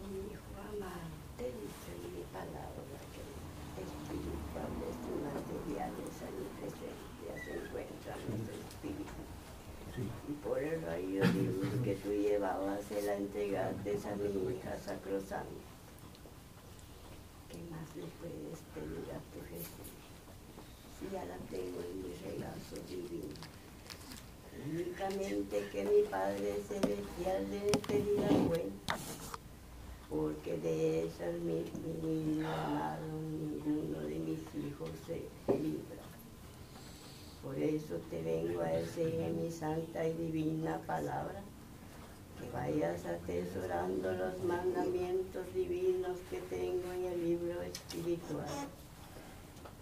Mi 0.08 0.32
hijo 0.32 0.52
amado, 0.56 1.12
te 1.36 1.44
dice 1.44 1.90
mi 2.00 2.24
palabra 2.32 2.96
que 3.12 3.20
espirituales 3.82 4.96
y 5.04 5.14
materiales 5.20 6.16
a 6.24 6.28
mi 6.32 6.46
presencia 6.56 7.32
se 7.44 7.50
encuentran 7.60 8.20
los 8.28 8.48
espíritus. 8.48 9.28
Y 10.28 10.32
por 10.44 10.58
el 10.58 10.80
rayo 10.82 11.20
de 11.20 11.42
luz 11.42 11.72
que 11.84 11.94
tú 11.96 12.10
llevabas, 12.10 12.84
se 12.84 13.02
la 13.02 13.16
entregaste 13.16 13.98
a 14.08 14.16
mi 14.16 14.54
hija 14.54 14.78
sacrosanta. 14.78 15.68
¿Qué 17.50 17.58
más 17.70 17.96
le 17.96 18.06
puedes 18.20 18.60
pedir 18.74 19.12
a 19.12 19.20
tu 19.32 19.44
Jesús? 19.50 19.97
Ya 21.12 21.24
la 21.24 21.36
tengo 21.50 21.80
en 21.80 22.02
mi 22.02 22.12
regazo 22.22 22.76
divino. 22.86 23.34
Únicamente 24.70 25.66
que 25.72 25.84
mi 25.84 26.02
Padre 26.10 26.56
Celestial 26.68 27.46
le 27.50 27.78
pedirá 27.78 28.28
cuenta, 28.46 28.96
porque 30.10 30.58
de 30.58 31.06
esas 31.06 31.32
mi, 31.40 31.64
mi 31.82 32.06
niño 32.06 32.46
amado 32.46 33.06
ninguno 33.30 34.00
de 34.00 34.18
mis 34.18 34.40
hijos 34.62 34.90
se 35.06 35.22
libra. 35.52 36.02
Por 37.42 37.58
eso 37.58 37.94
te 38.10 38.20
vengo 38.20 38.60
a 38.60 38.68
decir 38.68 39.14
en 39.14 39.42
mi 39.42 39.50
santa 39.50 40.06
y 40.06 40.12
divina 40.12 40.78
palabra 40.86 41.40
que 42.38 42.50
vayas 42.50 43.06
atesorando 43.06 44.12
los 44.12 44.44
mandamientos 44.44 45.54
divinos 45.54 46.18
que 46.28 46.40
tengo 46.54 46.92
en 46.92 47.04
el 47.06 47.24
libro 47.24 47.62
espiritual, 47.62 48.68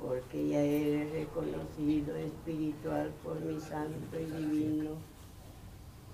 porque 0.01 0.49
ya 0.49 0.61
eres 0.61 1.13
reconocido 1.13 2.17
espiritual 2.17 3.13
por 3.23 3.41
mi 3.41 3.61
santo 3.61 4.19
y 4.19 4.25
divino 4.25 4.97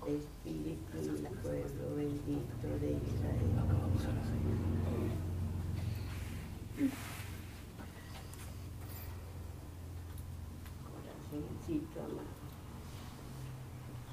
Espíritu 0.07 0.97
y 0.97 1.25
pueblo 1.41 1.95
bendito 1.95 2.67
de 2.81 2.91
Israel. 2.91 3.53
Corazoncito 10.83 11.99
amado. 12.01 12.33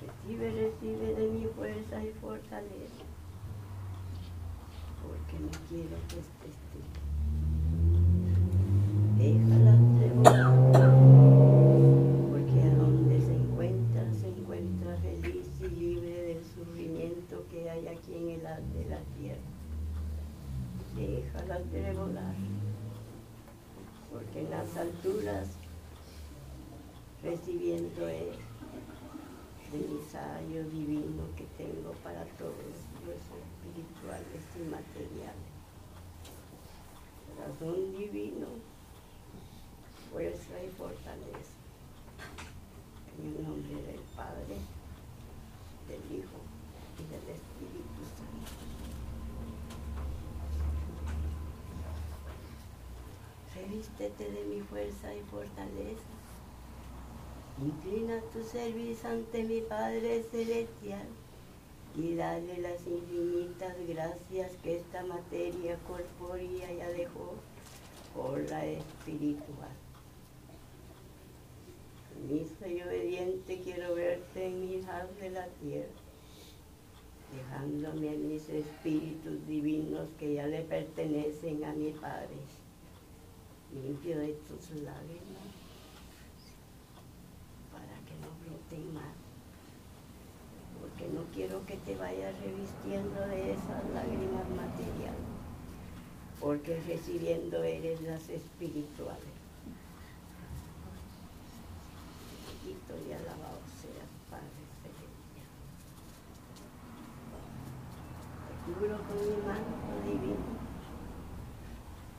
Recibe, 0.01 0.51
recibe 0.53 1.15
de 1.15 1.27
mi 1.29 1.47
fuerza 1.47 2.05
y 2.05 2.13
fortaleza, 2.21 3.05
porque 5.03 5.39
no 5.41 5.51
quiero 5.69 5.97
que 6.09 6.21
estés. 6.21 6.60
Déjala 9.21 9.77
porque 12.31 12.63
a 12.63 12.75
donde 12.75 13.21
se 13.21 13.35
encuentra, 13.35 14.15
se 14.15 14.29
encuentra 14.29 14.97
feliz 14.97 15.47
y 15.61 15.69
libre 15.69 16.23
del 16.23 16.43
sufrimiento 16.43 17.45
que 17.51 17.69
hay 17.69 17.87
aquí 17.89 18.15
en 18.15 18.31
el 18.31 18.41
de 18.41 18.85
la 18.89 19.01
tierra. 19.19 19.51
Déjala 20.97 21.59
tremolar, 21.71 22.35
porque 24.11 24.41
en 24.41 24.51
las 24.51 24.75
alturas 24.79 25.49
recibiendo 27.23 28.09
es 28.09 28.39
de 29.71 29.79
mi 29.87 30.01
sallo 30.11 30.65
divino 30.71 31.25
que 31.37 31.45
tengo 31.59 31.93
para 32.03 32.25
todos 32.39 32.57
los 33.05 33.21
espirituales 33.21 34.43
y 34.57 34.63
materiales. 34.65 35.51
Corazón 37.37 37.93
divino, 37.93 38.47
fuerza 40.13 40.63
y 40.65 40.71
fortaleza. 40.71 41.55
En 43.19 43.37
el 43.37 43.47
nombre 43.47 43.75
del 43.75 44.01
Padre, 44.17 44.57
del 45.89 46.19
Hijo 46.19 46.39
y 46.99 47.05
del 47.11 47.37
Espíritu 47.37 48.01
Santo. 48.17 48.71
Revístete 53.55 54.31
de 54.31 54.45
mi 54.45 54.61
fuerza 54.63 55.15
y 55.15 55.21
fortaleza. 55.31 56.11
Inclina 57.61 58.21
tu 58.33 58.43
servicio 58.43 59.09
ante 59.09 59.43
mi 59.43 59.61
Padre 59.61 60.25
Celestial 60.31 61.07
y 61.97 62.15
dale 62.15 62.59
las 62.59 62.87
infinitas 62.87 63.75
gracias 63.87 64.53
que 64.63 64.79
esta 64.79 65.03
materia 65.05 65.77
corpórea 65.87 66.73
ya 66.73 66.89
dejó 66.89 67.35
por 68.15 68.39
la 68.49 68.65
espiritual. 68.65 69.90
Sumisa 72.21 72.69
y 72.69 72.83
obediente 72.83 73.61
quiero 73.65 73.95
verte 73.95 74.47
en 74.47 74.61
mi 74.61 74.77
de 74.77 75.31
la 75.31 75.47
tierra, 75.63 75.89
dejándome 77.35 78.11
a 78.11 78.13
mis 78.13 78.47
espíritus 78.51 79.47
divinos 79.47 80.09
que 80.19 80.35
ya 80.35 80.47
le 80.47 80.61
pertenecen 80.63 81.65
a 81.65 81.73
mi 81.73 81.93
Padre. 81.93 82.37
limpio 83.73 84.19
de 84.19 84.35
tus 84.49 84.71
lágrimas 84.83 85.49
para 87.73 87.95
que 88.05 88.15
no 88.21 88.29
broten 88.45 88.93
más. 88.95 89.17
Porque 90.79 91.09
no 91.15 91.23
quiero 91.33 91.65
que 91.65 91.77
te 91.77 91.97
vayas 91.97 92.35
revistiendo 92.41 93.21
de 93.29 93.53
esas 93.53 93.91
lágrimas 93.95 94.49
materiales, 94.51 95.31
porque 96.39 96.81
recibiendo 96.87 97.63
eres 97.63 98.03
las 98.03 98.29
espirituales. 98.29 99.40
Bendito 102.71 102.95
y 103.09 103.11
alabado 103.13 103.59
seas, 103.83 104.07
Padre 104.31 104.63
Celestial. 104.81 105.51
Cubro 108.65 108.97
con 109.09 109.19
mi 109.19 109.37
manto 109.45 109.95
divino 110.07 110.55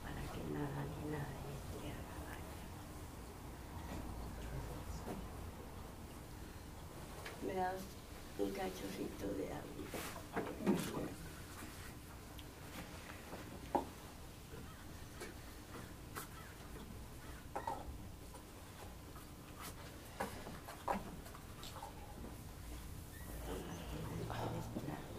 para 0.03 0.21
que 0.33 0.41
nada 0.51 0.79
ni 0.91 1.01
nadie 1.09 1.55
te 1.71 1.79
haga 1.87 2.17
daño. 2.27 2.59
Me 7.47 7.53
das 7.53 7.79
un 8.37 8.51
cachorrito 8.51 9.27
de 9.37 9.45
agua. 9.53 9.71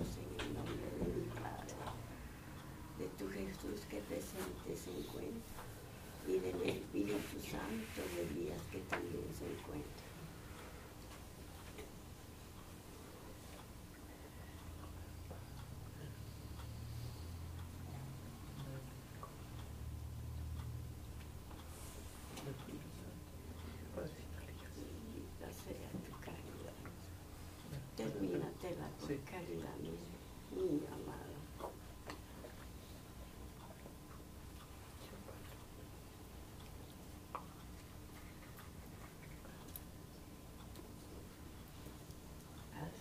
en 0.03 0.41
el 0.41 0.49
nombre 0.55 0.89
de 0.99 1.07
mi 1.15 1.27
Padre, 1.29 1.77
de 2.99 3.07
tu 3.19 3.29
Jesús 3.31 3.81
que 3.89 4.01
presente 4.01 4.77
se 4.77 4.91
encuentra 4.91 5.63
y 6.27 6.39
del 6.39 6.61
Espíritu 6.63 7.41
Santo 7.41 8.03
de 8.15 8.23
Elías 8.23 8.63
que 8.71 8.81
también 8.81 9.35
se 9.37 9.47
encuentra. 9.47 10.03
Bendita 24.75 25.53
sea 25.53 25.91
tu 26.05 26.13
caridad. 26.21 26.75
Termínatela 28.63 28.89
por 29.01 29.09
Sí. 29.09 29.19
caridad 29.25 29.77
mía, 29.81 29.93
mi 30.53 30.87
amada. 30.87 31.33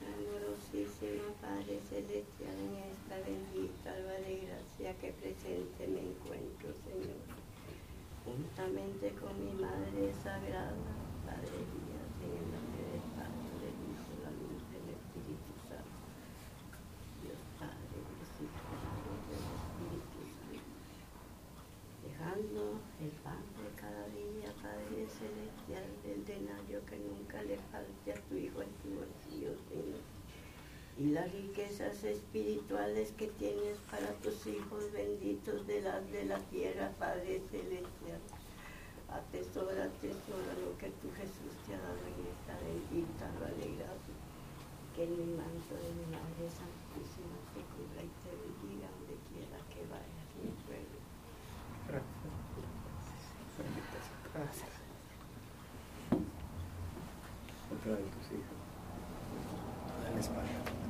Amorosísima 0.01 1.29
Padre 1.41 1.79
Celestial, 1.89 2.55
en 2.57 2.75
esta 2.93 3.17
bendita 3.21 3.93
alba 3.93 4.13
de 4.25 4.47
gracia 4.47 4.97
que 4.99 5.11
presente 5.13 5.87
me 5.87 6.01
encuentro, 6.01 6.73
Señor, 6.85 7.21
juntamente 8.25 9.13
con 9.21 9.33
mi 9.43 9.53
Madre 9.53 10.13
Sagrada, 10.23 10.93
Padre 11.25 11.57
Díaz, 11.69 12.11
en 12.25 12.33
el 12.33 12.47
nombre 12.49 12.81
del 12.91 13.05
Padre, 13.13 13.49
del 13.61 13.77
Hijo, 13.93 14.09
la 14.23 14.31
luz 14.31 14.61
del 14.73 14.87
Espíritu 14.95 15.51
Santo. 15.69 16.07
Dios 17.21 17.41
Padre, 17.59 17.97
Dios 18.09 18.31
Hijo, 18.41 18.69
la 18.81 18.93
luz 19.05 19.21
del 19.29 19.45
Espíritu 19.53 20.19
Santo. 20.39 20.79
Dejando 22.01 22.81
el 22.99 23.11
pan 23.25 23.43
de 23.57 23.69
cada 23.79 24.07
día, 24.09 24.49
Padre 24.61 25.05
Celestial, 25.07 25.85
del 26.03 26.25
denario 26.25 26.85
que 26.85 26.97
nunca 26.97 27.41
le 27.43 27.57
falte 27.71 28.13
a 28.13 28.21
tu 28.27 28.35
Hijo 28.37 28.61
en 28.61 28.73
tu 28.81 28.89
bolsillo, 28.97 29.53
Señor. 29.69 30.01
Y 30.97 31.00
las 31.13 31.31
riquezas 31.33 32.03
espirituales 32.03 33.11
que 33.17 33.27
tienes 33.27 33.77
para 33.91 34.13
tus 34.23 34.47
hijos 34.47 34.91
benditos 34.93 35.67
de 35.67 35.81
las 35.81 36.09
de 36.11 36.25
la 36.25 36.39
tierra, 36.51 36.91
Padre 36.99 37.41
Celestial. 37.51 38.21
Atesora, 39.11 39.91
atesora 39.91 40.53
lo 40.63 40.77
que 40.77 40.87
tu 41.03 41.11
Jesús 41.11 41.51
te 41.67 41.75
ha 41.75 41.79
dado 41.79 41.99
en 42.07 42.23
esta 42.31 42.55
bendita 42.63 43.27
vale 43.43 43.75
gracia. 43.75 44.15
Que 44.95 45.03
en 45.03 45.13
el 45.13 45.35
manto 45.35 45.75
de 45.75 45.91
mi 45.99 46.07
Madre 46.15 46.47
Santísima 46.47 47.35
te 47.51 47.61
cubra 47.75 48.03
y 48.07 48.11
te 48.23 48.31
bendiga 48.31 48.87
donde 48.95 49.19
quiera 49.27 49.59
que 49.67 49.83
vayas, 49.91 50.27
mi 50.39 50.51
pueblo. 50.63 50.99
Gracias. 54.33 54.71
Otra 57.67 57.91
de 57.95 58.03
tus 58.03 58.27
hijos. 58.31 58.61
Espalda. 60.01 60.01
dale 60.03 60.19
espalda. 60.19 60.81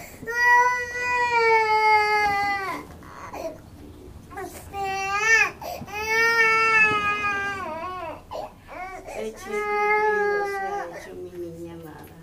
Hecho 9.17 9.49
y 9.49 9.63
cumplido 9.63 10.45
se 10.47 10.57
ha 10.57 10.99
hecho 10.99 11.11
mi 11.15 11.31
niña 11.31 11.73
amada. 11.75 12.17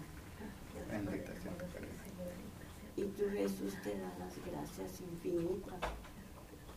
Bendita 0.90 1.34
sea 1.42 1.54
tu 1.58 1.66
presencia. 1.66 2.26
Y 2.98 3.04
tú 3.04 3.24
Jesús 3.32 3.74
te 3.84 3.92
da 3.98 4.12
las 4.20 4.34
gracias 4.46 4.92
infinitas, 5.02 5.82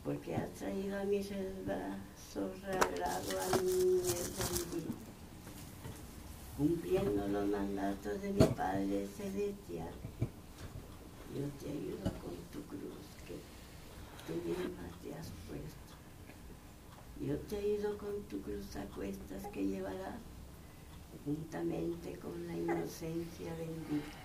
porque 0.05 0.37
has 0.37 0.51
traído 0.55 1.01
a 1.01 1.05
mi 1.05 1.21
regazo 1.23 2.43
sagrado 2.61 3.41
a 3.41 3.57
mi 3.61 3.73
niñez 3.73 4.33
bendita, 4.39 4.93
cumpliendo 6.57 7.29
los 7.29 7.47
mandatos 7.49 8.23
de 8.23 8.31
mi 8.33 8.47
Padre 8.47 9.09
Celestial. 9.17 9.95
Yo 11.35 11.45
te 11.61 11.67
ayudo 11.69 12.13
con 12.23 12.37
tu 12.53 12.63
cruz 12.69 13.07
que 13.27 13.37
tú 14.27 14.33
misma 14.49 14.87
te 15.03 15.09
has 15.15 15.29
puesto. 15.49 15.85
Ayudo 17.55 17.97
con 17.99 18.21
tu 18.25 18.41
cruz 18.43 18.75
a 18.75 18.85
cuestas 18.87 19.47
que 19.53 19.65
llevarás 19.65 20.19
juntamente 21.25 22.19
con 22.19 22.35
la 22.49 22.57
inocencia 22.57 23.55
bendita. 23.55 24.19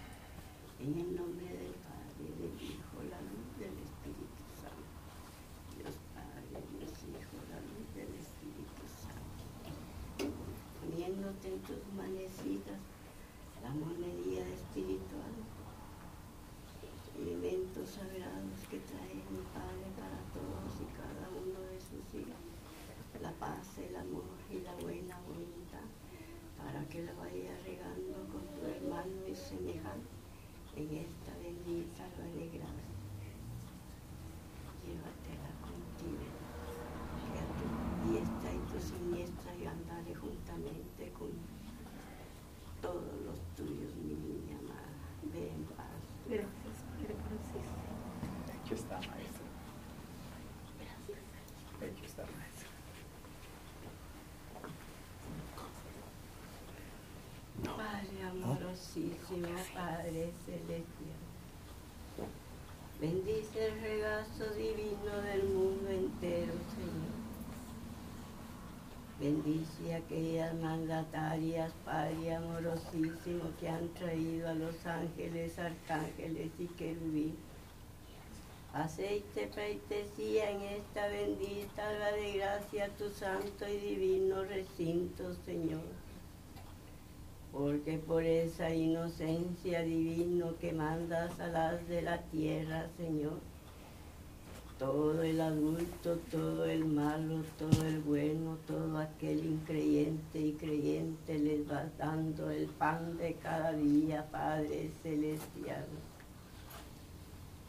En 0.79 0.97
el 0.97 1.15
nombre 1.15 1.45
del 1.45 1.77
Padre, 1.85 2.25
del 2.41 2.57
Hijo, 2.57 2.97
la 3.05 3.21
luz 3.21 3.45
del 3.61 3.75
Espíritu 3.85 4.41
Santo. 4.57 4.89
Dios 5.77 5.93
Padre, 6.17 6.57
Dios 6.73 6.89
Hijo, 7.05 7.37
la 7.53 7.61
luz 7.69 7.85
del 7.93 8.11
Espíritu 8.17 8.83
Santo. 8.97 9.45
Poniéndote 10.81 11.53
en 11.53 11.59
tus 11.69 11.85
manecitas 11.93 12.81
la 13.61 13.69
monedía 13.69 14.41
espiritual, 14.49 15.37
elementos 17.13 17.89
sagrados 17.93 18.59
que 18.71 18.79
trae 18.89 19.21
mi 19.29 19.45
Padre 19.53 19.85
para 19.93 20.17
todos 20.33 20.81
y 20.81 20.89
cada 20.97 21.29
uno 21.29 21.59
de 21.69 21.77
sus 21.77 22.01
hijos. 22.17 22.49
La 23.21 23.33
paz, 23.33 23.77
el 23.77 23.93
amor 23.97 24.23
y 24.49 24.61
la 24.61 24.73
buena 24.75 25.19
voluntad, 25.27 25.83
para 26.57 26.87
que 26.87 27.03
la 27.03 27.11
vaya 27.15 27.51
regando 27.65 28.15
con 28.31 28.47
tu 28.55 28.65
hermano 28.65 29.27
y 29.27 29.35
semejante 29.35 30.07
en 30.77 30.87
esta 30.95 31.35
bendita 31.43 32.07
vale 32.17 32.47
gracia. 32.47 32.95
Llévatela 34.85 35.51
contigo, 35.59 36.31
que 37.27 37.39
a 37.39 37.47
tu 37.59 37.65
diestra 38.13 38.49
amorosísimo 58.99 59.55
Padre 59.73 60.31
Celestial. 60.45 61.19
Bendice 62.99 63.67
el 63.67 63.81
regazo 63.81 64.53
divino 64.55 65.21
del 65.23 65.43
mundo 65.45 65.89
entero, 65.89 66.53
Señor. 66.75 67.19
Bendice 69.19 69.93
a 69.93 69.97
aquellas 69.97 70.53
mandatarias, 70.55 71.71
Padre 71.85 72.35
amorosísimo, 72.35 73.51
que 73.59 73.69
han 73.69 73.87
traído 73.89 74.49
a 74.49 74.53
los 74.53 74.85
ángeles, 74.85 75.57
arcángeles 75.59 76.51
y 76.59 76.67
querubín. 76.67 77.37
Aceite 78.73 79.47
pleitesía 79.47 80.51
en 80.51 80.61
esta 80.61 81.07
bendita 81.07 81.89
alba 81.89 82.11
de 82.11 82.33
gracia 82.33 82.89
tu 82.97 83.09
santo 83.09 83.67
y 83.67 83.77
divino 83.77 84.43
recinto, 84.43 85.33
Señor. 85.45 86.08
Porque 87.51 87.97
por 87.97 88.23
esa 88.23 88.73
inocencia 88.73 89.81
divino 89.81 90.55
que 90.59 90.71
mandas 90.71 91.39
a 91.39 91.47
las 91.47 91.87
de 91.87 92.03
la 92.03 92.21
tierra, 92.23 92.87
Señor, 92.97 93.39
todo 94.79 95.21
el 95.23 95.41
adulto, 95.41 96.17
todo 96.31 96.63
el 96.63 96.85
malo, 96.85 97.43
todo 97.57 97.85
el 97.85 97.99
bueno, 97.99 98.57
todo 98.65 98.97
aquel 98.97 99.45
increyente 99.45 100.39
y 100.39 100.53
creyente 100.53 101.37
les 101.37 101.67
vas 101.67 101.85
dando 101.97 102.49
el 102.49 102.67
pan 102.67 103.17
de 103.17 103.33
cada 103.33 103.73
día, 103.73 104.25
Padre 104.31 104.89
Celestial. 105.03 105.85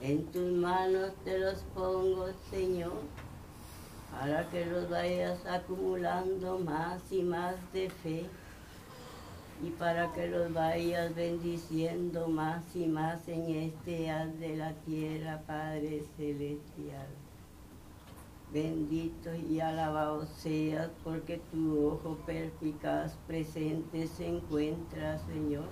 En 0.01 0.25
tus 0.27 0.53
manos 0.53 1.13
te 1.25 1.37
los 1.39 1.59
pongo, 1.75 2.29
Señor, 2.49 3.03
para 4.13 4.49
que 4.51 4.65
los 4.67 4.89
vayas 4.89 5.45
acumulando 5.47 6.61
más 6.61 7.03
y 7.11 7.23
más 7.23 7.57
de 7.73 7.91
fe 7.91 8.27
y 9.63 9.71
para 9.71 10.11
que 10.13 10.27
los 10.29 10.53
vayas 10.53 11.15
bendiciendo 11.15 12.29
más 12.29 12.65
y 12.75 12.87
más 12.87 13.29
en 13.29 13.51
este 13.51 14.11
haz 14.11 14.39
de 14.39 14.57
la 14.57 14.73
tierra, 14.87 15.43
Padre 15.47 16.03
Celestial. 16.17 17.09
Bendito 18.53 19.31
y 19.35 19.61
alabado 19.61 20.27
seas 20.27 20.91
porque 21.05 21.41
tu 21.53 21.87
ojo 21.87 22.17
perspicaz 22.27 23.17
presente 23.27 24.07
se 24.07 24.29
encuentra, 24.29 25.19
Señor. 25.19 25.69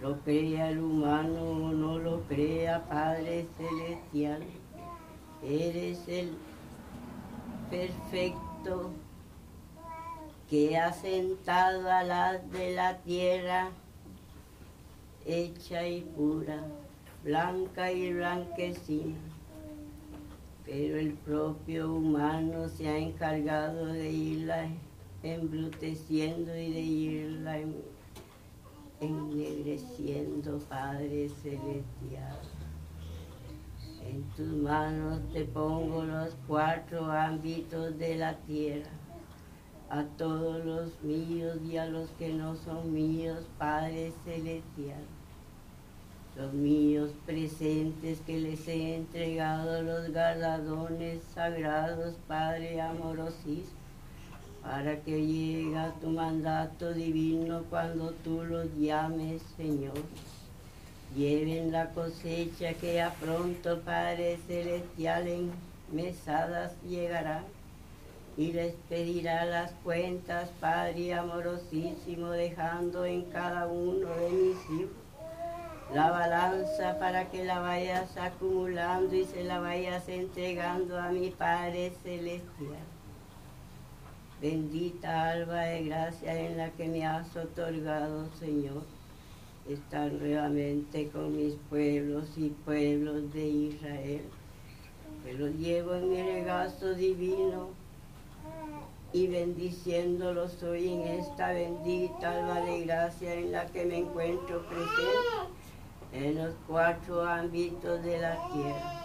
Lo 0.00 0.18
crea 0.20 0.70
el 0.70 0.80
humano 0.80 1.42
o 1.42 1.72
no 1.72 1.98
lo 1.98 2.20
crea, 2.22 2.84
Padre 2.88 3.46
Celestial. 3.56 4.42
Eres 5.42 6.06
el 6.08 6.32
perfecto 7.70 8.92
que 10.52 10.76
ha 10.76 10.92
sentado 10.92 11.90
a 11.90 12.02
las 12.02 12.52
de 12.52 12.74
la 12.74 12.98
tierra 12.98 13.70
hecha 15.24 15.88
y 15.88 16.02
pura, 16.02 16.62
blanca 17.24 17.90
y 17.90 18.12
blanquecina. 18.12 19.16
Pero 20.66 20.98
el 20.98 21.14
propio 21.14 21.94
humano 21.94 22.68
se 22.68 22.86
ha 22.86 22.98
encargado 22.98 23.86
de 23.86 24.10
irla 24.10 24.66
embruteciendo 25.22 26.54
y 26.54 26.70
de 26.70 26.80
irla 26.82 27.58
en- 27.58 27.82
ennegreciendo, 29.00 30.58
Padre 30.68 31.30
Celestial. 31.30 32.38
En 34.06 34.22
tus 34.36 34.48
manos 34.48 35.18
te 35.32 35.46
pongo 35.46 36.02
los 36.04 36.36
cuatro 36.46 37.10
ámbitos 37.10 37.96
de 37.98 38.16
la 38.16 38.36
tierra 38.40 38.90
a 39.92 40.04
todos 40.16 40.64
los 40.64 41.02
míos 41.02 41.58
y 41.70 41.76
a 41.76 41.84
los 41.84 42.08
que 42.18 42.32
no 42.32 42.56
son 42.56 42.94
míos, 42.94 43.40
Padre 43.58 44.10
Celestial. 44.24 45.04
Los 46.34 46.54
míos 46.54 47.10
presentes 47.26 48.18
que 48.20 48.40
les 48.40 48.66
he 48.68 48.96
entregado 48.96 49.82
los 49.82 50.10
galardones 50.10 51.20
sagrados, 51.34 52.14
Padre 52.26 52.80
amorosísimo, 52.80 53.82
para 54.62 54.98
que 55.02 55.26
llegue 55.26 55.76
tu 56.00 56.08
mandato 56.08 56.94
divino 56.94 57.64
cuando 57.68 58.12
tú 58.24 58.44
los 58.44 58.74
llames, 58.78 59.42
Señor. 59.58 60.00
Lleven 61.14 61.70
la 61.70 61.90
cosecha 61.90 62.72
que 62.72 62.94
ya 62.94 63.12
pronto, 63.20 63.80
Padre 63.80 64.38
Celestial, 64.48 65.28
en 65.28 65.50
mesadas 65.92 66.72
llegará 66.82 67.44
y 68.36 68.52
les 68.52 68.74
pedirá 68.88 69.44
las 69.44 69.72
cuentas, 69.84 70.50
Padre 70.60 71.14
amorosísimo, 71.14 72.30
dejando 72.30 73.04
en 73.04 73.22
cada 73.26 73.66
uno 73.66 74.08
de 74.08 74.30
mis 74.30 74.80
hijos 74.80 75.02
la 75.92 76.10
balanza 76.10 76.98
para 76.98 77.30
que 77.30 77.44
la 77.44 77.60
vayas 77.60 78.16
acumulando 78.16 79.14
y 79.14 79.26
se 79.26 79.44
la 79.44 79.60
vayas 79.60 80.08
entregando 80.08 80.98
a 80.98 81.10
mi 81.10 81.28
Padre 81.28 81.92
Celestial. 82.02 82.86
Bendita 84.40 85.28
alba 85.28 85.60
de 85.64 85.84
gracia 85.84 86.40
en 86.40 86.56
la 86.56 86.70
que 86.70 86.88
me 86.88 87.04
has 87.04 87.36
otorgado, 87.36 88.26
Señor, 88.40 88.84
estar 89.68 90.10
nuevamente 90.10 91.10
con 91.10 91.36
mis 91.36 91.54
pueblos 91.68 92.26
y 92.36 92.48
pueblos 92.48 93.30
de 93.34 93.46
Israel. 93.46 94.22
Que 95.22 95.34
los 95.34 95.52
llevo 95.56 95.94
en 95.94 96.08
mi 96.08 96.22
regazo 96.22 96.94
divino 96.94 97.81
y 99.12 99.26
bendiciéndolos 99.26 100.62
hoy 100.62 100.88
en 100.88 101.02
esta 101.20 101.52
bendita 101.52 102.30
alba 102.30 102.60
de 102.62 102.84
gracia 102.84 103.34
en 103.34 103.52
la 103.52 103.66
que 103.66 103.84
me 103.84 103.98
encuentro 103.98 104.64
presente 104.66 105.52
en 106.12 106.36
los 106.36 106.54
cuatro 106.66 107.22
ámbitos 107.22 108.02
de 108.02 108.18
la 108.18 108.36
tierra, 108.52 109.02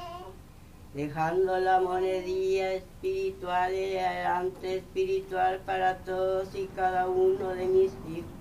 dejando 0.94 1.58
la 1.60 1.82
monedilla 1.82 2.74
espiritual 2.74 3.74
y 3.74 3.84
el 3.84 4.06
adelante 4.06 4.78
espiritual 4.78 5.60
para 5.66 5.98
todos 6.00 6.56
y 6.56 6.68
cada 6.76 7.08
uno 7.08 7.50
de 7.50 7.66
mis 7.66 7.92
hijos, 8.10 8.32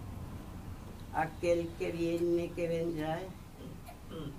aquel 1.14 1.68
que 1.78 1.90
viene, 1.90 2.52
que 2.54 2.68
vendrá 2.68 3.20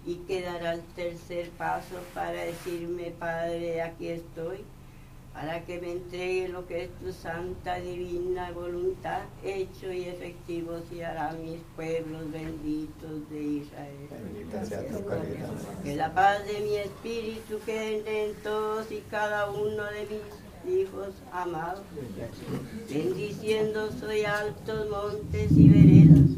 y 0.06 0.16
que 0.28 0.42
dará 0.42 0.74
el 0.74 0.82
tercer 0.96 1.50
paso 1.52 1.96
para 2.14 2.32
decirme, 2.32 3.14
Padre, 3.20 3.82
aquí 3.82 4.08
estoy, 4.08 4.64
para 5.38 5.64
que 5.66 5.80
me 5.80 5.92
entregue 5.92 6.48
lo 6.48 6.66
que 6.66 6.86
es 6.86 6.90
tu 7.00 7.14
santa 7.14 7.76
divina 7.76 8.50
voluntad, 8.54 9.22
hecho 9.44 9.94
y 9.94 10.06
efectivo 10.06 10.80
se 10.90 11.06
hará 11.06 11.32
mis 11.34 11.60
pueblos 11.76 12.32
benditos 12.32 13.30
de 13.30 13.44
Israel. 13.44 14.10
Bendita 14.10 14.66
sea 14.66 14.88
tu 14.88 15.06
calidad. 15.06 15.50
Que 15.84 15.96
la 15.96 16.12
paz 16.12 16.44
de 16.48 16.60
mi 16.62 16.78
espíritu 16.78 17.60
quede 17.68 18.30
en 18.30 18.34
todos 18.42 18.92
y 18.92 19.04
cada 19.12 19.52
uno 19.52 19.84
de 19.84 20.08
mis 20.10 20.76
hijos 20.76 21.14
amados, 21.32 21.84
bendiciendo 22.90 23.92
soy 23.92 24.26
altos 24.26 24.90
montes 24.90 25.52
y 25.52 25.70
veredas. 25.70 26.30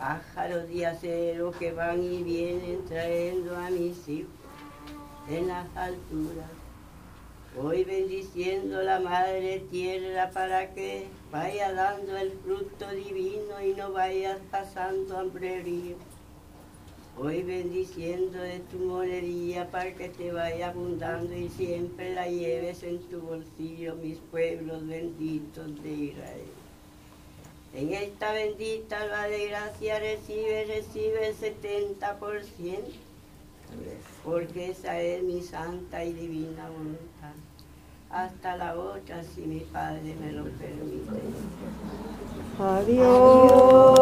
Pájaros 0.00 0.68
de 0.68 0.84
acero 0.84 1.52
que 1.52 1.70
van 1.72 2.02
y 2.02 2.24
vienen 2.24 2.84
trayendo 2.88 3.56
a 3.56 3.70
mis 3.70 4.08
hijos 4.08 4.45
en 5.28 5.48
las 5.48 5.66
alturas. 5.76 6.50
Hoy 7.58 7.84
bendiciendo 7.84 8.82
la 8.82 9.00
madre 9.00 9.64
tierra 9.70 10.30
para 10.30 10.74
que 10.74 11.06
vaya 11.32 11.72
dando 11.72 12.16
el 12.16 12.32
fruto 12.44 12.90
divino 12.90 13.62
y 13.64 13.74
no 13.74 13.92
vayas 13.92 14.38
pasando 14.50 15.18
hambrerío. 15.18 15.96
Hoy 17.18 17.42
bendiciendo 17.42 18.38
de 18.38 18.60
tu 18.70 18.76
monedilla 18.78 19.70
para 19.70 19.94
que 19.94 20.10
te 20.10 20.32
vaya 20.32 20.68
abundando 20.68 21.34
y 21.34 21.48
siempre 21.48 22.14
la 22.14 22.28
lleves 22.28 22.82
en 22.82 22.98
tu 23.08 23.22
bolsillo, 23.22 23.94
mis 23.96 24.18
pueblos 24.30 24.86
benditos 24.86 25.82
de 25.82 25.90
Israel. 25.90 26.50
En 27.72 27.92
esta 27.94 28.32
bendita 28.32 29.00
alba 29.00 29.28
de 29.28 29.48
gracia 29.48 29.98
recibe, 29.98 30.66
recibe 30.66 31.28
el 31.28 31.36
70%, 31.36 33.05
porque 34.24 34.70
esa 34.70 35.00
es 35.00 35.22
mi 35.22 35.40
santa 35.42 36.04
y 36.04 36.12
divina 36.12 36.68
voluntad. 36.68 37.34
Hasta 38.10 38.56
la 38.56 38.76
otra, 38.76 39.22
si 39.22 39.42
mi 39.42 39.60
Padre 39.60 40.14
me 40.20 40.32
lo 40.32 40.44
permite. 40.44 41.20
Adiós. 42.58 44.00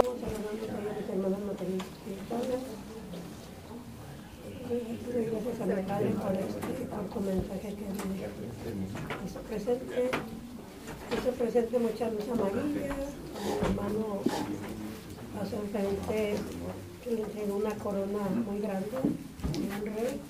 Gracias 4.67 5.61
a 5.61 5.67
mi 5.67 5.83
Padre 5.83 6.11
por 6.11 6.33
este 6.33 6.89
corto 6.89 7.21
mensaje 7.21 7.75
que 7.75 7.85
me 7.85 9.27
hizo 9.27 9.41
presente. 9.41 10.11
Hizo 11.12 11.31
presente 11.33 11.79
mucha 11.79 12.11
luz 12.11 12.29
amarilla. 12.33 12.95
Mi 13.45 13.69
hermano 13.69 14.21
pasó 15.39 15.57
enfrente 15.57 16.37
que 17.05 17.11
le 17.11 17.22
entregó 17.22 17.57
una 17.57 17.74
corona 17.74 18.22
muy 18.46 18.61
grande 18.61 18.88
de 19.52 19.59
un 19.59 19.84
rey 19.94 20.20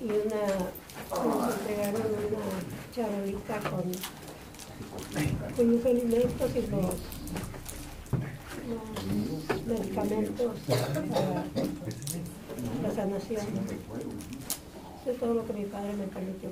y 0.00 0.06
una, 0.06 0.42
nos 1.22 1.54
entregaron 1.54 2.02
una 2.02 2.44
charolita 2.94 3.70
con 3.70 3.92
con 5.56 5.72
los 5.72 5.84
alimentos 5.84 6.50
y 6.56 6.60
los, 6.70 6.94
los 8.68 9.66
medicamentos 9.66 10.52
para 10.66 11.44
la 12.82 12.94
sanación. 12.94 13.46
Eso 15.02 15.10
es 15.10 15.18
todo 15.18 15.34
lo 15.34 15.46
que 15.46 15.52
mi 15.52 15.64
padre 15.66 15.92
me 15.94 16.06
permitió 16.06 16.48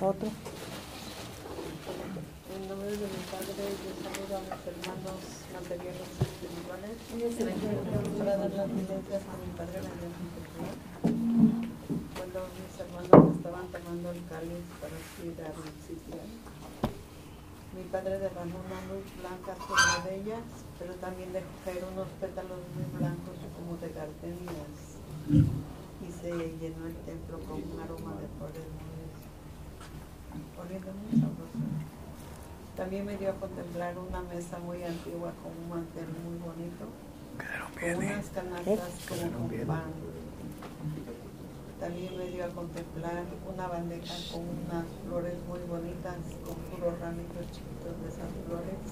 Otro. 0.00 0.28
En 2.64 2.70
nombre 2.70 2.96
de 2.96 2.96
mi 2.96 3.22
Padre, 3.28 3.60
yo 3.76 3.92
saludo 4.00 4.40
a 4.40 4.40
mis 4.40 4.64
hermanos 4.64 5.20
materiales 5.52 6.08
y 6.16 6.24
espirituales. 6.24 6.96
Para 8.16 8.36
dar 8.40 8.52
las 8.56 8.72
gracias 8.72 9.20
a 9.28 9.36
mi 9.36 9.52
Padre 9.52 9.84
la. 9.84 9.92
Cuando 12.16 12.38
mis 12.56 12.72
hermanos 12.80 13.36
estaban 13.36 13.68
tomando 13.68 14.16
el 14.16 14.24
cáliz 14.32 14.64
para 14.80 14.96
cuidar 14.96 15.52
el 15.60 15.76
sitio. 15.84 16.24
Mi 17.76 17.84
Padre 17.92 18.16
derramó 18.16 18.56
una 18.56 18.80
luz 18.88 19.12
blanca 19.20 19.52
sobre 19.60 20.24
ellas, 20.24 20.48
pero 20.80 20.96
también 21.04 21.36
dejó 21.36 21.52
caer 21.68 21.84
unos 21.84 22.08
pétalos 22.16 22.64
muy 22.72 22.88
blancos 22.96 23.44
como 23.60 23.76
de 23.76 23.92
gardenias. 23.92 24.96
Y 25.28 26.08
se 26.16 26.32
llenó 26.32 26.88
el 26.88 26.96
templo 27.04 27.36
con 27.44 27.60
un 27.60 27.76
aroma 27.76 28.16
de 28.24 28.28
flores 28.40 28.64
muy 28.72 29.04
oliendo 30.56 30.88
muy 30.96 31.12
sabroso. 31.20 31.60
También 32.76 33.06
me 33.06 33.16
dio 33.16 33.30
a 33.30 33.34
contemplar 33.34 33.94
una 33.96 34.20
mesa 34.22 34.58
muy 34.58 34.82
antigua 34.82 35.32
con 35.42 35.52
un 35.62 35.68
mantel 35.70 36.08
muy 36.26 36.38
bonito, 36.38 36.90
con 37.78 38.04
unas 38.04 38.26
canastas 38.30 39.06
como 39.08 39.48
con 39.48 39.66
pan. 39.66 39.92
También 41.78 42.16
me 42.16 42.26
dio 42.26 42.44
a 42.44 42.48
contemplar 42.48 43.22
una 43.52 43.68
bandeja 43.68 44.14
con 44.32 44.42
unas 44.42 44.86
flores 45.06 45.34
muy 45.46 45.60
bonitas, 45.70 46.16
con 46.44 46.56
puros 46.66 46.98
ramitos 46.98 47.46
chiquitos 47.52 47.94
de 48.02 48.08
esas 48.08 48.30
flores. 48.46 48.82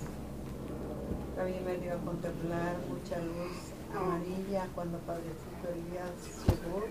También 1.35 1.65
me 1.65 1.77
dio 1.79 1.95
a 1.95 1.99
contemplar 1.99 2.77
mucha 2.89 3.19
luz 3.19 3.73
amarilla 3.97 4.69
cuando 4.77 4.99
Padrecito 4.99 5.69
Elías 5.75 6.15
llegó, 6.47 6.85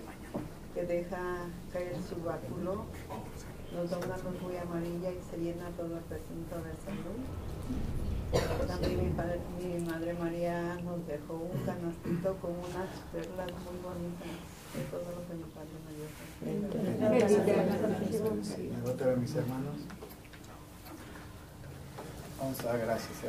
que 0.74 0.84
deja 0.84 1.48
caer 1.72 1.96
su 2.02 2.16
báculo 2.22 2.86
nos 3.76 3.90
da 3.90 3.98
una 3.98 4.18
luz 4.18 4.42
muy 4.42 4.58
amarilla 4.58 5.12
y 5.12 5.20
se 5.30 5.38
llena 5.38 5.70
todo 5.78 5.98
el 5.98 6.04
recinto 6.10 6.56
de 6.62 6.76
salud. 6.84 7.20
También 8.68 9.04
mi, 9.04 9.10
padre, 9.12 9.40
mi 9.60 9.86
madre 9.86 10.14
María 10.14 10.76
nos 10.84 11.06
dejó 11.08 11.34
un 11.34 11.60
canastito 11.66 12.36
con 12.38 12.52
unas 12.52 12.90
perlas 13.12 13.52
muy 13.64 13.78
bonitas. 13.84 14.28
Es 14.72 14.88
todo 14.90 15.04
lo 15.04 15.28
que 15.28 15.34
mi 15.36 15.44
padre 15.52 15.76
me 15.84 15.92
dio. 15.96 16.08
Me 18.72 18.82
voto 18.82 19.04
a 19.04 19.16
mis 19.16 19.36
hermanos. 19.36 19.76
Vamos 22.40 22.60
a 22.62 22.64
dar 22.64 22.80
gracias 22.80 23.24